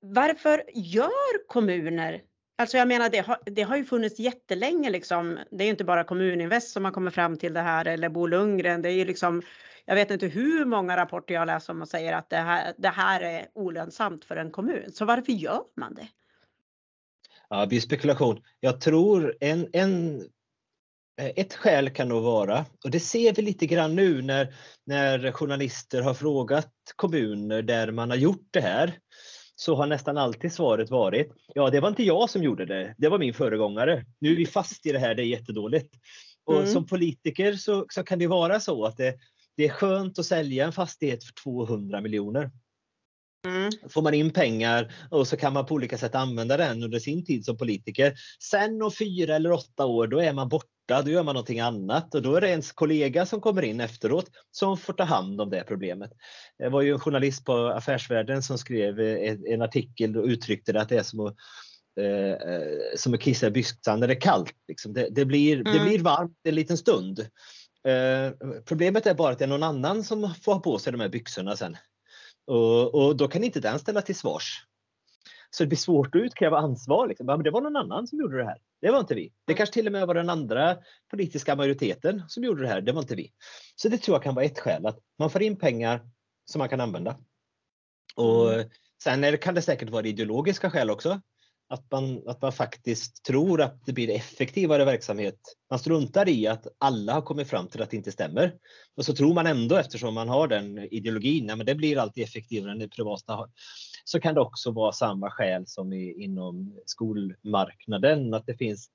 varför 0.00 0.62
gör 0.74 1.46
kommuner 1.46 2.22
Alltså 2.56 2.76
jag 2.76 2.88
menar 2.88 3.08
det 3.08 3.18
har, 3.18 3.38
det 3.46 3.62
har 3.62 3.76
ju 3.76 3.84
funnits 3.84 4.18
jättelänge 4.18 4.90
liksom. 4.90 5.38
Det 5.50 5.64
är 5.64 5.68
inte 5.68 5.84
bara 5.84 6.04
Kommuninvest 6.04 6.70
som 6.70 6.84
har 6.84 6.92
kommit 6.92 7.14
fram 7.14 7.36
till 7.36 7.54
det 7.54 7.60
här 7.60 7.84
eller 7.84 8.08
Bo 8.08 8.26
Lundgren. 8.26 8.82
Det 8.82 8.88
är 8.88 8.92
ju 8.92 9.04
liksom, 9.04 9.42
jag 9.84 9.94
vet 9.94 10.10
inte 10.10 10.26
hur 10.26 10.64
många 10.64 10.96
rapporter 10.96 11.34
jag 11.34 11.46
läser 11.46 11.72
om 11.72 11.82
och 11.82 11.88
säger 11.88 12.12
att 12.12 12.30
det 12.30 12.36
här, 12.36 12.74
det 12.78 12.88
här 12.88 13.20
är 13.20 13.46
olönsamt 13.54 14.24
för 14.24 14.36
en 14.36 14.50
kommun. 14.50 14.92
Så 14.92 15.04
varför 15.04 15.32
gör 15.32 15.62
man 15.76 15.94
det? 15.94 16.08
Ja, 17.48 17.60
det 17.60 17.66
blir 17.66 17.80
spekulation. 17.80 18.42
Jag 18.60 18.80
tror 18.80 19.36
en, 19.40 19.68
en 19.72 20.24
ett 21.16 21.54
skäl 21.54 21.90
kan 21.90 22.08
nog 22.08 22.22
vara, 22.22 22.66
och 22.84 22.90
det 22.90 23.00
ser 23.00 23.34
vi 23.34 23.42
lite 23.42 23.66
grann 23.66 23.94
nu 23.94 24.22
när, 24.22 24.54
när 24.86 25.32
journalister 25.32 26.02
har 26.02 26.14
frågat 26.14 26.72
kommuner 26.96 27.62
där 27.62 27.90
man 27.90 28.10
har 28.10 28.16
gjort 28.16 28.48
det 28.50 28.60
här, 28.60 28.98
så 29.56 29.74
har 29.74 29.86
nästan 29.86 30.18
alltid 30.18 30.52
svaret 30.52 30.90
varit, 30.90 31.32
ja 31.54 31.70
det 31.70 31.80
var 31.80 31.88
inte 31.88 32.02
jag 32.02 32.30
som 32.30 32.42
gjorde 32.42 32.64
det, 32.64 32.94
det 32.98 33.08
var 33.08 33.18
min 33.18 33.34
föregångare. 33.34 34.04
Nu 34.18 34.32
är 34.32 34.36
vi 34.36 34.46
fast 34.46 34.86
i 34.86 34.92
det 34.92 34.98
här, 34.98 35.14
det 35.14 35.22
är 35.22 35.26
jättedåligt. 35.26 35.94
Och 36.44 36.56
mm. 36.56 36.72
som 36.72 36.86
politiker 36.86 37.52
så, 37.52 37.86
så 37.88 38.04
kan 38.04 38.18
det 38.18 38.26
vara 38.26 38.60
så 38.60 38.84
att 38.84 38.96
det, 38.96 39.14
det 39.56 39.64
är 39.64 39.68
skönt 39.68 40.18
att 40.18 40.26
sälja 40.26 40.64
en 40.64 40.72
fastighet 40.72 41.24
för 41.24 41.32
200 41.42 42.00
miljoner. 42.00 42.50
Mm. 43.46 43.70
Får 43.88 44.02
man 44.02 44.14
in 44.14 44.30
pengar 44.30 44.94
och 45.10 45.28
så 45.28 45.36
kan 45.36 45.52
man 45.52 45.66
på 45.66 45.74
olika 45.74 45.98
sätt 45.98 46.14
använda 46.14 46.56
den 46.56 46.82
under 46.82 46.98
sin 46.98 47.24
tid 47.24 47.44
som 47.44 47.56
politiker. 47.56 48.14
Sen 48.40 48.82
om 48.82 48.92
fyra 48.92 49.36
eller 49.36 49.52
åtta 49.52 49.86
år 49.86 50.06
då 50.06 50.18
är 50.18 50.32
man 50.32 50.48
borta 50.48 50.73
borta, 50.88 51.02
då 51.02 51.10
gör 51.10 51.22
man 51.22 51.34
någonting 51.34 51.60
annat 51.60 52.14
och 52.14 52.22
då 52.22 52.36
är 52.36 52.40
det 52.40 52.48
ens 52.48 52.72
kollega 52.72 53.26
som 53.26 53.40
kommer 53.40 53.62
in 53.62 53.80
efteråt 53.80 54.30
som 54.50 54.76
får 54.76 54.92
ta 54.92 55.04
hand 55.04 55.40
om 55.40 55.50
det 55.50 55.64
problemet. 55.68 56.10
Det 56.58 56.68
var 56.68 56.82
ju 56.82 56.92
en 56.92 57.00
journalist 57.00 57.44
på 57.44 57.66
Affärsvärlden 57.68 58.42
som 58.42 58.58
skrev 58.58 59.00
en 59.46 59.62
artikel 59.62 60.16
och 60.16 60.24
uttryckte 60.24 60.72
det 60.72 60.80
att 60.80 60.88
det 60.88 60.98
är 60.98 61.02
som 61.02 61.20
att 61.20 61.36
eh, 62.00 62.36
som 62.96 63.14
att 63.14 63.20
kissa 63.20 63.46
i 63.46 63.50
byxan 63.50 64.00
när 64.00 64.08
det 64.08 64.14
är 64.14 64.20
kallt. 64.20 64.54
Liksom. 64.68 64.92
Det, 64.92 65.08
det, 65.10 65.24
blir, 65.24 65.60
mm. 65.60 65.72
det 65.72 65.84
blir 65.84 65.98
varmt 65.98 66.38
en 66.44 66.54
liten 66.54 66.78
stund. 66.78 67.20
Eh, 67.88 68.32
problemet 68.64 69.06
är 69.06 69.14
bara 69.14 69.32
att 69.32 69.38
det 69.38 69.44
är 69.44 69.48
någon 69.48 69.62
annan 69.62 70.04
som 70.04 70.34
får 70.42 70.52
ha 70.52 70.60
på 70.60 70.78
sig 70.78 70.92
de 70.92 71.00
här 71.00 71.08
byxorna 71.08 71.56
sen. 71.56 71.76
Och, 72.46 72.94
och 72.94 73.16
då 73.16 73.28
kan 73.28 73.44
inte 73.44 73.60
den 73.60 73.78
ställa 73.78 74.02
till 74.02 74.16
svars. 74.16 74.64
Så 75.54 75.62
det 75.62 75.66
blir 75.68 75.78
svårt 75.78 76.14
att 76.14 76.20
utkräva 76.20 76.58
ansvar. 76.58 77.08
Liksom. 77.08 77.26
Men 77.26 77.42
det 77.42 77.50
var 77.50 77.60
någon 77.60 77.76
annan 77.76 78.06
som 78.06 78.18
gjorde 78.18 78.38
det 78.38 78.44
här. 78.44 78.58
Det 78.80 78.90
var 78.90 79.00
inte 79.00 79.14
vi. 79.14 79.32
Det 79.44 79.54
kanske 79.54 79.72
till 79.72 79.86
och 79.86 79.92
med 79.92 80.06
var 80.06 80.14
den 80.14 80.30
andra 80.30 80.76
politiska 81.10 81.56
majoriteten 81.56 82.22
som 82.28 82.44
gjorde 82.44 82.62
det 82.62 82.68
här. 82.68 82.80
Det 82.80 82.92
var 82.92 83.02
inte 83.02 83.14
vi. 83.14 83.32
Så 83.76 83.88
det 83.88 83.98
tror 83.98 84.14
jag 84.14 84.22
kan 84.22 84.34
vara 84.34 84.44
ett 84.44 84.58
skäl. 84.58 84.86
Att 84.86 84.98
man 85.18 85.30
får 85.30 85.42
in 85.42 85.56
pengar 85.56 86.00
som 86.44 86.58
man 86.58 86.68
kan 86.68 86.80
använda. 86.80 87.16
Och 88.16 88.52
mm. 88.54 88.68
Sen 89.02 89.38
kan 89.38 89.54
det 89.54 89.62
säkert 89.62 89.90
vara 89.90 90.06
ideologiska 90.06 90.70
skäl 90.70 90.90
också. 90.90 91.20
Att 91.74 91.90
man, 91.90 92.22
att 92.26 92.42
man 92.42 92.52
faktiskt 92.52 93.24
tror 93.24 93.62
att 93.62 93.86
det 93.86 93.92
blir 93.92 94.10
effektivare 94.10 94.84
verksamhet. 94.84 95.38
Man 95.70 95.78
struntar 95.78 96.28
i 96.28 96.46
att 96.46 96.66
alla 96.78 97.12
har 97.12 97.22
kommit 97.22 97.48
fram 97.48 97.68
till 97.68 97.82
att 97.82 97.90
det 97.90 97.96
inte 97.96 98.12
stämmer. 98.12 98.54
Och 98.96 99.04
så 99.04 99.14
tror 99.14 99.34
man 99.34 99.46
ändå 99.46 99.76
eftersom 99.76 100.14
man 100.14 100.28
har 100.28 100.48
den 100.48 100.78
ideologin, 100.78 101.46
ja, 101.48 101.56
men 101.56 101.66
det 101.66 101.74
blir 101.74 101.98
alltid 101.98 102.24
effektivare 102.24 102.72
än 102.72 102.78
det 102.78 102.88
privata 102.88 103.48
så 104.04 104.20
kan 104.20 104.34
det 104.34 104.40
också 104.40 104.70
vara 104.70 104.92
samma 104.92 105.30
skäl 105.30 105.66
som 105.66 105.92
i, 105.92 106.24
inom 106.24 106.80
skolmarknaden. 106.86 108.34
Att 108.34 108.46
det 108.46 108.56
finns 108.56 108.90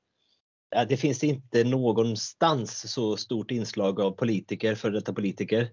det 0.90 0.98
finns 0.98 1.24
inte 1.24 1.64
någonstans 1.64 2.92
så 2.92 3.18
stort 3.18 3.52
inslag 3.52 4.00
av 4.00 4.12
politiker, 4.12 4.76
före 4.76 4.92
detta 4.92 5.14
politiker, 5.14 5.70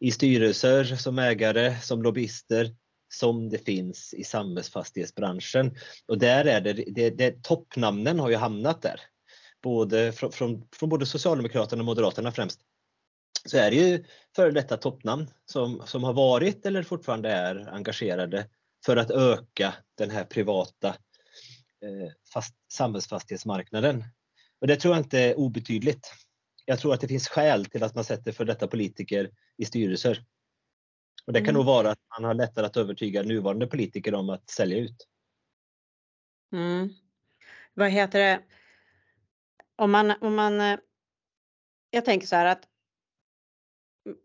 i 0.00 0.10
styrelser, 0.10 0.84
som 0.84 1.18
ägare, 1.18 1.76
som 1.82 2.02
lobbyister, 2.02 2.74
som 3.12 3.48
det 3.48 3.58
finns 3.58 4.14
i 4.14 4.24
samhällsfastighetsbranschen. 4.24 5.76
Och 6.06 6.18
där 6.18 6.44
är 6.44 6.60
det, 6.60 6.72
det, 6.72 7.10
det 7.10 7.42
toppnamnen 7.42 8.20
har 8.20 8.30
ju 8.30 8.36
hamnat 8.36 8.82
där. 8.82 9.00
Både 9.62 10.12
från, 10.12 10.32
från, 10.32 10.68
från 10.72 10.88
både 10.88 11.06
Socialdemokraterna 11.06 11.80
och 11.80 11.86
Moderaterna 11.86 12.32
främst. 12.32 12.60
Så 13.44 13.58
är 13.58 13.70
det 13.70 13.76
ju 13.76 14.04
före 14.36 14.50
detta 14.50 14.76
toppnamn 14.76 15.30
som, 15.44 15.82
som 15.86 16.04
har 16.04 16.12
varit 16.12 16.66
eller 16.66 16.82
fortfarande 16.82 17.30
är 17.30 17.68
engagerade 17.68 18.46
för 18.86 18.96
att 18.96 19.10
öka 19.10 19.74
den 19.98 20.10
här 20.10 20.24
privata 20.24 20.88
eh, 20.88 22.12
fast, 22.32 22.54
samhällsfastighetsmarknaden. 22.72 24.04
Och 24.60 24.66
det 24.66 24.76
tror 24.76 24.94
jag 24.94 25.04
inte 25.04 25.18
är 25.18 25.38
obetydligt. 25.38 26.12
Jag 26.64 26.78
tror 26.78 26.94
att 26.94 27.00
det 27.00 27.08
finns 27.08 27.28
skäl 27.28 27.64
till 27.64 27.82
att 27.82 27.94
man 27.94 28.04
sätter 28.04 28.32
för 28.32 28.44
detta 28.44 28.66
politiker 28.66 29.30
i 29.56 29.64
styrelser. 29.64 30.24
Och 31.26 31.32
det 31.32 31.40
kan 31.40 31.48
mm. 31.48 31.54
nog 31.54 31.66
vara 31.66 31.90
att 31.90 31.98
man 32.18 32.24
har 32.24 32.34
lättare 32.34 32.66
att 32.66 32.76
övertyga 32.76 33.22
nuvarande 33.22 33.66
politiker 33.66 34.14
om 34.14 34.30
att 34.30 34.50
sälja 34.50 34.78
ut. 34.78 35.06
Mm. 36.52 36.90
Vad 37.74 37.90
heter 37.90 38.18
det? 38.18 38.40
Om 39.76 39.90
man, 39.90 40.14
om 40.20 40.34
man, 40.34 40.60
eh, 40.60 40.78
jag 41.90 42.04
tänker 42.04 42.26
så 42.26 42.36
här 42.36 42.46
att 42.46 42.62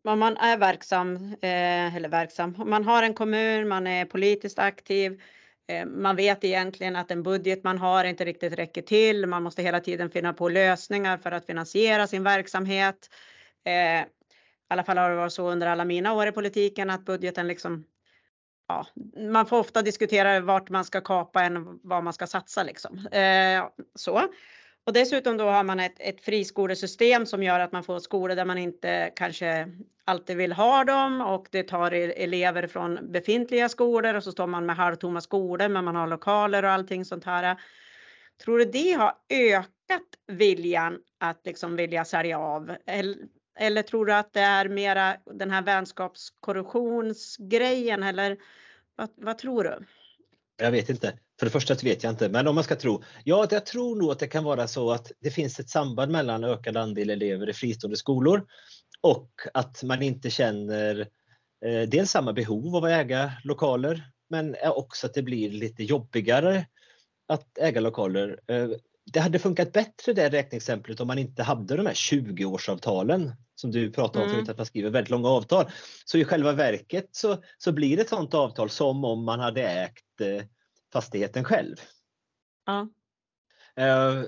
om 0.04 0.20
man 0.20 0.38
är 0.38 0.58
verksam, 0.58 1.16
eh, 1.42 1.96
eller 1.96 2.10
verksam, 2.10 2.56
om 2.58 2.70
man 2.70 2.86
har 2.86 3.04
en 3.04 3.14
kommun, 3.14 3.68
man 3.68 3.88
är 3.88 4.06
politiskt 4.06 4.60
aktiv, 4.60 5.22
eh, 5.68 5.86
man 5.86 6.16
vet 6.16 6.44
egentligen 6.44 6.96
att 6.96 7.08
den 7.08 7.24
budget 7.24 7.64
man 7.64 7.78
har 7.78 8.06
inte 8.06 8.26
riktigt 8.26 8.54
räcker 8.54 8.82
till. 8.82 9.26
Man 9.26 9.44
måste 9.44 9.62
hela 9.62 9.80
tiden 9.80 10.10
finna 10.10 10.34
på 10.34 10.50
lösningar 10.50 11.18
för 11.18 11.32
att 11.32 11.46
finansiera 11.46 12.08
sin 12.08 12.24
verksamhet. 12.24 13.10
I 14.70 14.74
alla 14.74 14.84
fall 14.84 14.98
har 14.98 15.10
det 15.10 15.16
varit 15.16 15.34
så 15.34 15.50
under 15.50 15.68
alla 15.68 15.86
mina 15.86 16.14
år 16.14 16.28
i 16.28 16.32
politiken 16.32 16.90
att 16.90 17.06
budgeten 17.06 17.48
liksom 17.48 17.86
Ja, 18.68 18.88
man 19.32 19.46
får 19.46 19.60
ofta 19.60 19.82
diskutera 19.82 20.40
vart 20.40 20.70
man 20.70 20.86
ska 20.86 21.02
kapa 21.02 21.44
än 21.44 21.80
vad 21.84 22.04
man 22.04 22.14
ska 22.14 22.28
satsa 22.28 22.64
liksom. 22.64 23.08
Eh, 23.08 23.64
så. 23.96 24.22
Och 24.86 24.94
dessutom 24.94 25.38
då 25.38 25.46
har 25.46 25.64
man 25.64 25.80
ett, 25.80 25.96
ett 26.00 26.22
friskolesystem 26.22 27.26
som 27.26 27.44
gör 27.44 27.60
att 27.60 27.72
man 27.72 27.84
får 27.84 28.00
skolor 28.00 28.36
där 28.36 28.46
man 28.46 28.58
inte 28.58 29.12
kanske 29.16 29.72
alltid 30.06 30.38
vill 30.38 30.54
ha 30.54 30.84
dem 30.84 31.22
och 31.22 31.48
det 31.52 31.64
tar 31.64 31.94
e-, 31.94 32.24
elever 32.24 32.68
från 32.68 33.12
befintliga 33.12 33.70
skolor 33.70 34.14
och 34.14 34.24
så 34.24 34.32
står 34.32 34.48
man 34.48 34.66
med 34.66 34.76
halvtomma 34.76 35.22
skolor 35.22 35.70
men 35.70 35.86
man 35.86 35.96
har 35.96 36.08
lokaler 36.08 36.64
och 36.64 36.70
allting 36.70 37.06
sånt 37.06 37.26
här. 37.26 37.62
Tror 38.44 38.60
du 38.60 38.66
det 38.66 38.92
har 38.92 39.14
ökat 39.30 40.02
viljan 40.28 41.00
att 41.20 41.46
liksom 41.46 41.76
vilja 41.76 42.06
sälja 42.06 42.40
av? 42.40 42.76
Eller, 43.60 43.82
tror 43.82 44.06
du 44.06 44.14
att 44.14 44.34
det 44.34 44.40
är 44.40 44.70
mera 44.70 45.18
den 45.26 45.52
här 45.52 45.62
vänskapskorruptionsgrejen 45.62 48.04
eller 48.04 48.38
vad, 48.96 49.10
vad 49.16 49.38
tror 49.38 49.64
du? 49.64 49.86
Jag 50.58 50.72
vet 50.72 50.90
inte. 50.90 51.20
För 51.40 51.46
det 51.46 51.52
första 51.52 51.74
vet 51.74 52.04
jag 52.04 52.14
inte, 52.14 52.30
men 52.30 52.48
om 52.48 52.56
man 52.56 52.64
ska 52.64 52.76
tro. 52.76 53.04
Ja, 53.24 53.48
jag 53.52 53.66
tror 53.66 53.96
nog 53.96 54.12
att 54.12 54.20
det 54.20 54.28
kan 54.28 54.44
vara 54.44 54.68
så 54.68 54.92
att 54.92 55.12
det 55.20 55.32
finns 55.32 55.60
ett 55.60 55.70
samband 55.70 56.12
mellan 56.12 56.44
ökad 56.44 56.78
andel 56.78 57.10
elever 57.10 57.50
i 57.50 57.54
fristående 57.54 57.98
skolor 57.98 58.46
och 59.02 59.32
att 59.54 59.84
man 59.84 60.02
inte 60.02 60.30
känner 60.30 61.00
eh, 61.66 61.82
dels 61.88 62.12
samma 62.12 62.34
behov 62.34 62.76
av 62.76 62.84
att 62.84 62.92
äga 62.92 63.32
lokaler, 63.44 64.12
men 64.30 64.56
också 64.64 65.08
att 65.08 65.14
det 65.14 65.22
blir 65.22 65.52
lite 65.52 65.84
jobbigare 65.84 66.66
att 67.28 67.58
äga 67.58 67.82
lokaler. 67.82 68.40
Eh, 68.48 68.70
det 69.14 69.20
hade 69.20 69.40
funkat 69.40 69.74
bättre 69.74 70.14
det 70.14 70.30
räkneexemplet 70.30 71.00
om 71.00 71.08
man 71.08 71.18
inte 71.18 71.44
hade 71.44 71.76
de 71.76 71.86
här 71.86 71.94
20-årsavtalen 71.94 73.32
som 73.56 73.72
du 73.72 73.92
pratade 73.92 74.26
om 74.26 74.32
mm. 74.32 74.36
förut, 74.36 74.50
att 74.50 74.58
man 74.58 74.66
skriver 74.66 74.90
väldigt 74.90 75.10
långa 75.12 75.30
avtal. 75.30 75.66
Så 76.06 76.18
i 76.18 76.26
själva 76.26 76.52
verket 76.52 77.10
så, 77.12 77.44
så 77.58 77.72
blir 77.72 77.96
det 77.96 78.02
ett 78.02 78.10
sådant 78.10 78.34
avtal 78.34 78.70
som 78.70 79.06
om 79.06 79.24
man 79.24 79.40
hade 79.40 79.64
ägt 79.64 80.22
eh, 80.22 80.46
fastigheten 80.94 81.44
själv. 81.44 81.76
Ja. 82.66 82.90
Uh, 83.80 84.24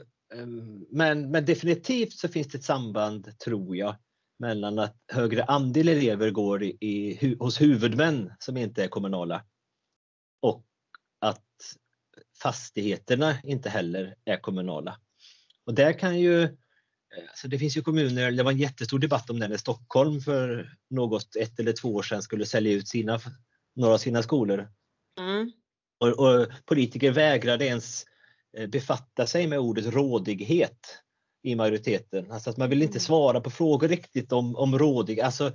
men, 0.89 1.31
men 1.31 1.45
definitivt 1.45 2.13
så 2.13 2.27
finns 2.27 2.47
det 2.47 2.57
ett 2.57 2.63
samband, 2.63 3.39
tror 3.39 3.75
jag, 3.75 3.95
mellan 4.39 4.79
att 4.79 4.95
högre 5.11 5.43
andel 5.43 5.87
elever 5.87 6.31
går 6.31 6.63
i, 6.63 6.77
i, 6.81 7.35
hos 7.39 7.61
huvudmän 7.61 8.33
som 8.39 8.57
inte 8.57 8.83
är 8.83 8.87
kommunala 8.87 9.43
och 10.41 10.65
att 11.19 11.43
fastigheterna 12.41 13.37
inte 13.43 13.69
heller 13.69 14.15
är 14.25 14.37
kommunala. 14.37 14.99
Och 15.65 15.73
där 15.73 15.99
kan 15.99 16.19
ju, 16.19 16.57
alltså 17.29 17.47
det 17.47 17.59
finns 17.59 17.77
ju 17.77 17.81
kommuner, 17.81 18.31
det 18.31 18.43
var 18.43 18.51
en 18.51 18.57
jättestor 18.57 18.99
debatt 18.99 19.29
om 19.29 19.39
det 19.39 19.47
när 19.47 19.57
Stockholm 19.57 20.21
för 20.21 20.77
något, 20.89 21.35
ett 21.35 21.59
eller 21.59 21.73
två 21.73 21.95
år 21.95 22.03
sedan 22.03 22.21
skulle 22.21 22.45
sälja 22.45 22.73
ut 22.73 22.87
sina, 22.87 23.19
några 23.75 23.93
av 23.93 23.97
sina 23.97 24.23
skolor. 24.23 24.69
Mm. 25.19 25.51
Och, 25.99 26.19
och, 26.19 26.47
politiker 26.65 27.11
vägrade 27.11 27.65
ens 27.65 28.05
eh, 28.57 28.67
befatta 28.67 29.27
sig 29.27 29.47
med 29.47 29.59
ordet 29.59 29.85
rådighet 29.85 31.03
i 31.43 31.55
majoriteten. 31.55 32.31
Alltså 32.31 32.49
att 32.49 32.57
man 32.57 32.69
vill 32.69 32.81
inte 32.81 32.91
mm. 32.91 32.99
svara 32.99 33.41
på 33.41 33.49
frågor 33.49 33.87
riktigt 33.87 34.31
om, 34.31 34.55
om 34.55 34.79
rådig. 34.79 35.19
Alltså 35.19 35.51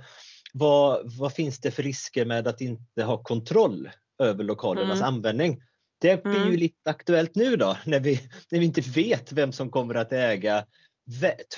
vad, 0.53 1.17
vad 1.17 1.33
finns 1.33 1.59
det 1.59 1.71
för 1.71 1.83
risker 1.83 2.25
med 2.25 2.47
att 2.47 2.61
inte 2.61 3.03
ha 3.03 3.23
kontroll 3.23 3.89
över 4.19 4.43
lokalernas 4.43 5.01
mm. 5.01 5.07
användning? 5.07 5.61
Det 6.03 6.23
blir 6.23 6.35
mm. 6.35 6.51
ju 6.51 6.57
lite 6.57 6.89
aktuellt 6.89 7.35
nu 7.35 7.55
då 7.55 7.77
när 7.85 7.99
vi, 7.99 8.19
när 8.51 8.59
vi 8.59 8.65
inte 8.65 8.81
vet 8.81 9.31
vem 9.31 9.51
som 9.51 9.69
kommer 9.69 9.95
att 9.95 10.13
äga 10.13 10.65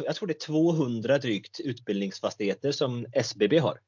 jag 0.04 0.16
tror 0.16 0.28
det 0.28 0.34
är 0.34 0.46
200 0.46 1.18
drygt 1.18 1.60
utbildningsfastigheter 1.60 2.72
som 2.72 3.06
SBB 3.14 3.58
har. 3.58 3.80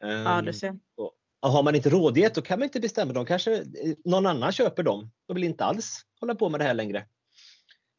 Ja, 0.00 0.42
det 0.42 0.52
ser. 0.52 0.78
Och, 0.96 1.12
har 1.40 1.62
man 1.62 1.74
inte 1.74 1.90
rådighet 1.90 2.34
då 2.34 2.42
kan 2.42 2.58
man 2.58 2.64
inte 2.64 2.80
bestämma 2.80 3.12
dem. 3.12 3.26
Kanske 3.26 3.54
eh, 3.54 3.64
någon 4.04 4.26
annan 4.26 4.52
köper 4.52 4.82
dem 4.82 5.10
och 5.28 5.36
vill 5.36 5.44
inte 5.44 5.64
alls 5.64 6.00
hålla 6.20 6.34
på 6.34 6.48
med 6.48 6.60
det 6.60 6.64
här 6.64 6.74
längre. 6.74 6.98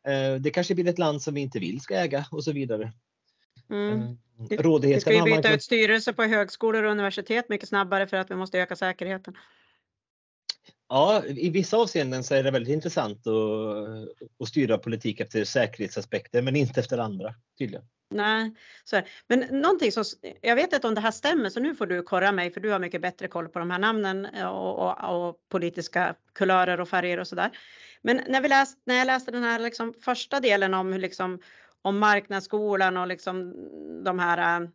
Eh, 0.07 0.35
det 0.39 0.49
kanske 0.49 0.75
blir 0.75 0.87
ett 0.87 0.99
land 0.99 1.21
som 1.21 1.33
vi 1.33 1.41
inte 1.41 1.59
vill 1.59 1.81
ska 1.81 1.95
äga 1.95 2.25
och 2.31 2.43
så 2.43 2.51
vidare. 2.51 2.93
Mm. 3.69 4.17
Eh, 4.51 4.57
rådigheten 4.57 4.95
vi 4.95 5.01
ska 5.01 5.13
ju 5.29 5.35
byta 5.35 5.49
man... 5.49 5.55
ut 5.55 5.63
styrelse 5.63 6.13
på 6.13 6.23
högskolor 6.23 6.83
och 6.83 6.91
universitet 6.91 7.49
mycket 7.49 7.69
snabbare 7.69 8.07
för 8.07 8.17
att 8.17 8.31
vi 8.31 8.35
måste 8.35 8.59
öka 8.59 8.75
säkerheten. 8.75 9.33
Ja, 10.89 11.23
i 11.25 11.49
vissa 11.49 11.77
avseenden 11.77 12.23
så 12.23 12.35
är 12.35 12.43
det 12.43 12.51
väldigt 12.51 12.73
intressant 12.73 13.27
att, 13.27 13.87
eh, 13.87 14.03
att 14.39 14.47
styra 14.47 14.77
politik 14.77 15.19
efter 15.19 15.43
säkerhetsaspekter 15.43 16.41
men 16.41 16.55
inte 16.55 16.79
efter 16.79 16.97
andra 16.97 17.33
tydligen. 17.57 17.85
Nej, 18.11 18.53
så 18.83 19.01
men 19.27 19.39
någonting 19.39 19.91
som 19.91 20.03
jag 20.41 20.55
vet 20.55 20.73
inte 20.73 20.87
om 20.87 20.95
det 20.95 21.01
här 21.01 21.11
stämmer 21.11 21.49
så 21.49 21.59
nu 21.59 21.75
får 21.75 21.85
du 21.85 22.01
korra 22.01 22.31
mig 22.31 22.51
för 22.51 22.61
du 22.61 22.69
har 22.69 22.79
mycket 22.79 23.01
bättre 23.01 23.27
koll 23.27 23.49
på 23.49 23.59
de 23.59 23.71
här 23.71 23.79
namnen 23.79 24.25
eh, 24.25 24.47
och, 24.47 24.79
och, 24.79 25.27
och 25.27 25.35
politiska 25.49 26.15
kulörer 26.33 26.79
och 26.79 26.89
färger 26.89 27.19
och 27.19 27.27
sådär. 27.27 27.51
Men 28.01 28.21
när, 28.27 28.41
vi 28.41 28.47
läst, 28.47 28.77
när 28.85 28.95
jag 28.95 29.05
läste 29.05 29.31
den 29.31 29.43
här 29.43 29.59
liksom 29.59 29.93
första 29.93 30.39
delen 30.39 30.73
om, 30.73 30.93
liksom, 30.93 31.39
om 31.81 31.99
marknadsskolan 31.99 32.97
och 32.97 33.07
liksom 33.07 33.53
de 34.03 34.19
här 34.19 34.61
eh, 34.61 34.69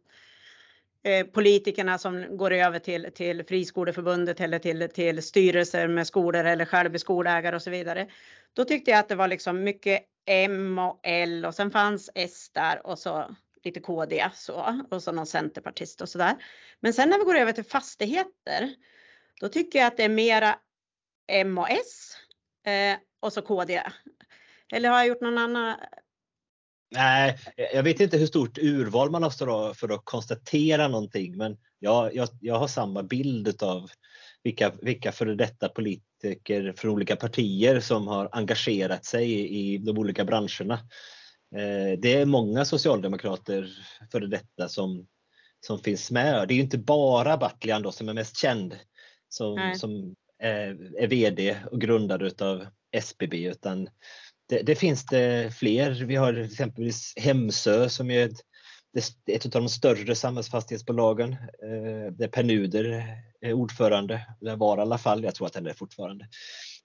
Eh, 1.06 1.26
politikerna 1.26 1.98
som 1.98 2.36
går 2.36 2.50
över 2.50 2.78
till, 2.78 3.10
till 3.14 3.44
Friskoleförbundet 3.44 4.40
eller 4.40 4.58
till, 4.58 4.88
till 4.88 5.22
styrelser 5.22 5.88
med 5.88 6.06
skolor 6.06 6.44
eller 6.44 6.64
själv 6.64 6.98
skolägare 6.98 7.56
och 7.56 7.62
så 7.62 7.70
vidare. 7.70 8.08
Då 8.52 8.64
tyckte 8.64 8.90
jag 8.90 9.00
att 9.00 9.08
det 9.08 9.14
var 9.14 9.28
liksom 9.28 9.62
mycket 9.62 10.02
M 10.26 10.78
och 10.78 11.00
L 11.02 11.44
och 11.44 11.54
sen 11.54 11.70
fanns 11.70 12.10
S 12.14 12.50
där 12.52 12.86
och 12.86 12.98
så 12.98 13.36
lite 13.64 13.80
KD 13.80 14.30
så 14.34 14.82
och 14.90 15.02
så 15.02 15.12
någon 15.12 15.26
centerpartist 15.26 16.00
och 16.00 16.08
så 16.08 16.18
där. 16.18 16.34
Men 16.80 16.92
sen 16.92 17.10
när 17.10 17.18
vi 17.18 17.24
går 17.24 17.36
över 17.36 17.52
till 17.52 17.64
fastigheter, 17.64 18.74
då 19.40 19.48
tycker 19.48 19.78
jag 19.78 19.86
att 19.86 19.96
det 19.96 20.04
är 20.04 20.08
mera 20.08 20.58
M 21.26 21.58
och 21.58 21.70
S 21.70 22.16
eh, 22.66 22.98
och 23.20 23.32
så 23.32 23.42
KD. 23.42 23.82
Eller 24.72 24.88
har 24.88 24.96
jag 24.96 25.06
gjort 25.06 25.20
någon 25.20 25.38
annan? 25.38 25.76
Nej, 26.94 27.38
jag 27.74 27.82
vet 27.82 28.00
inte 28.00 28.18
hur 28.18 28.26
stort 28.26 28.58
urval 28.58 29.10
man 29.10 29.22
har 29.22 29.74
för 29.74 29.94
att 29.94 30.04
konstatera 30.04 30.88
någonting, 30.88 31.36
men 31.36 31.56
jag, 31.78 32.14
jag, 32.14 32.28
jag 32.40 32.58
har 32.58 32.68
samma 32.68 33.02
bild 33.02 33.62
av 33.62 33.90
vilka, 34.42 34.72
vilka 34.82 35.12
före 35.12 35.34
detta 35.34 35.68
politiker 35.68 36.74
från 36.76 36.90
olika 36.90 37.16
partier 37.16 37.80
som 37.80 38.08
har 38.08 38.28
engagerat 38.32 39.04
sig 39.04 39.56
i 39.56 39.78
de 39.78 39.98
olika 39.98 40.24
branscherna. 40.24 40.74
Eh, 41.56 41.98
det 41.98 42.14
är 42.14 42.26
många 42.26 42.64
socialdemokrater 42.64 43.68
före 44.12 44.26
detta 44.26 44.68
som, 44.68 45.06
som 45.66 45.78
finns 45.78 46.10
med. 46.10 46.48
Det 46.48 46.54
är 46.54 46.58
inte 46.58 46.78
bara 46.78 47.36
Battlian 47.36 47.82
då 47.82 47.92
som 47.92 48.08
är 48.08 48.14
mest 48.14 48.36
känd 48.36 48.76
som, 49.28 49.74
som 49.76 50.14
är, 50.38 50.98
är 50.98 51.08
VD 51.08 51.56
och 51.70 51.80
grundare 51.80 52.26
utav 52.26 52.66
SBB 52.92 53.34
utan 53.44 53.88
det, 54.48 54.62
det, 54.62 54.74
finns 54.74 55.06
det 55.06 55.54
fler. 55.54 55.90
Vi 55.90 56.16
har 56.16 56.34
exempelvis 56.34 57.12
Hemsö 57.16 57.88
som 57.88 58.10
är 58.10 58.26
ett, 58.26 58.38
ett 59.26 59.44
av 59.44 59.50
de 59.62 59.68
större 59.68 60.14
samhällsfastighetsbolagen 60.14 61.32
eh, 61.32 62.12
där 62.12 62.28
Per 62.28 62.42
Nuder 62.42 63.06
är 63.40 63.52
ordförande, 63.52 64.26
det 64.40 64.56
var 64.56 64.78
i 64.78 64.80
alla 64.80 64.98
fall, 64.98 65.24
jag 65.24 65.34
tror 65.34 65.46
att 65.46 65.54
han 65.54 65.66
är 65.66 65.72
fortfarande. 65.72 66.28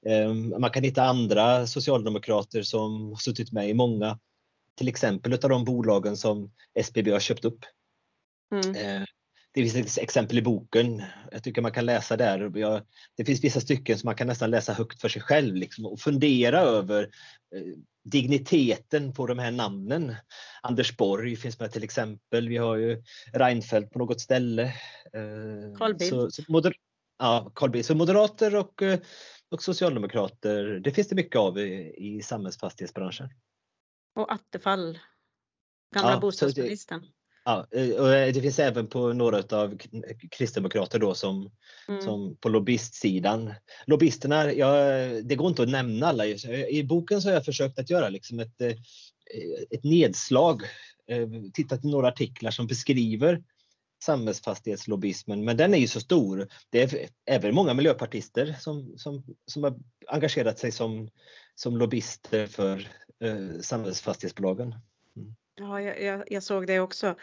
Eh, 0.06 0.34
man 0.34 0.72
kan 0.72 0.84
hitta 0.84 1.04
andra 1.04 1.68
socialdemokrater 1.68 2.62
som 2.62 3.10
har 3.10 3.16
suttit 3.16 3.52
med 3.52 3.70
i 3.70 3.74
många, 3.74 4.20
till 4.78 4.88
exempel 4.88 5.34
av 5.34 5.50
de 5.50 5.66
bolagen 5.66 6.18
som 6.18 6.52
SBB 6.80 7.12
har 7.12 7.20
köpt 7.20 7.46
upp. 7.46 7.60
Mm. 8.54 9.06
Det 9.52 9.70
finns 9.70 9.98
exempel 9.98 10.38
i 10.38 10.42
boken. 10.42 11.04
Jag 11.32 11.44
tycker 11.44 11.62
man 11.62 11.72
kan 11.72 11.86
läsa 11.86 12.18
där. 12.18 12.50
Det 13.18 13.26
finns 13.26 13.44
vissa 13.44 13.60
stycken 13.60 13.98
som 13.98 14.08
man 14.08 14.16
kan 14.16 14.28
nästan 14.28 14.52
läsa 14.52 14.74
högt 14.74 15.02
för 15.02 15.10
sig 15.10 15.22
själv 15.22 15.56
liksom, 15.56 15.86
och 15.86 16.00
fundera 16.00 16.60
över 16.60 17.04
eh, 17.56 17.62
digniteten 18.04 19.14
på 19.14 19.28
de 19.28 19.40
här 19.40 19.52
namnen. 19.52 20.16
Anders 20.62 20.98
Borg 20.98 21.36
finns 21.36 21.60
med 21.60 21.72
till 21.72 21.84
exempel. 21.84 22.50
Vi 22.50 22.58
har 22.58 22.76
ju 22.76 23.04
Reinfeldt 23.34 23.92
på 23.92 24.00
något 24.00 24.22
ställe. 24.22 24.64
Eh, 25.14 25.78
Carl 25.78 25.96
Bildt. 25.96 26.10
Så, 26.10 26.32
så, 26.32 26.44
moder 26.48 26.74
ja, 27.20 27.52
Carl 27.56 27.70
Bildt. 27.70 27.88
så 27.88 27.96
moderater 27.96 28.56
och, 28.56 28.82
eh, 28.82 29.00
och 29.52 29.64
socialdemokrater, 29.64 30.80
det 30.84 30.92
finns 30.92 31.08
det 31.08 31.16
mycket 31.16 31.36
av 31.36 31.60
i, 31.60 31.94
i 31.98 32.22
samhällsfastighetsbranschen. 32.22 33.30
Och 34.16 34.34
Attefall, 34.34 35.00
gamla 35.96 36.12
ja, 36.12 36.20
bostadsministern. 36.20 37.06
Ja, 37.50 37.68
och 38.00 38.10
det 38.34 38.42
finns 38.42 38.60
även 38.60 38.88
på 38.88 39.14
några 39.14 39.58
av 39.58 39.78
kristdemokrater 40.32 41.00
då 41.00 41.14
som, 41.14 41.52
mm. 41.88 42.02
som 42.02 42.36
på 42.36 42.50
lobbyistsidan. 42.50 43.54
Lobbyisterna, 43.86 44.54
ja, 44.54 44.74
det 45.24 45.36
går 45.36 45.48
inte 45.50 45.64
att 45.64 45.70
nämna 45.70 46.08
alla. 46.08 46.26
I 46.70 46.84
boken 46.84 47.22
så 47.22 47.28
har 47.28 47.34
jag 47.34 47.46
försökt 47.46 47.80
att 47.80 47.90
göra 47.90 48.10
liksom 48.10 48.40
ett, 48.40 48.62
ett 49.70 49.84
nedslag, 49.84 50.62
tittat 51.54 51.86
i 51.86 51.88
några 51.88 52.08
artiklar 52.08 52.52
som 52.52 52.68
beskriver 52.68 53.44
samhällsfastighetslobbyismen, 54.04 55.46
men 55.46 55.58
den 55.58 55.74
är 55.74 55.78
ju 55.78 55.88
så 55.88 56.00
stor. 56.00 56.48
Det 56.70 56.82
är 56.82 57.08
även 57.26 57.56
många 57.56 57.74
miljöpartister 57.74 58.56
som, 58.60 58.98
som, 58.98 59.24
som 59.46 59.64
har 59.64 59.76
engagerat 60.08 60.60
sig 60.60 60.72
som, 60.72 61.10
som 61.56 61.78
lobbyister 61.78 62.48
för 62.48 62.88
eh, 63.24 63.62
samhällsfastighetsbolagen. 63.62 64.76
Mm. 65.16 65.36
Ja, 65.60 65.82
jag, 65.82 66.24
jag, 66.28 66.44
såg 66.44 66.68
det 66.68 66.80
också. 66.80 67.16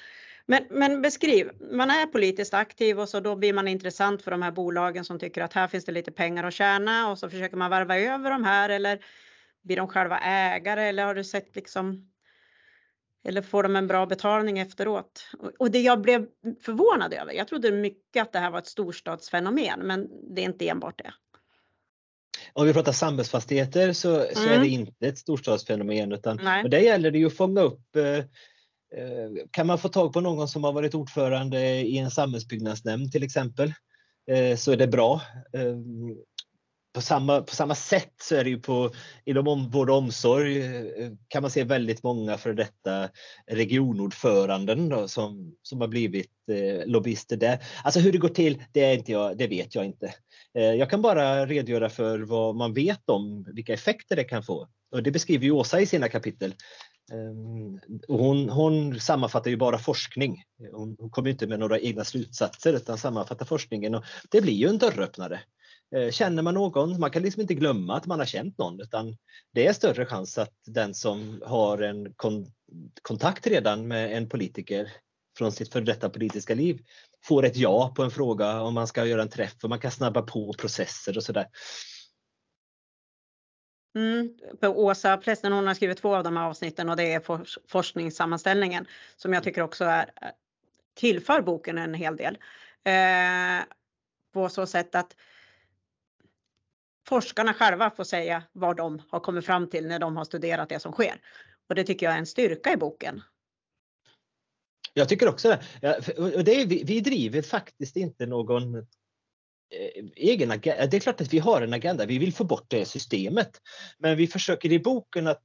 Men, 0.46 0.64
men, 0.70 1.02
beskriv, 1.02 1.50
man 1.70 1.90
är 1.90 2.06
politiskt 2.06 2.54
aktiv 2.54 3.00
och 3.00 3.08
så 3.08 3.20
då 3.20 3.36
blir 3.36 3.52
man 3.52 3.68
intressant 3.68 4.22
för 4.22 4.30
de 4.30 4.42
här 4.42 4.50
bolagen 4.50 5.04
som 5.04 5.18
tycker 5.18 5.42
att 5.42 5.52
här 5.52 5.68
finns 5.68 5.84
det 5.84 5.92
lite 5.92 6.12
pengar 6.12 6.44
att 6.44 6.54
tjäna 6.54 7.10
och 7.10 7.18
så 7.18 7.30
försöker 7.30 7.56
man 7.56 7.70
varva 7.70 7.98
över 7.98 8.30
de 8.30 8.44
här 8.44 8.68
eller 8.68 9.04
blir 9.62 9.76
de 9.76 9.88
själva 9.88 10.18
ägare 10.18 10.88
eller 10.88 11.04
har 11.04 11.14
du 11.14 11.24
sett 11.24 11.56
liksom 11.56 12.10
eller 13.24 13.42
får 13.42 13.62
de 13.62 13.76
en 13.76 13.86
bra 13.86 14.06
betalning 14.06 14.58
efteråt? 14.58 15.30
Och 15.58 15.70
det 15.70 15.80
jag 15.80 16.00
blev 16.00 16.26
förvånad 16.60 17.14
över, 17.14 17.32
jag 17.32 17.48
trodde 17.48 17.72
mycket 17.72 18.22
att 18.22 18.32
det 18.32 18.38
här 18.38 18.50
var 18.50 18.58
ett 18.58 18.66
storstadsfenomen, 18.66 19.80
men 19.80 20.08
det 20.34 20.40
är 20.42 20.44
inte 20.44 20.68
enbart 20.68 20.98
det. 20.98 21.14
Om 22.56 22.66
vi 22.66 22.72
pratar 22.72 22.92
samhällsfastigheter 22.92 23.92
så, 23.92 24.14
mm. 24.14 24.34
så 24.34 24.42
är 24.42 24.48
det 24.48 24.54
mm. 24.54 24.72
inte 24.72 25.06
ett 25.06 25.18
storstadsfenomen 25.18 26.12
utan 26.12 26.40
och 26.64 26.70
där 26.70 26.78
gäller 26.78 27.10
det 27.10 27.18
ju 27.18 27.26
att 27.26 27.36
fånga 27.36 27.60
upp 27.60 27.96
eh, 27.96 28.04
eh, 28.06 28.24
kan 29.50 29.66
man 29.66 29.78
få 29.78 29.88
tag 29.88 30.12
på 30.12 30.20
någon 30.20 30.48
som 30.48 30.64
har 30.64 30.72
varit 30.72 30.94
ordförande 30.94 31.60
i 31.80 31.98
en 31.98 32.10
samhällsbyggnadsnämnd 32.10 33.12
till 33.12 33.22
exempel 33.22 33.72
eh, 34.30 34.56
så 34.56 34.72
är 34.72 34.76
det 34.76 34.86
bra 34.86 35.20
på 36.96 37.02
samma, 37.02 37.42
på 37.42 37.54
samma 37.54 37.74
sätt 37.74 38.12
så 38.22 38.34
är 38.34 38.44
det 38.44 38.50
ju 38.50 38.60
på, 38.60 38.90
inom 39.24 39.70
vård 39.70 39.90
och 39.90 39.96
omsorg 39.96 40.62
eh, 40.62 41.10
kan 41.28 41.42
man 41.42 41.50
se 41.50 41.64
väldigt 41.64 42.02
många 42.02 42.38
för 42.38 42.52
detta 42.52 43.08
regionordföranden 43.46 44.88
då, 44.88 45.08
som, 45.08 45.56
som 45.62 45.80
har 45.80 45.88
blivit 45.88 46.30
eh, 46.50 46.86
lobbyister 46.86 47.36
där. 47.36 47.58
Alltså 47.84 48.00
hur 48.00 48.12
det 48.12 48.18
går 48.18 48.28
till, 48.28 48.62
det, 48.72 48.84
är 48.84 48.94
inte 48.94 49.12
jag, 49.12 49.38
det 49.38 49.46
vet 49.46 49.74
jag 49.74 49.84
inte. 49.84 50.14
Eh, 50.54 50.62
jag 50.62 50.90
kan 50.90 51.02
bara 51.02 51.46
redogöra 51.46 51.88
för 51.88 52.18
vad 52.18 52.56
man 52.56 52.74
vet 52.74 53.08
om 53.08 53.46
vilka 53.54 53.72
effekter 53.72 54.16
det 54.16 54.24
kan 54.24 54.42
få. 54.42 54.68
Och 54.92 55.02
det 55.02 55.10
beskriver 55.10 55.44
ju 55.44 55.50
Åsa 55.50 55.80
i 55.80 55.86
sina 55.86 56.08
kapitel. 56.08 56.54
Eh, 57.12 58.16
hon, 58.16 58.48
hon 58.48 59.00
sammanfattar 59.00 59.50
ju 59.50 59.56
bara 59.56 59.78
forskning. 59.78 60.42
Hon, 60.72 60.96
hon 60.98 61.10
kommer 61.10 61.30
inte 61.30 61.46
med 61.46 61.58
några 61.58 61.78
egna 61.78 62.04
slutsatser 62.04 62.72
utan 62.72 62.98
sammanfattar 62.98 63.46
forskningen 63.46 63.94
och 63.94 64.04
det 64.30 64.40
blir 64.40 64.54
ju 64.54 64.68
en 64.68 64.78
dörröppnare. 64.78 65.40
Eh, 65.94 66.10
känner 66.10 66.42
man 66.42 66.54
någon, 66.54 67.00
man 67.00 67.10
kan 67.10 67.22
liksom 67.22 67.40
inte 67.40 67.54
glömma 67.54 67.96
att 67.96 68.06
man 68.06 68.18
har 68.18 68.26
känt 68.26 68.58
någon 68.58 68.80
utan 68.80 69.16
det 69.52 69.66
är 69.66 69.72
större 69.72 70.06
chans 70.06 70.38
att 70.38 70.54
den 70.66 70.94
som 70.94 71.42
har 71.46 71.78
en 71.78 72.14
kon 72.14 72.46
kontakt 73.02 73.46
redan 73.46 73.88
med 73.88 74.16
en 74.16 74.28
politiker 74.28 74.92
från 75.38 75.52
sitt 75.52 75.72
före 75.72 75.84
detta 75.84 76.10
politiska 76.10 76.54
liv 76.54 76.80
får 77.24 77.44
ett 77.44 77.56
ja 77.56 77.92
på 77.96 78.02
en 78.02 78.10
fråga 78.10 78.60
om 78.60 78.74
man 78.74 78.86
ska 78.86 79.04
göra 79.04 79.22
en 79.22 79.28
träff 79.28 79.54
och 79.62 79.68
man 79.68 79.80
kan 79.80 79.90
snabba 79.90 80.22
på 80.22 80.52
processer 80.52 81.16
och 81.16 81.22
sådär. 81.22 81.46
Mm, 83.96 84.38
Åsa 84.62 85.16
Prästen 85.16 85.52
hon 85.52 85.66
har 85.66 85.74
skrivit 85.74 85.98
två 85.98 86.16
av 86.16 86.24
de 86.24 86.36
här 86.36 86.44
avsnitten 86.44 86.88
och 86.88 86.96
det 86.96 87.12
är 87.12 87.20
for 87.20 87.46
forskningssammanställningen 87.68 88.86
som 89.16 89.32
jag 89.32 89.42
tycker 89.42 89.62
också 89.62 89.84
är, 89.84 90.10
tillför 90.94 91.42
boken 91.42 91.78
en 91.78 91.94
hel 91.94 92.16
del. 92.16 92.38
Eh, 92.84 93.64
på 94.32 94.48
så 94.48 94.66
sätt 94.66 94.94
att 94.94 95.16
forskarna 97.08 97.54
själva 97.54 97.90
får 97.90 98.04
säga 98.04 98.42
vad 98.52 98.76
de 98.76 99.02
har 99.08 99.20
kommit 99.20 99.46
fram 99.46 99.70
till 99.70 99.86
när 99.86 99.98
de 99.98 100.16
har 100.16 100.24
studerat 100.24 100.68
det 100.68 100.80
som 100.80 100.92
sker. 100.92 101.20
Och 101.68 101.74
det 101.74 101.84
tycker 101.84 102.06
jag 102.06 102.14
är 102.14 102.18
en 102.18 102.26
styrka 102.26 102.72
i 102.72 102.76
boken. 102.76 103.22
Jag 104.94 105.08
tycker 105.08 105.28
också 105.28 105.48
det. 105.48 105.60
Det 106.42 106.60
är, 106.60 106.66
vi, 106.66 107.00
driver 107.00 107.42
faktiskt 107.42 107.96
inte 107.96 108.26
någon 108.26 108.74
eh, 108.74 108.82
egen 110.16 110.50
agenda. 110.50 110.86
Det 110.86 110.96
är 110.96 111.00
klart 111.00 111.20
att 111.20 111.32
vi 111.32 111.38
har 111.38 111.62
en 111.62 111.72
agenda. 111.72 112.06
Vi 112.06 112.18
vill 112.18 112.34
få 112.34 112.44
bort 112.44 112.66
det 112.68 112.84
systemet. 112.84 113.60
Men 113.98 114.16
vi 114.16 114.26
försöker 114.26 114.72
i 114.72 114.78
boken 114.78 115.26
att 115.26 115.42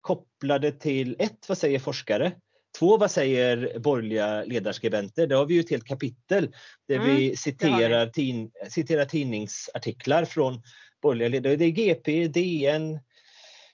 koppla 0.00 0.58
det 0.58 0.72
till 0.72 1.16
ett, 1.18 1.48
vad 1.48 1.58
säger 1.58 1.78
forskare? 1.78 2.32
Två, 2.78 2.96
vad 2.96 3.10
säger 3.10 3.78
borgerliga 3.78 4.44
ledarskribenter? 4.44 5.26
Det 5.26 5.34
har 5.34 5.46
vi 5.46 5.54
ju 5.54 5.60
ett 5.60 5.70
helt 5.70 5.84
kapitel 5.84 6.54
där 6.88 6.96
mm, 6.96 7.16
vi 7.16 7.36
citerar, 7.36 8.06
vi. 8.06 8.12
Tin, 8.12 8.50
citerar 8.68 9.04
tidningsartiklar 9.04 10.24
från 10.24 10.62
borgerliga 11.02 11.28
ledare. 11.28 11.56
Det 11.56 11.64
är 11.64 11.70
GP, 11.70 12.28
DN. 12.28 12.98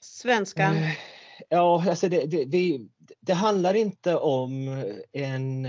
Svenska. 0.01 0.63
Eh, 0.63 0.93
ja, 1.49 1.85
alltså 1.89 2.09
det, 2.09 2.27
det, 2.27 2.45
vi, 2.45 2.89
det 3.21 3.35
handlar 3.35 3.75
inte 3.75 4.17
om 4.17 4.85
en 5.13 5.69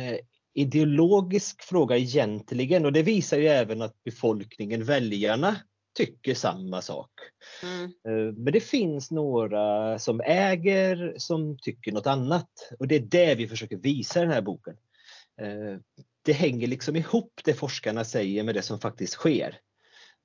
ideologisk 0.54 1.64
fråga 1.64 1.98
egentligen 1.98 2.86
och 2.86 2.94
det 2.94 3.04
visar 3.04 3.38
ju 3.38 3.48
även 3.48 3.82
att 3.82 4.04
befolkningen, 4.04 4.84
väljarna, 4.84 5.56
tycker 5.98 6.34
samma 6.34 6.82
sak. 6.82 7.12
Mm. 7.64 7.84
Eh, 7.84 8.34
men 8.34 8.54
det 8.54 8.60
finns 8.60 9.12
några 9.12 10.00
som 10.00 10.22
äger 10.22 11.14
som 11.18 11.58
tycker 11.60 11.92
något 11.92 12.08
annat 12.08 12.50
och 12.80 12.88
det 12.88 12.96
är 12.96 13.00
det 13.00 13.36
vi 13.36 13.48
försöker 13.48 13.78
visa 13.78 14.20
i 14.20 14.24
den 14.24 14.32
här 14.32 14.42
boken. 14.42 14.78
Eh, 15.42 15.80
det 16.22 16.34
hänger 16.34 16.68
liksom 16.68 16.96
ihop 16.96 17.42
det 17.44 17.54
forskarna 17.54 18.06
säger 18.06 18.44
med 18.44 18.56
det 18.56 18.62
som 18.62 18.80
faktiskt 18.80 19.14
sker 19.14 19.60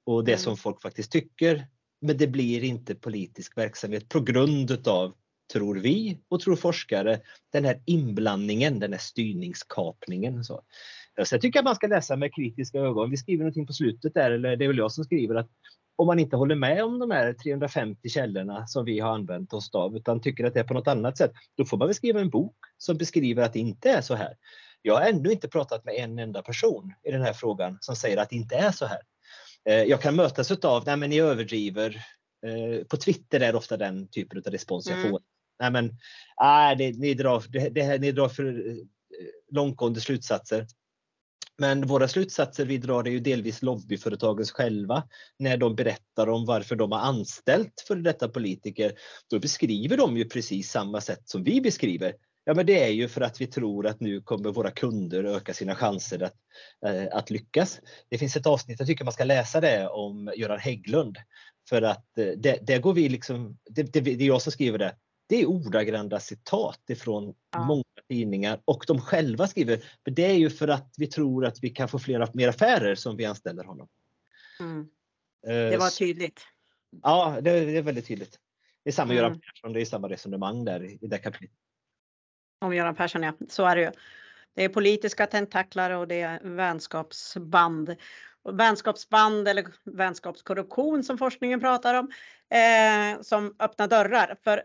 och 0.05 0.25
det 0.25 0.33
mm. 0.33 0.41
som 0.41 0.57
folk 0.57 0.83
faktiskt 0.83 1.13
tycker. 1.13 1.67
Men 2.01 2.17
det 2.17 2.27
blir 2.27 2.65
inte 2.65 2.95
politisk 2.95 3.59
verksamhet 3.59 4.09
på 4.09 4.21
grund 4.21 4.71
utav, 4.71 5.15
tror 5.53 5.77
vi 5.77 6.19
och 6.29 6.41
tror 6.41 6.57
forskare, 6.57 7.21
den 7.53 7.65
här 7.65 7.83
inblandningen, 7.87 8.79
den 8.79 8.93
här 8.93 9.01
styrningskapningen. 9.01 10.45
Så. 10.45 10.63
Så 11.25 11.35
jag 11.35 11.41
tycker 11.41 11.59
att 11.59 11.65
man 11.65 11.75
ska 11.75 11.87
läsa 11.87 12.17
med 12.17 12.35
kritiska 12.35 12.79
ögon. 12.79 13.11
Vi 13.11 13.17
skriver 13.17 13.45
någonting 13.45 13.67
på 13.67 13.73
slutet 13.73 14.15
där, 14.15 14.31
eller 14.31 14.57
det 14.57 14.65
är 14.65 14.69
väl 14.69 14.79
jag 14.79 14.93
som 14.93 15.05
skriver 15.05 15.35
att 15.35 15.49
om 15.97 16.07
man 16.07 16.19
inte 16.19 16.37
håller 16.37 16.55
med 16.55 16.85
om 16.85 16.99
de 16.99 17.11
här 17.11 17.33
350 17.33 18.09
källorna 18.09 18.67
som 18.67 18.85
vi 18.85 19.01
har 19.01 19.15
använt 19.15 19.53
oss 19.53 19.75
av 19.75 19.97
utan 19.97 20.21
tycker 20.21 20.45
att 20.45 20.55
det 20.55 20.61
är 20.61 20.65
på 20.65 20.75
något 20.75 20.89
annat 20.89 21.19
sätt, 21.19 21.33
då 21.57 21.65
får 21.65 21.77
man 21.77 21.89
väl 21.89 21.95
skriva 21.95 22.21
en 22.21 22.31
bok 22.31 22.57
som 22.79 22.97
beskriver 22.97 23.43
att 23.43 23.53
det 23.53 23.59
inte 23.59 23.91
är 23.91 24.01
så 24.01 24.15
här. 24.15 24.37
Jag 24.83 24.95
har 24.95 25.03
ännu 25.07 25.33
inte 25.33 25.49
pratat 25.49 25.85
med 25.85 25.95
en 25.95 26.19
enda 26.19 26.43
person 26.43 26.95
i 27.03 27.11
den 27.11 27.23
här 27.23 27.33
frågan 27.33 27.79
som 27.81 27.97
säger 27.97 28.17
att 28.17 28.31
det 28.31 28.37
inte 28.37 28.57
är 28.57 28.71
så 28.71 28.87
här. 28.87 29.01
Eh, 29.65 29.83
jag 29.83 30.01
kan 30.01 30.17
mötas 30.17 30.51
av, 30.51 30.83
nej 30.87 30.97
men 30.97 31.11
ni 31.11 31.21
överdriver. 31.21 32.05
Eh, 32.47 32.85
på 32.85 32.97
Twitter 32.97 33.41
är 33.41 33.53
det 33.53 33.59
ofta 33.59 33.77
den 33.77 34.09
typen 34.09 34.43
av 34.47 34.53
respons 34.53 34.87
jag 34.87 34.99
mm. 34.99 35.11
får. 35.11 35.21
Nej 35.61 35.71
men, 35.71 35.99
nej, 36.41 36.77
det, 36.77 36.99
ni, 36.99 37.15
drar, 37.15 37.45
det, 37.49 37.69
det, 37.69 37.99
ni 37.99 38.13
drar 38.13 38.29
för 38.29 38.69
eh, 38.69 38.77
långtgående 39.51 40.01
slutsatser. 40.01 40.67
Men 41.63 41.87
våra 41.87 42.09
slutsatser 42.09 42.65
vi 42.65 42.79
drar 42.79 43.05
är 43.05 43.11
ju 43.11 43.21
delvis 43.21 43.63
lobbyföretagens 43.63 44.51
själva. 44.53 45.03
När 45.39 45.57
de 45.57 45.75
berättar 45.75 46.29
om 46.29 46.47
varför 46.47 46.77
de 46.77 46.93
har 46.93 46.99
anställt 46.99 47.85
för 47.87 47.97
detta 47.97 48.29
politiker, 48.29 48.93
då 49.31 49.39
beskriver 49.39 49.97
de 49.97 50.17
ju 50.17 50.25
precis 50.25 50.71
samma 50.71 51.01
sätt 51.01 51.29
som 51.29 51.45
vi 51.45 51.61
beskriver. 51.61 52.15
Ja, 52.45 52.55
men 52.55 52.67
det 52.67 52.85
är 52.85 52.89
ju 52.89 53.09
för 53.09 53.21
att 53.21 53.41
vi 53.41 53.47
tror 53.47 53.87
att 53.87 54.01
nu 54.01 54.21
kommer 54.21 54.53
våra 54.53 54.71
kunder 54.71 55.25
öka 55.25 55.55
sina 55.55 55.75
chanser 55.75 56.23
att, 56.23 56.37
eh, 56.87 57.17
att 57.17 57.31
lyckas. 57.31 57.81
Det 58.11 58.19
finns 58.19 58.37
ett 58.37 58.47
avsnitt, 58.47 58.79
jag 58.79 58.89
tycker 58.89 59.05
man 59.05 59.13
ska 59.13 59.25
läsa 59.25 59.61
det, 59.61 59.89
om 59.89 60.33
Göran 60.37 60.59
Hägglund. 60.59 61.17
För 61.69 61.83
att 61.83 62.19
eh, 62.19 62.27
det, 62.37 62.59
det 62.63 62.79
går 62.79 62.93
vi 62.93 63.09
liksom, 63.09 63.59
det, 63.71 63.83
det, 63.83 64.01
det 64.01 64.25
är 64.25 64.29
jag 64.29 64.43
som 64.43 64.53
skriver 64.53 64.79
det, 64.79 64.95
det 65.33 65.43
är 65.43 65.47
ordagranta 65.47 66.21
citat 66.21 66.81
ifrån 66.91 67.35
ja. 67.53 67.65
många 67.65 67.85
tidningar 68.09 68.61
och 68.65 68.85
de 68.87 69.01
själva 69.01 69.47
skriver, 69.47 69.77
för 70.05 70.11
det 70.11 70.25
är 70.25 70.35
ju 70.35 70.51
för 70.51 70.69
att 70.69 70.95
vi 70.97 71.07
tror 71.07 71.47
att 71.47 71.59
vi 71.63 71.71
kan 71.71 71.89
få 71.89 71.99
flera, 71.99 72.29
mer 72.35 72.49
affärer 72.49 72.95
som 72.95 73.17
vi 73.17 73.25
anställer 73.25 73.65
honom. 73.65 73.89
Mm. 74.61 74.81
Eh, 75.47 75.71
det 75.71 75.77
var 75.77 75.91
tydligt. 75.91 76.41
Ja, 77.03 77.39
det, 77.41 77.65
det 77.65 77.77
är 77.79 77.83
väldigt 77.83 78.07
tydligt. 78.07 78.39
Det 78.85 78.91
är 78.91 78.93
samma 78.93 79.13
mm. 79.13 79.17
Göran 79.17 79.41
Persson, 79.41 79.73
det 79.73 79.81
är 79.81 79.85
samma 79.85 80.09
resonemang 80.09 80.65
där 80.65 80.85
i 80.85 80.99
det 81.07 81.19
kapitlet. 81.19 81.51
Om 82.61 82.75
Göran 82.75 82.95
Persson, 82.95 83.23
ja. 83.23 83.33
Så 83.49 83.65
är 83.65 83.77
det 83.77 83.83
ju. 83.83 83.91
Det 84.55 84.65
är 84.65 84.69
politiska 84.69 85.27
tentaklar 85.27 85.91
och 85.91 86.09
det 86.09 86.21
är 86.21 86.41
vänskapsband. 86.43 87.97
Och 88.43 88.61
vänskapsband 88.61 89.49
eller 89.49 89.67
vänskapskorruption 89.85 91.05
som 91.05 91.19
forskningen 91.19 91.61
pratar 91.61 91.95
om, 91.95 92.11
eh, 92.51 93.23
som 93.23 93.57
öppnar 93.59 93.89
dörrar. 93.89 94.37
För 94.45 94.63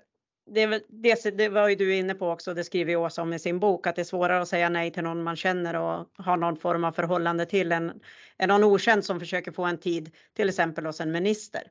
det, 0.47 0.83
det, 0.87 1.37
det, 1.37 1.49
var 1.49 1.67
ju 1.67 1.75
du 1.75 1.95
inne 1.95 2.13
på 2.13 2.29
också, 2.29 2.53
det 2.53 2.63
skriver 2.63 2.95
Åsa 2.95 3.21
om 3.21 3.33
i 3.33 3.39
sin 3.39 3.59
bok, 3.59 3.87
att 3.87 3.95
det 3.95 4.01
är 4.01 4.03
svårare 4.03 4.41
att 4.41 4.47
säga 4.47 4.69
nej 4.69 4.91
till 4.91 5.03
någon 5.03 5.23
man 5.23 5.35
känner 5.35 5.75
och 5.75 6.05
har 6.17 6.37
någon 6.37 6.57
form 6.57 6.83
av 6.83 6.91
förhållande 6.91 7.45
till 7.45 7.71
än, 7.71 7.99
än 8.37 8.49
någon 8.49 8.63
okänd 8.63 9.05
som 9.05 9.19
försöker 9.19 9.51
få 9.51 9.63
en 9.63 9.77
tid, 9.77 10.15
till 10.33 10.49
exempel 10.49 10.85
hos 10.85 11.01
en 11.01 11.11
minister. 11.11 11.61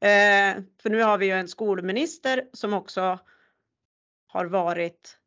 Eh, 0.00 0.62
för 0.82 0.90
nu 0.90 1.02
har 1.02 1.18
vi 1.18 1.26
ju 1.26 1.32
en 1.32 1.48
skolminister 1.48 2.44
som 2.52 2.72
också 2.72 3.18
har 4.26 4.44
varit 4.44 5.18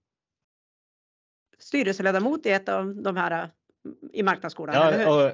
styrelseledamot 1.60 2.46
i 2.46 2.50
ett 2.50 2.70
av 2.70 2.96
de 2.96 3.18
här 3.18 3.50
i 4.14 4.24
marknadsskolan, 4.24 4.76
ja, 4.76 5.32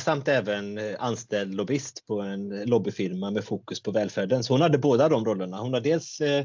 samt 0.00 0.28
även 0.28 0.80
anställd 0.98 1.54
lobbyist 1.54 2.06
på 2.06 2.20
en 2.20 2.48
lobbyfirma 2.48 3.30
med 3.30 3.44
fokus 3.44 3.82
på 3.82 3.90
välfärden. 3.90 4.44
Så 4.44 4.54
hon 4.54 4.60
hade 4.60 4.78
båda 4.78 5.08
de 5.08 5.24
rollerna. 5.24 5.58
Hon 5.58 5.72
har 5.72 5.80
dels 5.80 6.20
eh, 6.20 6.44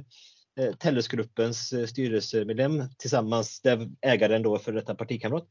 eh 0.59 0.73
Tellusgruppens 0.79 1.73
eh, 1.73 1.85
styrelsemedlem 1.85 2.83
tillsammans, 2.97 3.61
där 3.61 3.89
ägaren 4.01 4.43
då 4.43 4.59
för 4.59 4.73
detta 4.73 4.95
partikamrat. 4.95 5.47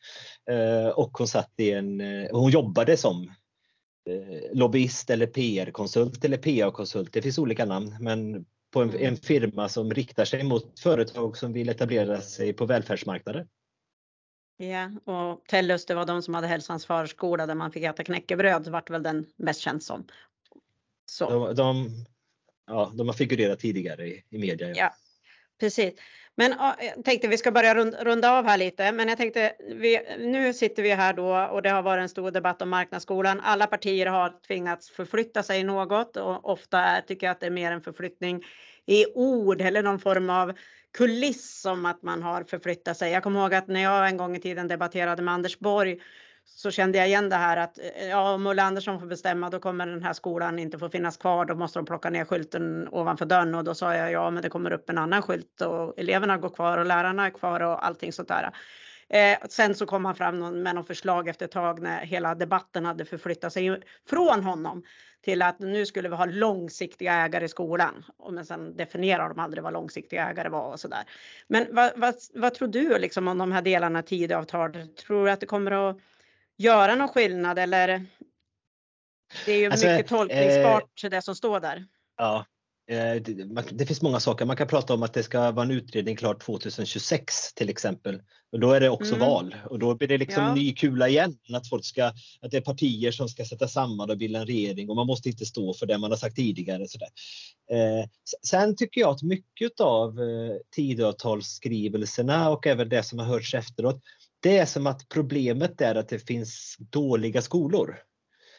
Eh, 0.51 0.88
och 0.88 1.18
hon 1.18 1.28
satt 1.28 1.53
i 1.57 1.70
en, 1.70 2.01
hon 2.30 2.51
jobbade 2.51 2.97
som 2.97 3.34
lobbyist 4.53 5.11
eller 5.11 5.26
PR-konsult 5.26 6.24
eller 6.24 6.36
PA-konsult. 6.36 7.12
Det 7.12 7.22
finns 7.22 7.38
olika 7.38 7.64
namn, 7.64 7.97
men 8.01 8.45
på 8.72 8.82
en, 8.82 8.97
en, 8.99 9.16
firma 9.16 9.68
som 9.68 9.91
riktar 9.91 10.24
sig 10.24 10.43
mot 10.43 10.80
företag 10.80 11.36
som 11.36 11.53
vill 11.53 11.68
etablera 11.68 12.20
sig 12.20 12.53
på 12.53 12.66
välfärdsmarknader. 12.66 13.47
Ja, 14.61 14.91
och 15.05 15.45
Tellus, 15.49 15.87
det 15.87 15.95
var 15.95 16.07
de 16.07 16.23
som 16.23 16.35
hade 16.35 16.47
hälsans 16.47 16.87
förskola 16.87 17.47
där 17.47 17.55
man 17.55 17.73
fick 17.73 17.83
äta 17.83 18.05
knäckebröd, 18.05 18.69
vart 18.69 18.91
väl 18.91 19.03
den 19.03 19.27
mest 19.37 19.61
känd 19.61 19.83
som. 19.83 20.07
Så. 21.07 21.31
De, 21.31 21.55
de, 21.55 21.89
ja, 22.67 22.93
de 22.95 23.09
har 23.09 23.15
figurerat 23.15 23.59
tidigare 23.59 24.07
i, 24.07 24.25
i 24.31 24.39
media. 24.39 24.69
Ja. 24.69 24.75
ja, 24.77 24.95
precis. 25.61 25.95
Men 26.35 26.55
jag 26.97 27.05
tänkte 27.05 27.29
vi 27.29 27.39
ska 27.39 27.53
börja 27.53 27.75
runda 27.75 28.39
av 28.39 28.45
här 28.45 28.59
lite, 28.59 28.93
men 28.93 29.09
jag 29.09 29.19
tänkte 29.19 29.53
vi, 29.75 30.01
nu 30.19 30.55
sitter 30.55 30.83
vi 30.83 30.91
här 30.91 31.13
då 31.13 31.37
och 31.53 31.63
det 31.63 31.71
har 31.71 31.83
varit 31.83 32.03
en 32.03 32.09
stor 32.09 32.31
debatt 32.31 32.63
om 32.63 32.69
marknadsskolan. 32.69 33.41
Alla 33.41 33.67
partier 33.67 34.07
har 34.07 34.41
tvingats 34.47 34.91
förflytta 34.91 35.43
sig 35.43 35.65
något 35.65 36.17
och 36.17 36.51
ofta 36.51 36.79
är, 36.79 37.01
tycker 37.01 37.27
jag 37.27 37.33
att 37.33 37.41
det 37.41 37.47
är 37.47 37.51
mer 37.51 37.73
en 37.73 37.83
förflyttning 37.83 38.45
i 38.87 39.07
ord 39.15 39.61
eller 39.61 39.83
någon 39.83 39.99
form 39.99 40.31
av 40.31 40.53
kuliss 40.99 41.61
som 41.61 41.86
att 41.86 42.03
man 42.03 42.22
har 42.22 42.45
förflyttat 42.45 42.97
sig. 42.97 43.12
Jag 43.12 43.22
kommer 43.22 43.41
ihåg 43.41 43.55
att 43.55 43.68
när 43.68 43.82
jag 43.82 44.09
en 44.09 44.16
gång 44.16 44.36
i 44.36 44.41
tiden 44.41 44.68
debatterade 44.68 45.22
med 45.22 45.34
Anders 45.34 45.59
Borg 45.59 45.99
så 46.45 46.70
kände 46.70 46.99
jag 46.99 47.07
igen 47.07 47.28
det 47.28 47.36
här 47.36 47.57
att 47.57 47.78
eh, 47.78 48.09
ja, 48.09 48.34
om 48.34 48.47
Ulla 48.47 48.62
Andersson 48.62 49.01
får 49.01 49.07
bestämma 49.07 49.51
då 49.51 49.59
kommer 49.59 49.86
den 49.86 50.03
här 50.03 50.12
skolan 50.12 50.59
inte 50.59 50.78
få 50.78 50.88
finnas 50.88 51.16
kvar. 51.16 51.45
Då 51.45 51.55
måste 51.55 51.78
de 51.78 51.86
plocka 51.86 52.11
ner 52.11 52.24
skylten 52.24 52.88
ovanför 52.91 53.26
dörren 53.26 53.55
och 53.55 53.64
då 53.64 53.74
sa 53.74 53.97
jag 53.97 54.12
ja, 54.12 54.30
men 54.30 54.43
det 54.43 54.49
kommer 54.49 54.72
upp 54.72 54.91
en 54.91 54.99
annan 54.99 55.22
skylt 55.22 55.61
och 55.61 55.99
eleverna 55.99 56.38
går 56.38 56.51
kvar 56.51 56.78
och 56.78 56.86
lärarna 56.86 57.26
är 57.26 57.30
kvar 57.30 57.61
och 57.61 57.86
allting 57.86 58.12
sånt 58.12 58.28
där. 58.28 58.51
Eh, 59.11 59.39
sen 59.49 59.75
så 59.75 59.87
kom 59.87 60.05
han 60.05 60.15
fram 60.15 60.63
med 60.63 60.75
något 60.75 60.87
förslag 60.87 61.29
efter 61.29 61.45
ett 61.45 61.53
tag 61.53 61.83
när 61.83 62.05
hela 62.05 62.35
debatten 62.35 62.85
hade 62.85 63.05
förflyttat 63.05 63.53
sig 63.53 63.83
från 64.09 64.45
honom 64.45 64.83
till 65.25 65.43
att 65.43 65.59
nu 65.59 65.87
skulle 65.87 66.09
vi 66.09 66.15
ha 66.15 66.25
långsiktiga 66.25 67.15
ägare 67.15 67.45
i 67.45 67.49
skolan. 67.49 68.05
Men 68.31 68.47
sen 68.47 68.77
definierar 68.77 69.29
de 69.29 69.39
aldrig 69.39 69.65
vad 69.65 69.73
långsiktiga 69.73 70.31
ägare 70.31 70.49
var 70.49 70.73
och 70.73 70.81
sådär. 70.81 71.03
Men 71.49 71.67
vad, 71.75 71.93
vad, 71.97 72.15
vad 72.35 72.55
tror 72.55 72.69
du 72.69 72.99
liksom 72.99 73.29
om 73.29 73.39
de 73.39 73.53
här 73.53 73.63
delarna 73.63 74.03
Tidöavtalet? 74.03 74.97
Tror 74.97 75.25
du 75.25 75.31
att 75.31 75.41
det 75.41 75.47
kommer 75.47 75.91
att 75.91 75.99
göra 76.57 76.95
någon 76.95 77.09
skillnad 77.09 77.59
eller? 77.59 78.07
Det 79.47 79.53
är 79.53 79.59
ju 79.59 79.67
alltså, 79.67 79.87
mycket 79.87 80.07
tolkningsbart 80.07 81.05
eh, 81.05 81.11
det 81.11 81.23
som 81.23 81.35
står 81.35 81.61
där. 81.61 81.87
Ja, 82.17 82.37
Eh, 82.37 82.45
det 83.70 83.86
finns 83.86 84.03
många 84.03 84.20
saker. 84.20 84.45
Man 84.45 84.57
kan 84.57 84.66
prata 84.66 84.95
om 84.95 85.03
att 85.03 85.12
det 85.12 85.22
ska 85.22 85.51
vara 85.51 85.64
en 85.64 85.70
utredning 85.70 86.16
klar 86.16 86.34
2026 86.34 87.55
till 87.55 87.68
exempel. 87.68 88.22
Och 88.53 88.61
då 88.61 88.72
är 88.72 88.80
det 88.80 88.91
också 88.91 89.14
mm. 89.14 89.28
val 89.28 89.57
och 89.70 89.78
då 89.78 89.95
blir 89.95 90.09
det 90.09 90.18
liksom 90.18 90.43
ja. 90.43 90.55
ny 90.55 90.72
kula 90.72 91.09
igen. 91.09 91.38
Att, 91.53 91.68
folk 91.68 91.84
ska, 91.84 92.05
att 92.41 92.51
det 92.51 92.57
är 92.57 92.61
partier 92.61 93.12
som 93.12 93.28
ska 93.28 93.45
sätta 93.45 93.68
samman 93.68 94.11
och 94.11 94.18
bilda 94.18 94.38
en 94.38 94.47
regering 94.47 94.91
och 94.91 94.97
man 94.97 95.07
måste 95.07 95.28
inte 95.28 95.47
stå 95.47 95.74
för 95.74 95.86
det 95.86 95.99
man 95.99 96.11
har 96.11 96.18
sagt 96.18 96.36
tidigare. 96.36 96.86
Så 96.88 96.99
eh, 97.74 98.07
sen 98.47 98.76
tycker 98.76 99.01
jag 99.01 99.11
att 99.11 99.22
mycket 99.22 99.80
av 99.80 100.20
eh, 100.20 100.57
Tidöavtalsskrivelserna 100.76 102.51
och 102.51 102.66
även 102.66 102.88
det 102.88 103.03
som 103.03 103.18
har 103.18 103.26
hörts 103.26 103.55
efteråt, 103.55 104.03
det 104.41 104.59
är 104.59 104.66
som 104.66 104.86
att 104.86 105.09
problemet 105.09 105.80
är 105.80 105.95
att 105.95 106.09
det 106.09 106.18
finns 106.18 106.76
dåliga 106.78 107.43
skolor. 107.43 107.97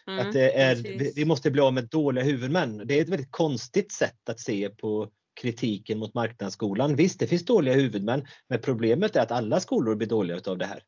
Mm, 0.07 0.27
att 0.27 0.33
det 0.33 0.61
är, 0.61 0.75
vi 1.15 1.25
måste 1.25 1.51
bli 1.51 1.61
av 1.61 1.73
med 1.73 1.89
dåliga 1.89 2.23
huvudmän. 2.23 2.81
Det 2.85 2.97
är 2.97 3.01
ett 3.01 3.09
väldigt 3.09 3.31
konstigt 3.31 3.91
sätt 3.91 4.29
att 4.29 4.39
se 4.39 4.69
på 4.69 5.09
kritiken 5.41 5.99
mot 5.99 6.13
marknadsskolan. 6.13 6.95
Visst, 6.95 7.19
det 7.19 7.27
finns 7.27 7.45
dåliga 7.45 7.73
huvudmän, 7.73 8.27
men 8.49 8.61
problemet 8.61 9.15
är 9.15 9.21
att 9.21 9.31
alla 9.31 9.59
skolor 9.59 9.95
blir 9.95 10.07
dåliga 10.07 10.37
utav 10.37 10.57
det 10.57 10.65
här. 10.65 10.83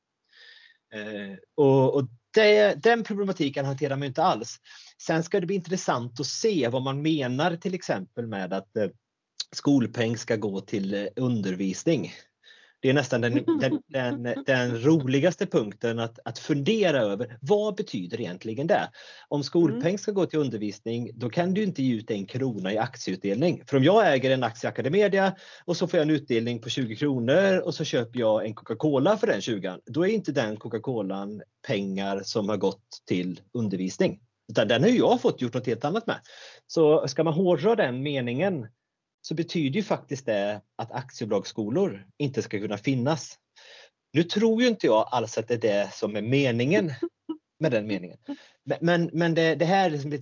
Eh, 0.94 1.38
och, 1.56 1.96
och 1.96 2.08
det, 2.34 2.84
den 2.84 3.04
problematiken 3.04 3.66
hanterar 3.66 3.96
man 3.96 4.08
inte 4.08 4.24
alls. 4.24 4.58
Sen 5.02 5.24
ska 5.24 5.40
det 5.40 5.48
bli 5.48 5.56
intressant 5.56 6.20
att 6.20 6.26
se 6.26 6.68
vad 6.68 6.82
man 6.82 7.02
menar 7.02 7.56
till 7.56 7.74
exempel 7.74 8.28
med 8.28 8.54
att 8.54 8.78
eh, 8.78 8.90
skolpeng 9.56 10.18
ska 10.18 10.36
gå 10.36 10.62
till 10.62 10.94
eh, 10.94 11.08
undervisning. 11.16 12.14
Det 12.84 12.90
är 12.90 12.94
nästan 12.94 13.22
den, 13.22 13.34
den, 13.60 13.82
den, 13.88 14.44
den, 14.46 14.82
roligaste 14.82 15.46
punkten 15.46 16.00
att, 16.00 16.20
att 16.26 16.40
fundera 16.40 17.00
över. 17.00 17.38
Vad 17.42 17.76
betyder 17.76 18.22
egentligen 18.22 18.68
det? 18.68 18.90
Om 19.28 19.44
skolpeng 19.44 19.82
mm. 19.82 19.98
ska 19.98 20.12
gå 20.12 20.26
till 20.26 20.40
undervisning, 20.40 21.12
då 21.14 21.30
kan 21.30 21.54
du 21.54 21.64
inte 21.64 21.84
ge 21.84 21.96
ut 21.96 22.12
en 22.12 22.26
krona 22.26 22.74
i 22.74 22.78
aktieutdelning. 22.78 23.64
För 23.66 23.78
om 23.78 23.84
jag 23.84 24.14
äger 24.14 24.32
en 24.32 24.44
aktie 24.44 24.68
i 24.68 24.70
Academedia 24.70 25.36
och 25.66 25.78
så 25.78 25.88
får 25.88 25.98
jag 25.98 26.08
en 26.08 26.16
utdelning 26.16 26.62
på 26.62 26.70
20 26.70 26.96
kronor 26.96 27.58
och 27.58 27.76
så 27.76 27.84
köper 27.84 28.20
jag 28.20 28.46
en 28.46 28.56
Coca-Cola 28.56 29.18
för 29.18 29.28
den 29.28 29.42
20 29.42 29.78
då 29.86 30.08
är 30.08 30.10
inte 30.10 30.32
den 30.32 30.58
Coca-Colan 30.58 31.42
pengar 31.68 32.22
som 32.24 32.50
har 32.50 32.58
gått 32.58 32.84
till 33.08 33.42
undervisning. 33.54 34.20
Utan 34.50 34.68
den 34.68 34.84
har 34.84 34.90
jag 34.90 35.22
fått 35.22 35.42
gjort 35.42 35.54
något 35.54 35.68
helt 35.68 35.86
annat 35.86 36.08
med. 36.08 36.20
Så 36.68 37.08
ska 37.08 37.24
man 37.24 37.34
hårdra 37.34 37.76
den 37.76 38.04
meningen 38.04 38.68
så 39.28 39.34
betyder 39.34 39.76
ju 39.76 39.84
faktiskt 39.84 40.26
det 40.26 40.62
att 40.76 40.92
aktiebolagsskolor 40.92 42.08
inte 42.18 42.42
ska 42.42 42.60
kunna 42.60 42.78
finnas. 42.78 43.40
Nu 44.14 44.24
tror 44.24 44.62
ju 44.62 44.68
inte 44.68 44.88
jag 44.88 45.08
alls 45.12 45.38
att 45.38 45.48
det 45.48 45.54
är 45.54 45.58
det 45.58 45.94
som 45.94 46.16
är 46.16 46.22
meningen 46.22 46.92
med 47.60 47.72
den 47.72 47.88
meningen. 47.88 48.18
Men, 48.82 49.10
men 49.14 49.34
det, 49.34 49.56
det 49.56 49.66
här 49.66 49.90
liksom, 49.90 50.20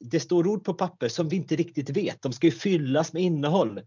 det 0.00 0.20
står 0.20 0.46
ord 0.46 0.64
på 0.64 0.74
papper 0.74 1.08
som 1.08 1.28
vi 1.28 1.36
inte 1.36 1.56
riktigt 1.56 1.90
vet. 1.90 2.22
De 2.22 2.32
ska 2.32 2.46
ju 2.46 2.52
fyllas 2.52 3.12
med 3.12 3.22
innehåll. 3.22 3.80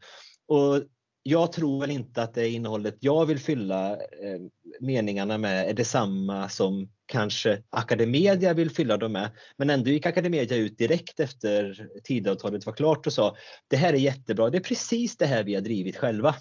Och 0.48 0.84
jag 1.30 1.52
tror 1.52 1.82
väl 1.82 1.92
inte 1.92 2.24
att 2.24 2.34
det 2.34 2.50
innehållet 2.50 2.98
jag 3.00 3.26
vill 3.26 3.40
fylla 3.40 3.92
eh, 3.92 4.40
meningarna 4.80 5.38
med 5.38 5.70
är 5.70 5.74
detsamma 5.74 6.50
som 6.50 6.90
kanske 7.06 7.64
Academedia 7.70 8.54
vill 8.54 8.70
fylla 8.70 8.98
dem 8.98 9.12
med. 9.12 9.30
Men 9.58 9.70
ändå 9.70 9.90
gick 9.90 10.06
Academedia 10.06 10.58
ut 10.58 10.78
direkt 10.78 11.20
efter 11.20 11.88
Tidöavtalet 12.04 12.66
var 12.66 12.74
klart 12.74 13.08
och 13.08 13.14
sa 13.14 13.36
det 13.68 13.78
här 13.78 13.94
är 13.94 13.98
jättebra, 13.98 14.50
det 14.50 14.58
är 14.58 14.62
precis 14.62 15.18
det 15.18 15.26
här 15.26 15.44
vi 15.44 15.56
har 15.56 15.62
drivit 15.62 15.98
själva. 15.98 16.36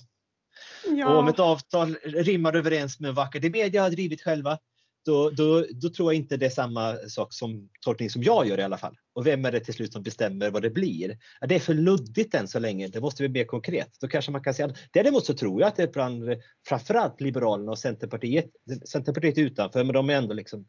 Ja. 0.97 1.09
Och 1.09 1.19
om 1.19 1.29
ett 1.29 1.39
avtal 1.39 1.95
rimmar 2.05 2.57
överens 2.57 3.01
med 3.01 3.15
vad 3.15 3.25
Academedia 3.25 3.83
har 3.83 3.91
drivit 3.91 4.23
själva, 4.23 4.59
då, 5.07 5.31
då, 5.31 5.67
då, 5.71 5.89
tror 5.89 6.13
jag 6.13 6.23
inte 6.23 6.37
det 6.37 6.47
är 6.47 6.51
samma 6.51 6.97
sak 7.09 7.33
som 7.33 7.69
tolkning 7.81 8.11
som 8.11 8.23
jag 8.23 8.49
gör 8.49 8.59
i 8.59 8.63
alla 8.63 8.79
fall. 8.79 8.97
Och 9.15 9.27
vem 9.27 9.45
är 9.45 9.53
det 9.53 9.61
till 9.61 9.75
slut 9.75 9.93
som 9.93 10.03
bestämmer 10.03 10.51
vad 10.51 10.63
det 10.63 10.71
blir? 10.71 11.19
Ja, 11.41 11.47
det 11.47 11.55
är 11.55 11.59
för 11.59 11.75
luddigt 11.75 12.35
än 12.35 12.49
så 12.49 12.59
länge. 12.59 12.89
Det 12.89 13.01
måste 13.01 13.23
bli 13.23 13.41
mer 13.41 13.45
konkret. 13.45 13.91
Då 14.01 14.09
kanske 14.09 14.31
man 14.31 14.43
kan 14.43 14.55
säga. 14.55 14.75
Däremot 14.93 15.27
så 15.27 15.35
tror 15.35 15.61
jag 15.61 15.69
att 15.69 15.77
det 15.77 15.83
är 15.83 15.93
bland 15.93 16.25
framförallt 16.69 17.21
Liberalerna 17.21 17.71
och 17.71 17.79
Centerpartiet. 17.79 18.51
Centerpartiet 18.89 19.39
är 19.39 19.43
utanför, 19.43 19.85
men 19.85 19.95
de 19.95 20.11
är 20.11 20.15
ändå 20.15 20.35
liksom 20.35 20.67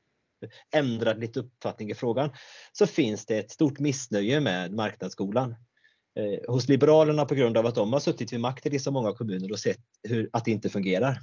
ändrat 0.76 1.20
lite 1.20 1.40
uppfattning 1.40 1.92
i 1.92 1.96
frågan. 1.96 2.30
Så 2.72 2.88
finns 2.88 3.26
det 3.26 3.38
ett 3.38 3.52
stort 3.52 3.80
missnöje 3.80 4.40
med 4.40 4.74
marknadsskolan 4.74 5.56
eh, 6.16 6.54
hos 6.54 6.68
Liberalerna 6.68 7.26
på 7.26 7.36
grund 7.36 7.58
av 7.58 7.66
att 7.66 7.76
de 7.76 7.94
har 7.94 8.00
suttit 8.00 8.34
vid 8.34 8.40
makten 8.40 8.74
i 8.74 8.80
så 8.80 8.92
många 8.92 9.14
kommuner 9.14 9.52
och 9.52 9.60
sett 9.60 9.80
hur, 10.04 10.30
att 10.34 10.46
det 10.46 10.52
inte 10.52 10.70
fungerar. 10.70 11.20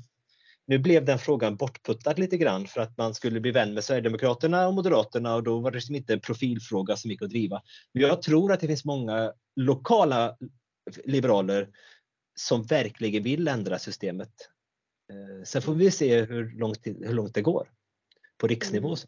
Nu 0.67 0.79
blev 0.79 1.05
den 1.05 1.19
frågan 1.19 1.57
bortputtad 1.57 2.19
lite 2.19 2.37
grann 2.37 2.67
för 2.67 2.81
att 2.81 2.97
man 2.97 3.15
skulle 3.15 3.41
bli 3.41 3.51
vän 3.51 3.75
med 3.75 3.85
Sverigedemokraterna 3.85 4.67
och 4.69 4.75
Moderaterna 4.75 5.35
och 5.35 5.43
då 5.43 5.61
var 5.61 5.71
det 5.71 5.77
liksom 5.77 5.95
inte 5.95 6.13
en 6.13 6.21
profilfråga 6.21 6.97
som 6.97 7.11
gick 7.11 7.23
att 7.23 7.31
driva. 7.31 7.63
Men 7.93 8.03
jag 8.03 8.23
tror 8.23 8.53
att 8.53 8.61
det 8.61 8.67
finns 8.67 8.85
många 8.85 9.33
lokala 9.57 10.37
liberaler 11.05 11.69
som 12.35 12.63
verkligen 12.63 13.23
vill 13.23 13.49
ändra 13.49 13.79
systemet. 13.79 14.33
Eh, 15.13 15.45
sen 15.45 15.63
får 15.63 15.75
vi 15.75 15.91
se 15.91 16.25
hur 16.25 16.59
långt, 16.59 16.87
hur 16.87 17.15
långt 17.15 17.35
det 17.35 17.43
går 17.43 17.69
på 18.39 18.47
riksnivå. 18.47 18.89
Mm. 18.89 18.99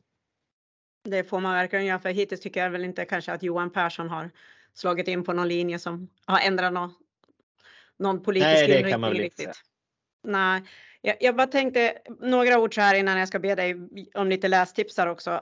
Det 1.05 1.25
får 1.25 1.41
man 1.41 1.55
verkligen 1.55 1.87
göra 1.87 1.99
för 1.99 2.11
hittills 2.11 2.41
tycker 2.41 2.63
jag 2.63 2.71
väl 2.71 2.85
inte 2.85 3.05
kanske 3.05 3.33
att 3.33 3.43
Johan 3.43 3.71
Persson 3.71 4.09
har 4.09 4.31
slagit 4.75 5.09
in 5.09 5.25
på 5.25 5.33
någon 5.33 5.49
linje 5.49 5.79
som 5.79 6.09
har 6.27 6.41
ändrat 6.41 6.73
någon, 6.73 6.95
någon 7.99 8.23
politisk 8.23 8.53
Nej, 8.53 8.81
inriktning 8.81 9.13
riktigt. 9.13 9.63
Nej, 10.23 10.63
jag, 11.07 11.17
jag 11.21 11.37
bara 11.37 11.47
tänkte 11.47 11.99
några 12.21 12.59
ord 12.59 12.75
så 12.75 12.81
här 12.81 12.95
innan 12.95 13.19
jag 13.19 13.29
ska 13.29 13.39
be 13.39 13.55
dig 13.55 13.77
om 14.15 14.29
lite 14.29 14.49
lästipsar 14.49 15.07
också. 15.07 15.41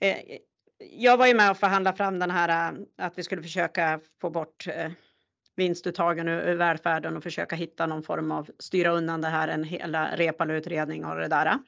Eh, 0.00 0.16
jag 0.78 1.16
var 1.16 1.26
ju 1.26 1.34
med 1.34 1.50
och 1.50 1.56
förhandlade 1.56 1.96
fram 1.96 2.18
den 2.18 2.30
här 2.30 2.72
eh, 2.72 2.78
att 2.96 3.18
vi 3.18 3.22
skulle 3.22 3.42
försöka 3.42 4.00
få 4.20 4.30
bort 4.30 4.66
eh, 4.66 4.90
vinstuttagen 5.56 6.28
ur, 6.28 6.48
ur 6.48 6.54
välfärden 6.54 7.16
och 7.16 7.22
försöka 7.22 7.56
hitta 7.56 7.86
någon 7.86 8.02
form 8.02 8.32
av 8.32 8.50
styra 8.58 8.90
undan 8.90 9.20
det 9.20 9.28
här, 9.28 9.48
en 9.48 9.64
hela 9.64 10.16
Reepalu-utredning 10.16 11.04
och 11.04 11.16
det 11.16 11.28
där. 11.28 11.58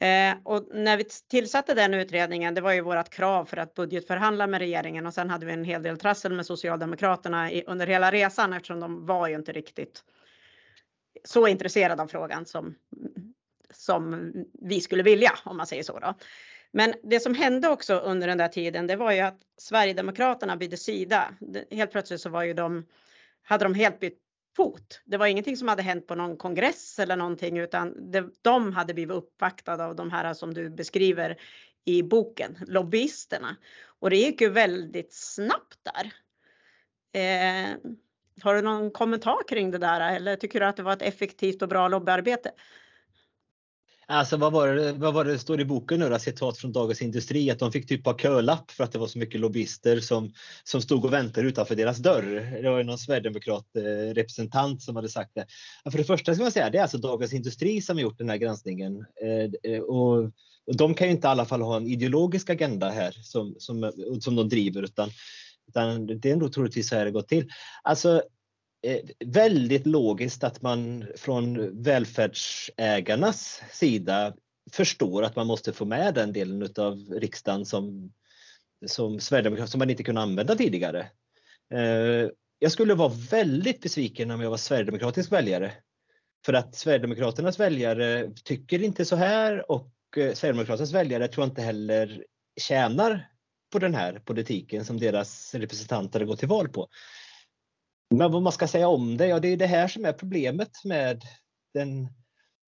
Eh, 0.00 0.36
och 0.44 0.68
när 0.74 0.96
vi 0.96 1.04
tillsatte 1.04 1.74
den 1.74 1.94
utredningen, 1.94 2.54
det 2.54 2.60
var 2.60 2.72
ju 2.72 2.80
vårt 2.80 3.10
krav 3.10 3.44
för 3.44 3.56
att 3.56 3.74
budgetförhandla 3.74 4.46
med 4.46 4.58
regeringen 4.58 5.06
och 5.06 5.14
sen 5.14 5.30
hade 5.30 5.46
vi 5.46 5.52
en 5.52 5.64
hel 5.64 5.82
del 5.82 5.98
trassel 5.98 6.32
med 6.32 6.46
Socialdemokraterna 6.46 7.52
i, 7.52 7.64
under 7.66 7.86
hela 7.86 8.10
resan 8.10 8.52
eftersom 8.52 8.80
de 8.80 9.06
var 9.06 9.28
ju 9.28 9.34
inte 9.34 9.52
riktigt 9.52 10.04
så 11.24 11.46
intresserad 11.46 12.00
av 12.00 12.06
frågan 12.06 12.46
som, 12.46 12.74
som 13.70 14.32
vi 14.52 14.80
skulle 14.80 15.02
vilja 15.02 15.32
om 15.44 15.56
man 15.56 15.66
säger 15.66 15.82
så. 15.82 15.98
Då. 15.98 16.14
Men 16.72 16.94
det 17.02 17.20
som 17.20 17.34
hände 17.34 17.68
också 17.68 17.94
under 17.94 18.28
den 18.28 18.38
där 18.38 18.48
tiden, 18.48 18.86
det 18.86 18.96
var 18.96 19.12
ju 19.12 19.20
att 19.20 19.38
Sverigedemokraterna 19.56 20.56
bytte 20.56 20.76
sida. 20.76 21.34
Helt 21.70 21.92
plötsligt 21.92 22.20
så 22.20 22.30
var 22.30 22.42
ju 22.42 22.54
de, 22.54 22.86
hade 23.42 23.64
de 23.64 23.74
helt 23.74 24.00
bytt 24.00 24.18
fot. 24.56 25.00
Det 25.04 25.16
var 25.16 25.26
ingenting 25.26 25.56
som 25.56 25.68
hade 25.68 25.82
hänt 25.82 26.06
på 26.06 26.14
någon 26.14 26.36
kongress 26.36 26.98
eller 26.98 27.16
någonting 27.16 27.58
utan 27.58 28.10
det, 28.10 28.28
de 28.42 28.72
hade 28.72 28.94
blivit 28.94 29.16
uppvaktade 29.16 29.84
av 29.84 29.96
de 29.96 30.10
här 30.10 30.34
som 30.34 30.54
du 30.54 30.70
beskriver 30.70 31.36
i 31.84 32.02
boken, 32.02 32.58
lobbyisterna. 32.66 33.56
Och 34.00 34.10
det 34.10 34.16
gick 34.16 34.40
ju 34.40 34.48
väldigt 34.48 35.12
snabbt 35.14 35.78
där. 35.82 36.12
Eh, 37.12 37.76
har 38.42 38.54
du 38.54 38.62
någon 38.62 38.90
kommentar 38.90 39.48
kring 39.48 39.70
det 39.70 39.78
där 39.78 40.16
eller 40.16 40.36
tycker 40.36 40.60
du 40.60 40.66
att 40.66 40.76
det 40.76 40.82
var 40.82 40.92
ett 40.92 41.02
effektivt 41.02 41.62
och 41.62 41.68
bra 41.68 41.88
lobbyarbete? 41.88 42.50
Alltså 44.12 44.36
vad 44.36 44.52
var, 44.52 44.68
det, 44.68 44.92
vad 44.92 45.14
var 45.14 45.24
det 45.24 45.38
står 45.38 45.60
i 45.60 45.64
boken 45.64 46.00
nu 46.00 46.08
då, 46.08 46.18
citat 46.18 46.58
från 46.58 46.72
Dagens 46.72 47.02
Industri, 47.02 47.50
att 47.50 47.58
de 47.58 47.72
fick 47.72 47.88
typ 47.88 48.06
ha 48.06 48.18
kölapp 48.18 48.70
för 48.70 48.84
att 48.84 48.92
det 48.92 48.98
var 48.98 49.06
så 49.06 49.18
mycket 49.18 49.40
lobbyister 49.40 50.00
som, 50.00 50.32
som 50.64 50.82
stod 50.82 51.04
och 51.04 51.12
väntade 51.12 51.48
utanför 51.48 51.76
deras 51.76 51.98
dörr. 51.98 52.60
Det 52.62 52.70
var 52.70 52.78
ju 52.78 52.84
någon 52.84 52.98
sverigedemokrat 52.98 53.76
eh, 53.76 54.14
representant 54.14 54.82
som 54.82 54.96
hade 54.96 55.08
sagt 55.08 55.30
det. 55.34 55.46
För 55.90 55.98
det 55.98 56.04
första 56.04 56.34
ska 56.34 56.42
man 56.42 56.52
säga, 56.52 56.70
det 56.70 56.78
är 56.78 56.82
alltså 56.82 56.98
Dagens 56.98 57.32
Industri 57.32 57.80
som 57.80 57.96
har 57.96 58.02
gjort 58.02 58.18
den 58.18 58.28
här 58.28 58.36
granskningen. 58.36 59.04
Eh, 59.22 59.72
eh, 59.72 59.80
och, 59.80 60.18
och 60.66 60.76
de 60.76 60.94
kan 60.94 61.06
ju 61.06 61.12
inte 61.12 61.28
i 61.28 61.30
alla 61.30 61.44
fall 61.44 61.62
ha 61.62 61.76
en 61.76 61.86
ideologisk 61.86 62.50
agenda 62.50 62.90
här 62.90 63.12
som, 63.22 63.54
som, 63.58 63.92
som 64.20 64.36
de 64.36 64.48
driver 64.48 64.82
utan, 64.82 65.10
utan 65.70 66.06
det 66.20 66.30
är 66.30 66.36
nog 66.36 66.52
troligtvis 66.52 66.88
så 66.88 66.96
här 66.96 67.04
det 67.04 67.10
gått 67.10 67.28
till. 67.28 67.48
Alltså 67.82 68.22
Eh, 68.82 69.00
väldigt 69.26 69.86
logiskt 69.86 70.44
att 70.44 70.62
man 70.62 71.06
från 71.16 71.82
välfärdsägarnas 71.82 73.62
sida 73.70 74.34
förstår 74.72 75.22
att 75.22 75.36
man 75.36 75.46
måste 75.46 75.72
få 75.72 75.84
med 75.84 76.14
den 76.14 76.32
delen 76.32 76.68
av 76.78 76.96
riksdagen 77.10 77.66
som, 77.66 78.12
som 78.86 79.20
Sverigedemokraterna 79.20 79.66
som 79.66 79.78
man 79.78 79.90
inte 79.90 80.02
kunde 80.02 80.20
använda 80.20 80.56
tidigare. 80.56 81.10
Eh, 81.74 82.30
jag 82.58 82.72
skulle 82.72 82.94
vara 82.94 83.12
väldigt 83.30 83.80
besviken 83.80 84.30
om 84.30 84.40
jag 84.40 84.50
var 84.50 84.56
sverigedemokratisk 84.56 85.32
väljare. 85.32 85.72
För 86.46 86.52
att 86.52 86.74
Sverigedemokraternas 86.74 87.60
väljare 87.60 88.30
tycker 88.44 88.82
inte 88.82 89.04
så 89.04 89.16
här 89.16 89.70
och 89.70 89.92
eh, 90.16 90.32
Sverigedemokraternas 90.32 90.92
väljare 90.92 91.28
tror 91.28 91.44
jag 91.44 91.50
inte 91.50 91.62
heller 91.62 92.24
tjänar 92.60 93.30
på 93.70 93.78
den 93.78 93.94
här 93.94 94.18
politiken 94.18 94.84
som 94.84 95.00
deras 95.00 95.54
representanter 95.54 96.24
gått 96.24 96.38
till 96.38 96.48
val 96.48 96.68
på. 96.68 96.88
Men 98.14 98.32
vad 98.32 98.42
man 98.42 98.52
ska 98.52 98.68
säga 98.68 98.88
om 98.88 99.16
det, 99.16 99.26
ja 99.26 99.40
det 99.40 99.48
är 99.48 99.56
det 99.56 99.66
här 99.66 99.88
som 99.88 100.04
är 100.04 100.12
problemet 100.12 100.84
med 100.84 101.22
den 101.74 102.08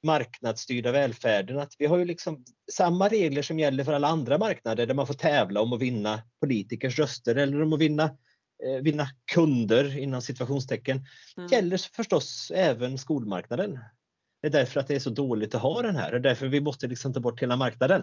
marknadsstyrda 0.02 0.92
välfärden. 0.92 1.58
Att 1.58 1.74
vi 1.78 1.86
har 1.86 1.98
ju 1.98 2.04
liksom 2.04 2.44
samma 2.72 3.08
regler 3.08 3.42
som 3.42 3.58
gäller 3.58 3.84
för 3.84 3.92
alla 3.92 4.08
andra 4.08 4.38
marknader 4.38 4.86
där 4.86 4.94
man 4.94 5.06
får 5.06 5.14
tävla 5.14 5.60
om 5.60 5.72
att 5.72 5.80
vinna 5.80 6.22
politikers 6.40 6.98
röster 6.98 7.36
eller 7.36 7.62
om 7.62 7.72
att 7.72 7.80
vinna, 7.80 8.04
eh, 8.66 8.82
vinna 8.82 9.08
kunder 9.32 9.98
inom 9.98 10.22
situationstecken. 10.22 11.06
Mm. 11.36 11.48
gäller 11.48 11.78
förstås 11.94 12.52
även 12.54 12.98
skolmarknaden. 12.98 13.78
Det 14.42 14.48
är 14.48 14.52
därför 14.52 14.80
att 14.80 14.88
det 14.88 14.94
är 14.94 15.00
så 15.00 15.10
dåligt 15.10 15.54
att 15.54 15.62
ha 15.62 15.82
den 15.82 15.96
här. 15.96 16.10
Det 16.10 16.16
är 16.16 16.20
därför 16.20 16.46
vi 16.46 16.60
måste 16.60 16.86
liksom 16.86 17.12
ta 17.12 17.20
bort 17.20 17.42
hela 17.42 17.56
marknaden. 17.56 18.02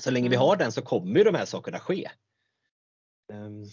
Så 0.00 0.10
länge 0.10 0.26
mm. 0.26 0.30
vi 0.30 0.36
har 0.36 0.56
den 0.56 0.72
så 0.72 0.82
kommer 0.82 1.24
de 1.24 1.34
här 1.34 1.44
sakerna 1.44 1.78
ske. 1.78 2.10
Um, 3.32 3.64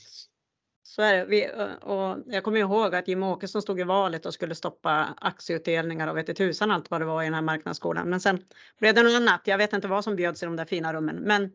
så 0.83 1.01
är 1.01 1.17
det. 1.17 1.25
Vi, 1.25 1.49
och 1.81 2.33
jag 2.33 2.43
kommer 2.43 2.59
ihåg 2.59 2.95
att 2.95 3.07
Jim 3.07 3.23
Åkesson 3.23 3.61
stod 3.61 3.79
i 3.79 3.83
valet 3.83 4.25
och 4.25 4.33
skulle 4.33 4.55
stoppa 4.55 5.15
aktieutdelningar 5.21 6.07
och 6.07 6.17
vet 6.17 6.29
inte 6.29 6.43
tusan 6.43 6.71
allt 6.71 6.91
vad 6.91 7.01
det 7.01 7.05
var 7.05 7.21
i 7.21 7.25
den 7.25 7.33
här 7.33 7.41
marknadsskolan. 7.41 8.09
Men 8.09 8.19
sen 8.19 8.45
blev 8.79 8.95
det 8.95 9.03
något 9.03 9.15
annat. 9.15 9.41
Jag 9.43 9.57
vet 9.57 9.73
inte 9.73 9.87
vad 9.87 10.03
som 10.03 10.15
bjöds 10.15 10.43
i 10.43 10.45
de 10.45 10.55
där 10.55 10.65
fina 10.65 10.93
rummen, 10.93 11.15
men 11.15 11.51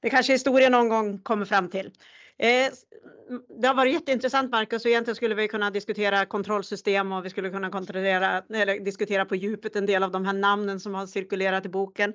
det 0.00 0.10
kanske 0.10 0.32
historien 0.32 0.72
någon 0.72 0.88
gång 0.88 1.18
kommer 1.18 1.44
fram 1.44 1.68
till. 1.68 1.90
Eh, 2.38 2.72
det 3.60 3.68
har 3.68 3.74
varit 3.74 3.92
jätteintressant 3.92 4.50
Marcus 4.50 4.84
och 4.84 4.90
egentligen 4.90 5.16
skulle 5.16 5.34
vi 5.34 5.48
kunna 5.48 5.70
diskutera 5.70 6.26
kontrollsystem 6.26 7.12
och 7.12 7.24
vi 7.24 7.30
skulle 7.30 7.50
kunna 7.50 7.70
kontrollera, 7.70 8.42
eller 8.54 8.80
diskutera 8.80 9.24
på 9.24 9.36
djupet 9.36 9.76
en 9.76 9.86
del 9.86 10.02
av 10.02 10.10
de 10.10 10.24
här 10.24 10.32
namnen 10.32 10.80
som 10.80 10.94
har 10.94 11.06
cirkulerat 11.06 11.66
i 11.66 11.68
boken. 11.68 12.14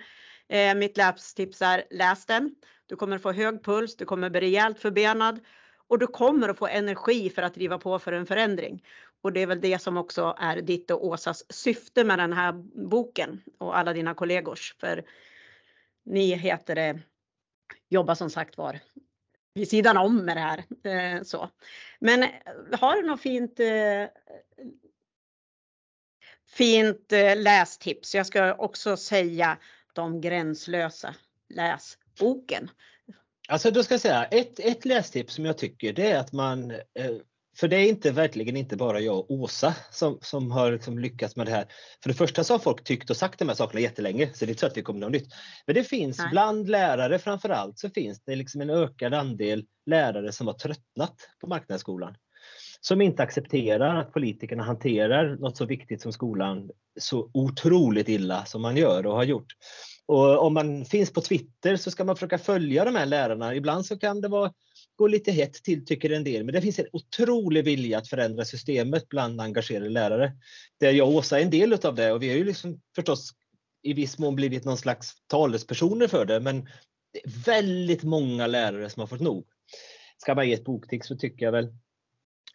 Eh, 0.49 0.75
mitt 0.75 0.97
lästips 0.97 1.61
är 1.61 1.83
läs 1.89 2.25
den. 2.25 2.55
Du 2.85 2.95
kommer 2.95 3.17
få 3.17 3.31
hög 3.31 3.63
puls, 3.63 3.95
du 3.95 4.05
kommer 4.05 4.29
bli 4.29 4.41
rejält 4.41 4.79
förbenad 4.79 5.39
och 5.87 5.99
du 5.99 6.07
kommer 6.07 6.49
att 6.49 6.57
få 6.57 6.67
energi 6.67 7.29
för 7.29 7.41
att 7.41 7.53
driva 7.53 7.77
på 7.77 7.99
för 7.99 8.11
en 8.11 8.25
förändring. 8.25 8.83
Och 9.21 9.33
det 9.33 9.39
är 9.39 9.47
väl 9.47 9.61
det 9.61 9.79
som 9.81 9.97
också 9.97 10.35
är 10.39 10.61
ditt 10.61 10.91
och 10.91 11.05
Åsas 11.05 11.53
syfte 11.53 12.03
med 12.03 12.19
den 12.19 12.33
här 12.33 12.51
boken 12.89 13.41
och 13.57 13.77
alla 13.77 13.93
dina 13.93 14.13
kollegors. 14.13 14.75
För 14.79 15.05
ni 16.05 16.35
heter 16.35 16.75
det, 16.75 16.99
jobbar 17.89 18.15
som 18.15 18.29
sagt 18.29 18.57
var 18.57 18.79
vid 19.53 19.69
sidan 19.69 19.97
om 19.97 20.25
med 20.25 20.37
det 20.37 20.41
här. 20.41 20.63
Eh, 20.83 21.23
så. 21.23 21.49
Men 21.99 22.23
eh, 22.23 22.29
har 22.79 22.95
du 22.95 23.07
något 23.07 23.21
fint 23.21 23.59
eh, 23.59 24.05
fint 26.45 27.13
eh, 27.13 27.37
lästips? 27.37 28.15
Jag 28.15 28.25
ska 28.25 28.53
också 28.53 28.97
säga 28.97 29.57
de 29.97 30.21
gränslösa. 30.21 31.15
Läs 31.49 31.97
boken. 32.19 32.69
Alltså 33.47 33.71
då 33.71 33.83
ska 33.83 33.93
jag 33.93 34.01
säga, 34.01 34.25
ett, 34.25 34.59
ett 34.59 34.85
lästips 34.85 35.33
som 35.33 35.45
jag 35.45 35.57
tycker 35.57 35.93
det 35.93 36.11
är 36.11 36.19
att 36.19 36.33
man, 36.33 36.71
eh, 36.71 37.15
för 37.57 37.67
det 37.67 37.75
är 37.75 37.89
inte 37.89 38.11
verkligen 38.11 38.57
inte 38.57 38.77
bara 38.77 38.99
jag 38.99 39.17
och 39.17 39.31
Åsa 39.31 39.75
som, 39.91 40.19
som 40.21 40.51
har 40.51 40.71
liksom 40.71 40.99
lyckats 40.99 41.35
med 41.35 41.45
det 41.45 41.51
här. 41.51 41.65
För 42.03 42.09
det 42.09 42.13
första 42.13 42.43
så 42.43 42.53
har 42.53 42.59
folk 42.59 42.83
tyckt 42.83 43.09
och 43.09 43.17
sagt 43.17 43.39
de 43.39 43.47
här 43.47 43.55
sakerna 43.55 43.81
jättelänge 43.81 44.33
så 44.33 44.45
det 44.45 44.49
är 44.49 44.49
inte 44.49 44.59
så 44.59 44.67
att 44.67 44.77
vi 44.77 44.81
kommer 44.81 44.99
något 44.99 45.11
nytt. 45.11 45.33
Men 45.65 45.75
det 45.75 45.83
finns 45.83 46.17
Nej. 46.17 46.27
bland 46.31 46.69
lärare 46.69 47.19
framför 47.19 47.49
allt 47.49 47.79
så 47.79 47.89
finns 47.89 48.23
det 48.23 48.35
liksom 48.35 48.61
en 48.61 48.69
ökad 48.69 49.13
andel 49.13 49.65
lärare 49.85 50.31
som 50.31 50.47
har 50.47 50.53
tröttnat 50.53 51.15
på 51.41 51.47
marknadsskolan. 51.47 52.15
Som 52.87 53.01
inte 53.01 53.23
accepterar 53.23 53.95
att 53.95 54.13
politikerna 54.13 54.63
hanterar 54.63 55.35
något 55.35 55.57
så 55.57 55.65
viktigt 55.65 56.01
som 56.01 56.13
skolan 56.13 56.69
så 56.99 57.29
otroligt 57.33 58.09
illa 58.09 58.45
som 58.45 58.61
man 58.61 58.77
gör 58.77 59.05
och 59.05 59.15
har 59.15 59.23
gjort. 59.23 59.53
Och 60.05 60.45
om 60.45 60.53
man 60.53 60.85
finns 60.85 61.13
på 61.13 61.21
Twitter 61.21 61.75
så 61.75 61.91
ska 61.91 62.03
man 62.03 62.15
försöka 62.15 62.37
följa 62.37 62.85
de 62.85 62.95
här 62.95 63.05
lärarna. 63.05 63.55
Ibland 63.55 63.85
så 63.85 63.99
kan 63.99 64.21
det 64.21 64.27
vara, 64.27 64.53
gå 64.95 65.07
lite 65.07 65.31
hett 65.31 65.53
till 65.53 65.85
tycker 65.85 66.09
en 66.09 66.23
del, 66.23 66.43
men 66.43 66.53
det 66.53 66.61
finns 66.61 66.79
en 66.79 66.85
otrolig 66.91 67.65
vilja 67.65 67.97
att 67.97 68.07
förändra 68.07 68.45
systemet 68.45 69.09
bland 69.09 69.41
engagerade 69.41 69.89
lärare. 69.89 70.33
Där 70.79 70.91
jag 70.91 71.07
och 71.07 71.13
Åsa 71.13 71.39
är 71.39 71.43
en 71.43 71.49
del 71.49 71.73
av 71.73 71.95
det 71.95 72.11
och 72.11 72.23
vi 72.23 72.29
har 72.29 72.37
ju 72.37 72.43
liksom 72.43 72.81
förstås 72.95 73.31
i 73.83 73.93
viss 73.93 74.17
mån 74.17 74.35
blivit 74.35 74.65
någon 74.65 74.77
slags 74.77 75.13
talespersoner 75.27 76.07
för 76.07 76.25
det, 76.25 76.39
men 76.39 76.67
det 77.13 77.19
är 77.19 77.45
väldigt 77.45 78.03
många 78.03 78.47
lärare 78.47 78.89
som 78.89 78.99
har 78.99 79.07
fått 79.07 79.21
nog. 79.21 79.45
Ska 80.17 80.35
man 80.35 80.47
ge 80.47 80.53
ett 80.53 80.65
boktips 80.65 81.07
så 81.07 81.15
tycker 81.15 81.45
jag 81.45 81.51
väl 81.51 81.73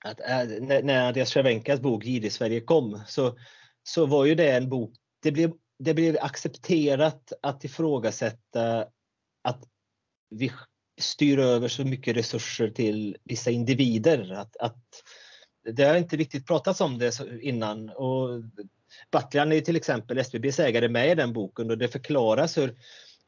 att 0.05 0.21
äh, 0.21 0.45
när 0.83 1.07
Andreas 1.07 1.31
Cervenkas 1.31 1.81
bok 1.81 2.05
Girig 2.05 2.33
Sverige 2.33 2.61
kom 2.61 3.01
så, 3.07 3.39
så 3.83 4.07
var 4.07 4.25
ju 4.25 4.35
det 4.35 4.51
en 4.51 4.69
bok, 4.69 4.93
det 5.23 5.33
blev 5.33 5.53
det 5.85 5.95
blev 5.95 6.17
accepterat 6.21 7.33
att 7.43 7.65
ifrågasätta 7.65 8.87
att 9.43 9.65
vi 10.31 10.53
styr 11.01 11.39
över 11.39 11.69
så 11.69 11.85
mycket 11.85 12.17
resurser 12.17 12.69
till 12.69 13.17
vissa 13.25 13.51
individer. 13.51 14.33
Att, 14.33 14.57
att 14.57 14.85
det 15.65 15.85
har 15.85 15.97
inte 15.97 16.17
riktigt 16.17 16.47
pratats 16.47 16.81
om 16.81 16.99
det 16.99 17.21
innan. 17.41 17.89
Och 17.91 18.29
Battlian 19.11 19.53
är 19.53 19.61
till 19.61 19.77
exempel 19.77 20.19
SBBs 20.19 20.61
ägare 20.61 20.89
med 20.89 21.11
i 21.11 21.15
den 21.15 21.33
boken 21.33 21.71
och 21.71 21.79
det 21.79 21.89
förklaras 21.89 22.59
hur, 22.59 22.77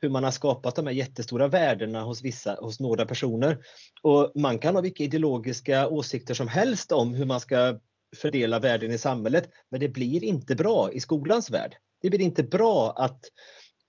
hur 0.00 0.08
man 0.08 0.24
har 0.24 0.30
skapat 0.30 0.76
de 0.76 0.86
här 0.86 0.94
jättestora 0.94 1.48
värdena 1.48 2.02
hos 2.02 2.22
vissa, 2.22 2.54
hos 2.60 2.80
några 2.80 3.06
personer. 3.06 3.58
Och 4.02 4.32
man 4.34 4.58
kan 4.58 4.74
ha 4.74 4.82
vilka 4.82 5.04
ideologiska 5.04 5.88
åsikter 5.88 6.34
som 6.34 6.48
helst 6.48 6.92
om 6.92 7.14
hur 7.14 7.24
man 7.24 7.40
ska 7.40 7.78
fördela 8.16 8.58
värden 8.58 8.92
i 8.92 8.98
samhället, 8.98 9.50
men 9.70 9.80
det 9.80 9.88
blir 9.88 10.24
inte 10.24 10.54
bra 10.54 10.92
i 10.92 11.00
skolans 11.00 11.50
värld. 11.50 11.76
Det 12.02 12.10
blir 12.10 12.20
inte 12.20 12.42
bra 12.42 12.92
att, 12.96 13.20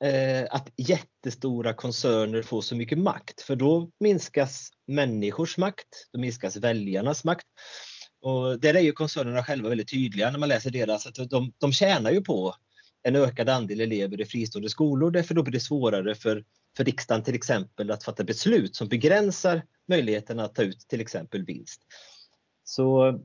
eh, 0.03 0.47
att 0.49 0.70
jättestora 0.78 1.74
koncerner 1.74 2.41
får 2.41 2.62
så 2.62 2.76
mycket 2.76 2.97
makt 2.97 3.41
för 3.41 3.56
då 3.56 3.89
minskas 3.99 4.70
människors 4.88 5.58
makt, 5.58 5.88
då 6.14 6.20
minskas 6.20 6.56
väljarnas 6.56 7.24
makt. 7.24 7.47
Och 8.22 8.60
där 8.60 8.74
är 8.74 8.80
ju 8.80 8.91
koncernerna 8.91 9.43
själva 9.43 9.70
väldigt 9.70 9.89
tydliga 9.89 10.32
när 10.32 10.39
man 10.39 10.49
läser 10.49 10.72
deras, 10.72 11.08
att 11.08 11.30
de, 11.30 11.53
de 11.58 11.72
tjänar 11.72 12.12
ju 12.12 12.22
på 12.22 12.56
en 13.06 13.16
ökad 13.16 13.49
andel 13.49 13.82
elever 13.82 14.22
i 14.22 14.26
fristående 14.26 14.70
skolor 14.70 15.12
därför 15.12 15.36
då 15.36 15.43
blir 15.43 15.53
det 15.53 15.60
svårare 15.60 16.16
för, 16.16 16.43
för 16.78 16.84
riksdagen 16.84 17.24
till 17.24 17.36
exempel 17.36 17.91
att 17.91 18.03
fatta 18.03 18.24
beslut 18.24 18.76
som 18.76 18.88
begränsar 18.88 19.62
möjligheten 19.88 20.39
att 20.39 20.56
ta 20.56 20.64
ut 20.64 20.80
till 20.80 21.01
exempel 21.01 21.45
vinst. 21.45 21.82
Så 22.64 23.20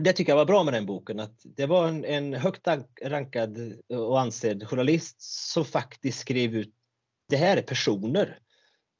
det 0.00 0.12
tycker 0.12 0.32
jag 0.32 0.36
var 0.36 0.44
bra 0.44 0.64
med 0.64 0.74
den 0.74 0.86
boken, 0.86 1.20
att 1.20 1.40
det 1.44 1.66
var 1.66 1.88
en, 1.88 2.04
en 2.04 2.34
högt 2.34 2.68
rankad 3.02 3.58
och 3.88 4.20
ansedd 4.20 4.68
journalist 4.68 5.22
som 5.52 5.64
faktiskt 5.64 6.18
skrev 6.18 6.54
ut, 6.54 6.74
det 7.28 7.36
här 7.36 7.56
är 7.56 7.62
personer 7.62 8.38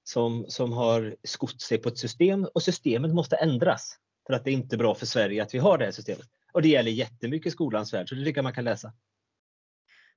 som, 0.04 0.44
som 0.48 0.72
har 0.72 1.16
skott 1.24 1.60
sig 1.60 1.78
på 1.78 1.88
ett 1.88 1.98
system 1.98 2.46
och 2.54 2.62
systemet 2.62 3.14
måste 3.14 3.36
ändras 3.36 3.98
för 4.26 4.34
att 4.34 4.44
det 4.44 4.50
är 4.50 4.52
inte 4.52 4.76
är 4.76 4.78
bra 4.78 4.94
för 4.94 5.06
Sverige 5.06 5.42
att 5.42 5.54
vi 5.54 5.58
har 5.58 5.78
det 5.78 5.84
här 5.84 5.92
systemet. 5.92 6.26
Och 6.52 6.62
det 6.62 6.68
gäller 6.68 6.90
jättemycket 6.90 7.46
i 7.46 7.50
skolans 7.50 7.94
värld, 7.94 8.08
så 8.08 8.14
det 8.14 8.24
tycker 8.24 8.38
jag 8.38 8.44
man 8.44 8.52
kan 8.52 8.64
läsa. 8.64 8.92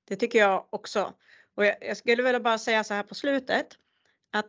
Det 0.09 0.15
tycker 0.15 0.39
jag 0.39 0.65
också. 0.69 1.13
Och 1.55 1.65
jag, 1.65 1.75
jag 1.81 1.97
skulle 1.97 2.23
vilja 2.23 2.39
bara 2.39 2.57
säga 2.57 2.83
så 2.83 2.93
här 2.93 3.03
på 3.03 3.15
slutet 3.15 3.77
att 4.31 4.47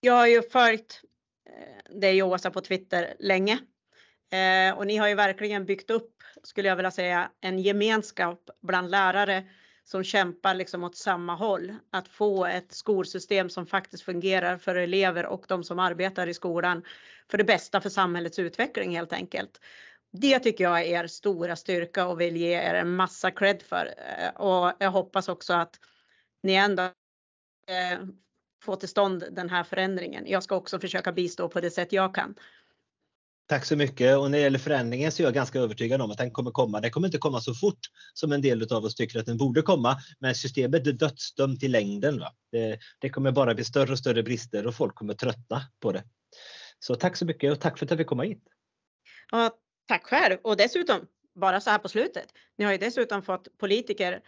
jag 0.00 0.12
har 0.12 0.26
ju 0.26 0.42
följt 0.42 1.02
eh, 1.50 1.98
dig 2.00 2.22
Åsa 2.22 2.50
på 2.50 2.60
Twitter 2.60 3.14
länge 3.18 3.58
eh, 4.32 4.78
och 4.78 4.86
ni 4.86 4.96
har 4.96 5.08
ju 5.08 5.14
verkligen 5.14 5.64
byggt 5.64 5.90
upp, 5.90 6.22
skulle 6.42 6.68
jag 6.68 6.76
vilja 6.76 6.90
säga, 6.90 7.30
en 7.40 7.58
gemenskap 7.58 8.50
bland 8.62 8.90
lärare 8.90 9.44
som 9.84 10.04
kämpar 10.04 10.54
liksom 10.54 10.84
åt 10.84 10.96
samma 10.96 11.34
håll. 11.34 11.74
Att 11.90 12.08
få 12.08 12.46
ett 12.46 12.72
skolsystem 12.72 13.50
som 13.50 13.66
faktiskt 13.66 14.02
fungerar 14.02 14.58
för 14.58 14.74
elever 14.74 15.26
och 15.26 15.44
de 15.48 15.64
som 15.64 15.78
arbetar 15.78 16.26
i 16.26 16.34
skolan 16.34 16.84
för 17.30 17.38
det 17.38 17.44
bästa 17.44 17.80
för 17.80 17.88
samhällets 17.88 18.38
utveckling 18.38 18.96
helt 18.96 19.12
enkelt. 19.12 19.60
Det 20.12 20.38
tycker 20.38 20.64
jag 20.64 20.80
är 20.80 20.84
er 20.84 21.06
stora 21.06 21.56
styrka 21.56 22.06
och 22.06 22.20
vill 22.20 22.36
ge 22.36 22.52
er 22.52 22.74
en 22.74 22.96
massa 22.96 23.30
cred 23.30 23.62
för. 23.62 23.94
Eh, 24.18 24.28
och 24.28 24.72
jag 24.78 24.90
hoppas 24.90 25.28
också 25.28 25.52
att 25.52 25.76
ni 26.42 26.54
ändå 26.54 26.82
eh, 26.82 27.98
får 28.62 28.76
till 28.76 28.88
stånd 28.88 29.24
den 29.30 29.50
här 29.50 29.64
förändringen. 29.64 30.24
Jag 30.26 30.42
ska 30.42 30.56
också 30.56 30.80
försöka 30.80 31.12
bistå 31.12 31.48
på 31.48 31.60
det 31.60 31.70
sätt 31.70 31.92
jag 31.92 32.14
kan. 32.14 32.34
Tack 33.48 33.64
så 33.64 33.76
mycket 33.76 34.18
och 34.18 34.30
när 34.30 34.38
det 34.38 34.44
gäller 34.44 34.58
förändringen 34.58 35.12
så 35.12 35.22
är 35.22 35.24
jag 35.24 35.34
ganska 35.34 35.58
övertygad 35.58 36.00
om 36.00 36.10
att 36.10 36.18
den 36.18 36.30
kommer 36.30 36.50
komma. 36.50 36.80
Den 36.80 36.90
kommer 36.90 37.08
inte 37.08 37.18
komma 37.18 37.40
så 37.40 37.54
fort 37.54 37.78
som 38.14 38.32
en 38.32 38.42
del 38.42 38.72
av 38.72 38.84
oss 38.84 38.94
tycker 38.94 39.18
att 39.18 39.26
den 39.26 39.36
borde 39.36 39.62
komma, 39.62 39.96
men 40.18 40.34
systemet 40.34 40.86
är 40.86 40.92
dödsdömt 40.92 41.62
i 41.62 41.68
längden. 41.68 42.18
Va? 42.18 42.32
Det, 42.52 42.78
det 42.98 43.10
kommer 43.10 43.32
bara 43.32 43.54
bli 43.54 43.64
större 43.64 43.92
och 43.92 43.98
större 43.98 44.22
brister 44.22 44.66
och 44.66 44.74
folk 44.74 44.94
kommer 44.94 45.14
tröttna 45.14 45.62
på 45.80 45.92
det. 45.92 46.04
Så 46.78 46.94
tack 46.94 47.16
så 47.16 47.24
mycket 47.24 47.52
och 47.52 47.60
tack 47.60 47.78
för 47.78 47.86
att 47.86 47.90
jag 47.90 47.98
fick 47.98 48.06
komma 48.06 48.22
hit. 48.22 48.42
Ja, 49.30 49.50
tack 49.88 50.06
själv 50.06 50.38
och 50.42 50.56
dessutom 50.56 51.06
bara 51.34 51.60
så 51.60 51.70
här 51.70 51.78
på 51.78 51.88
slutet. 51.88 52.32
Ni 52.58 52.64
har 52.64 52.72
ju 52.72 52.78
dessutom 52.78 53.22
fått 53.22 53.58
politiker 53.58 54.20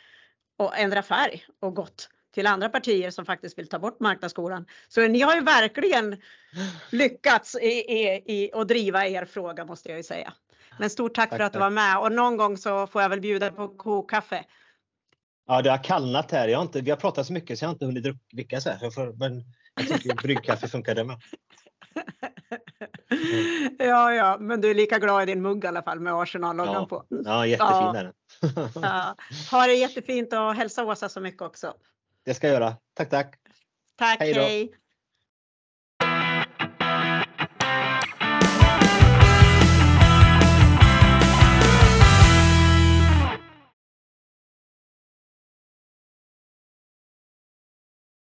att 0.59 0.79
ändra 0.79 1.03
färg 1.03 1.45
och 1.61 1.75
gått 1.75 2.09
till 2.35 2.47
andra 2.47 2.69
partier 2.69 3.11
som 3.11 3.27
faktiskt 3.27 3.59
vill 3.59 3.69
ta 3.69 3.79
bort 3.79 4.01
marknadsskolan. 4.01 4.67
Så 4.89 5.09
ni 5.09 5.21
har 5.21 5.35
ju 5.35 5.41
verkligen 5.41 6.17
lyckats 6.91 7.55
i, 7.55 7.67
i, 7.67 8.23
i 8.27 8.51
att 8.53 8.69
driva 8.69 9.07
er 9.07 9.25
fråga 9.25 9.65
måste 9.65 9.89
jag 9.89 9.99
ju 9.99 10.03
säga. 10.03 10.33
Men 10.79 10.91
stort 10.91 11.15
tack, 11.15 11.31
tack 11.31 11.39
för 11.39 11.45
att 11.45 11.53
du 11.53 11.59
var 11.59 11.71
med 11.71 11.99
och 11.99 12.13
någon 12.13 12.37
gång 12.37 12.57
så 12.57 12.87
får 12.87 13.03
jag 13.03 13.09
väl 13.09 13.21
bjuda 13.21 13.51
på 13.51 13.69
kokkaffe. 13.69 14.45
Ja, 15.47 15.63
det 15.63 15.71
har 15.71 15.85
kallnat 15.85 16.31
här. 16.31 16.49
Jag 16.49 16.59
har 16.59 16.63
inte, 16.63 16.81
vi 16.81 16.91
har 16.91 16.99
pratat 16.99 17.27
så 17.27 17.33
mycket 17.33 17.59
så 17.59 17.65
jag 17.65 17.69
har 17.69 17.73
inte 17.73 17.87
hunnit 17.87 18.05
dricka 18.33 18.61
så 18.61 18.71
här. 18.71 18.91
Får, 18.91 19.13
men 19.13 19.45
jag 19.75 19.89
tycker 19.89 20.15
bryggkaffe 20.15 20.69
funkar 20.69 20.95
det 20.95 21.05
med. 21.05 21.21
Ja, 23.79 24.15
ja, 24.15 24.37
men 24.41 24.61
du 24.61 24.71
är 24.71 24.75
lika 24.75 24.99
glad 24.99 25.23
i 25.23 25.27
din 25.27 25.43
mugg 25.43 25.65
i 25.65 25.67
alla 25.67 25.83
fall 25.83 26.01
med 26.01 26.15
Arsenal-loggan 26.15 26.75
ja. 26.75 26.87
på. 26.87 27.05
Ja, 27.09 27.47
jättefin 27.47 27.97
är 27.97 28.05
den. 28.05 28.13
ja. 28.83 29.17
Ha 29.51 29.67
det 29.67 29.75
jättefint 29.75 30.33
och 30.33 30.55
hälsa 30.55 30.85
Åsa 30.85 31.09
så 31.09 31.21
mycket 31.21 31.43
också. 31.43 31.75
Det 32.25 32.35
ska 32.35 32.47
jag 32.47 32.55
göra. 32.55 32.77
Tack, 32.95 33.11
tack. 33.11 33.35
Tack, 33.97 34.21
hej. 34.21 34.33
hej. 34.33 34.75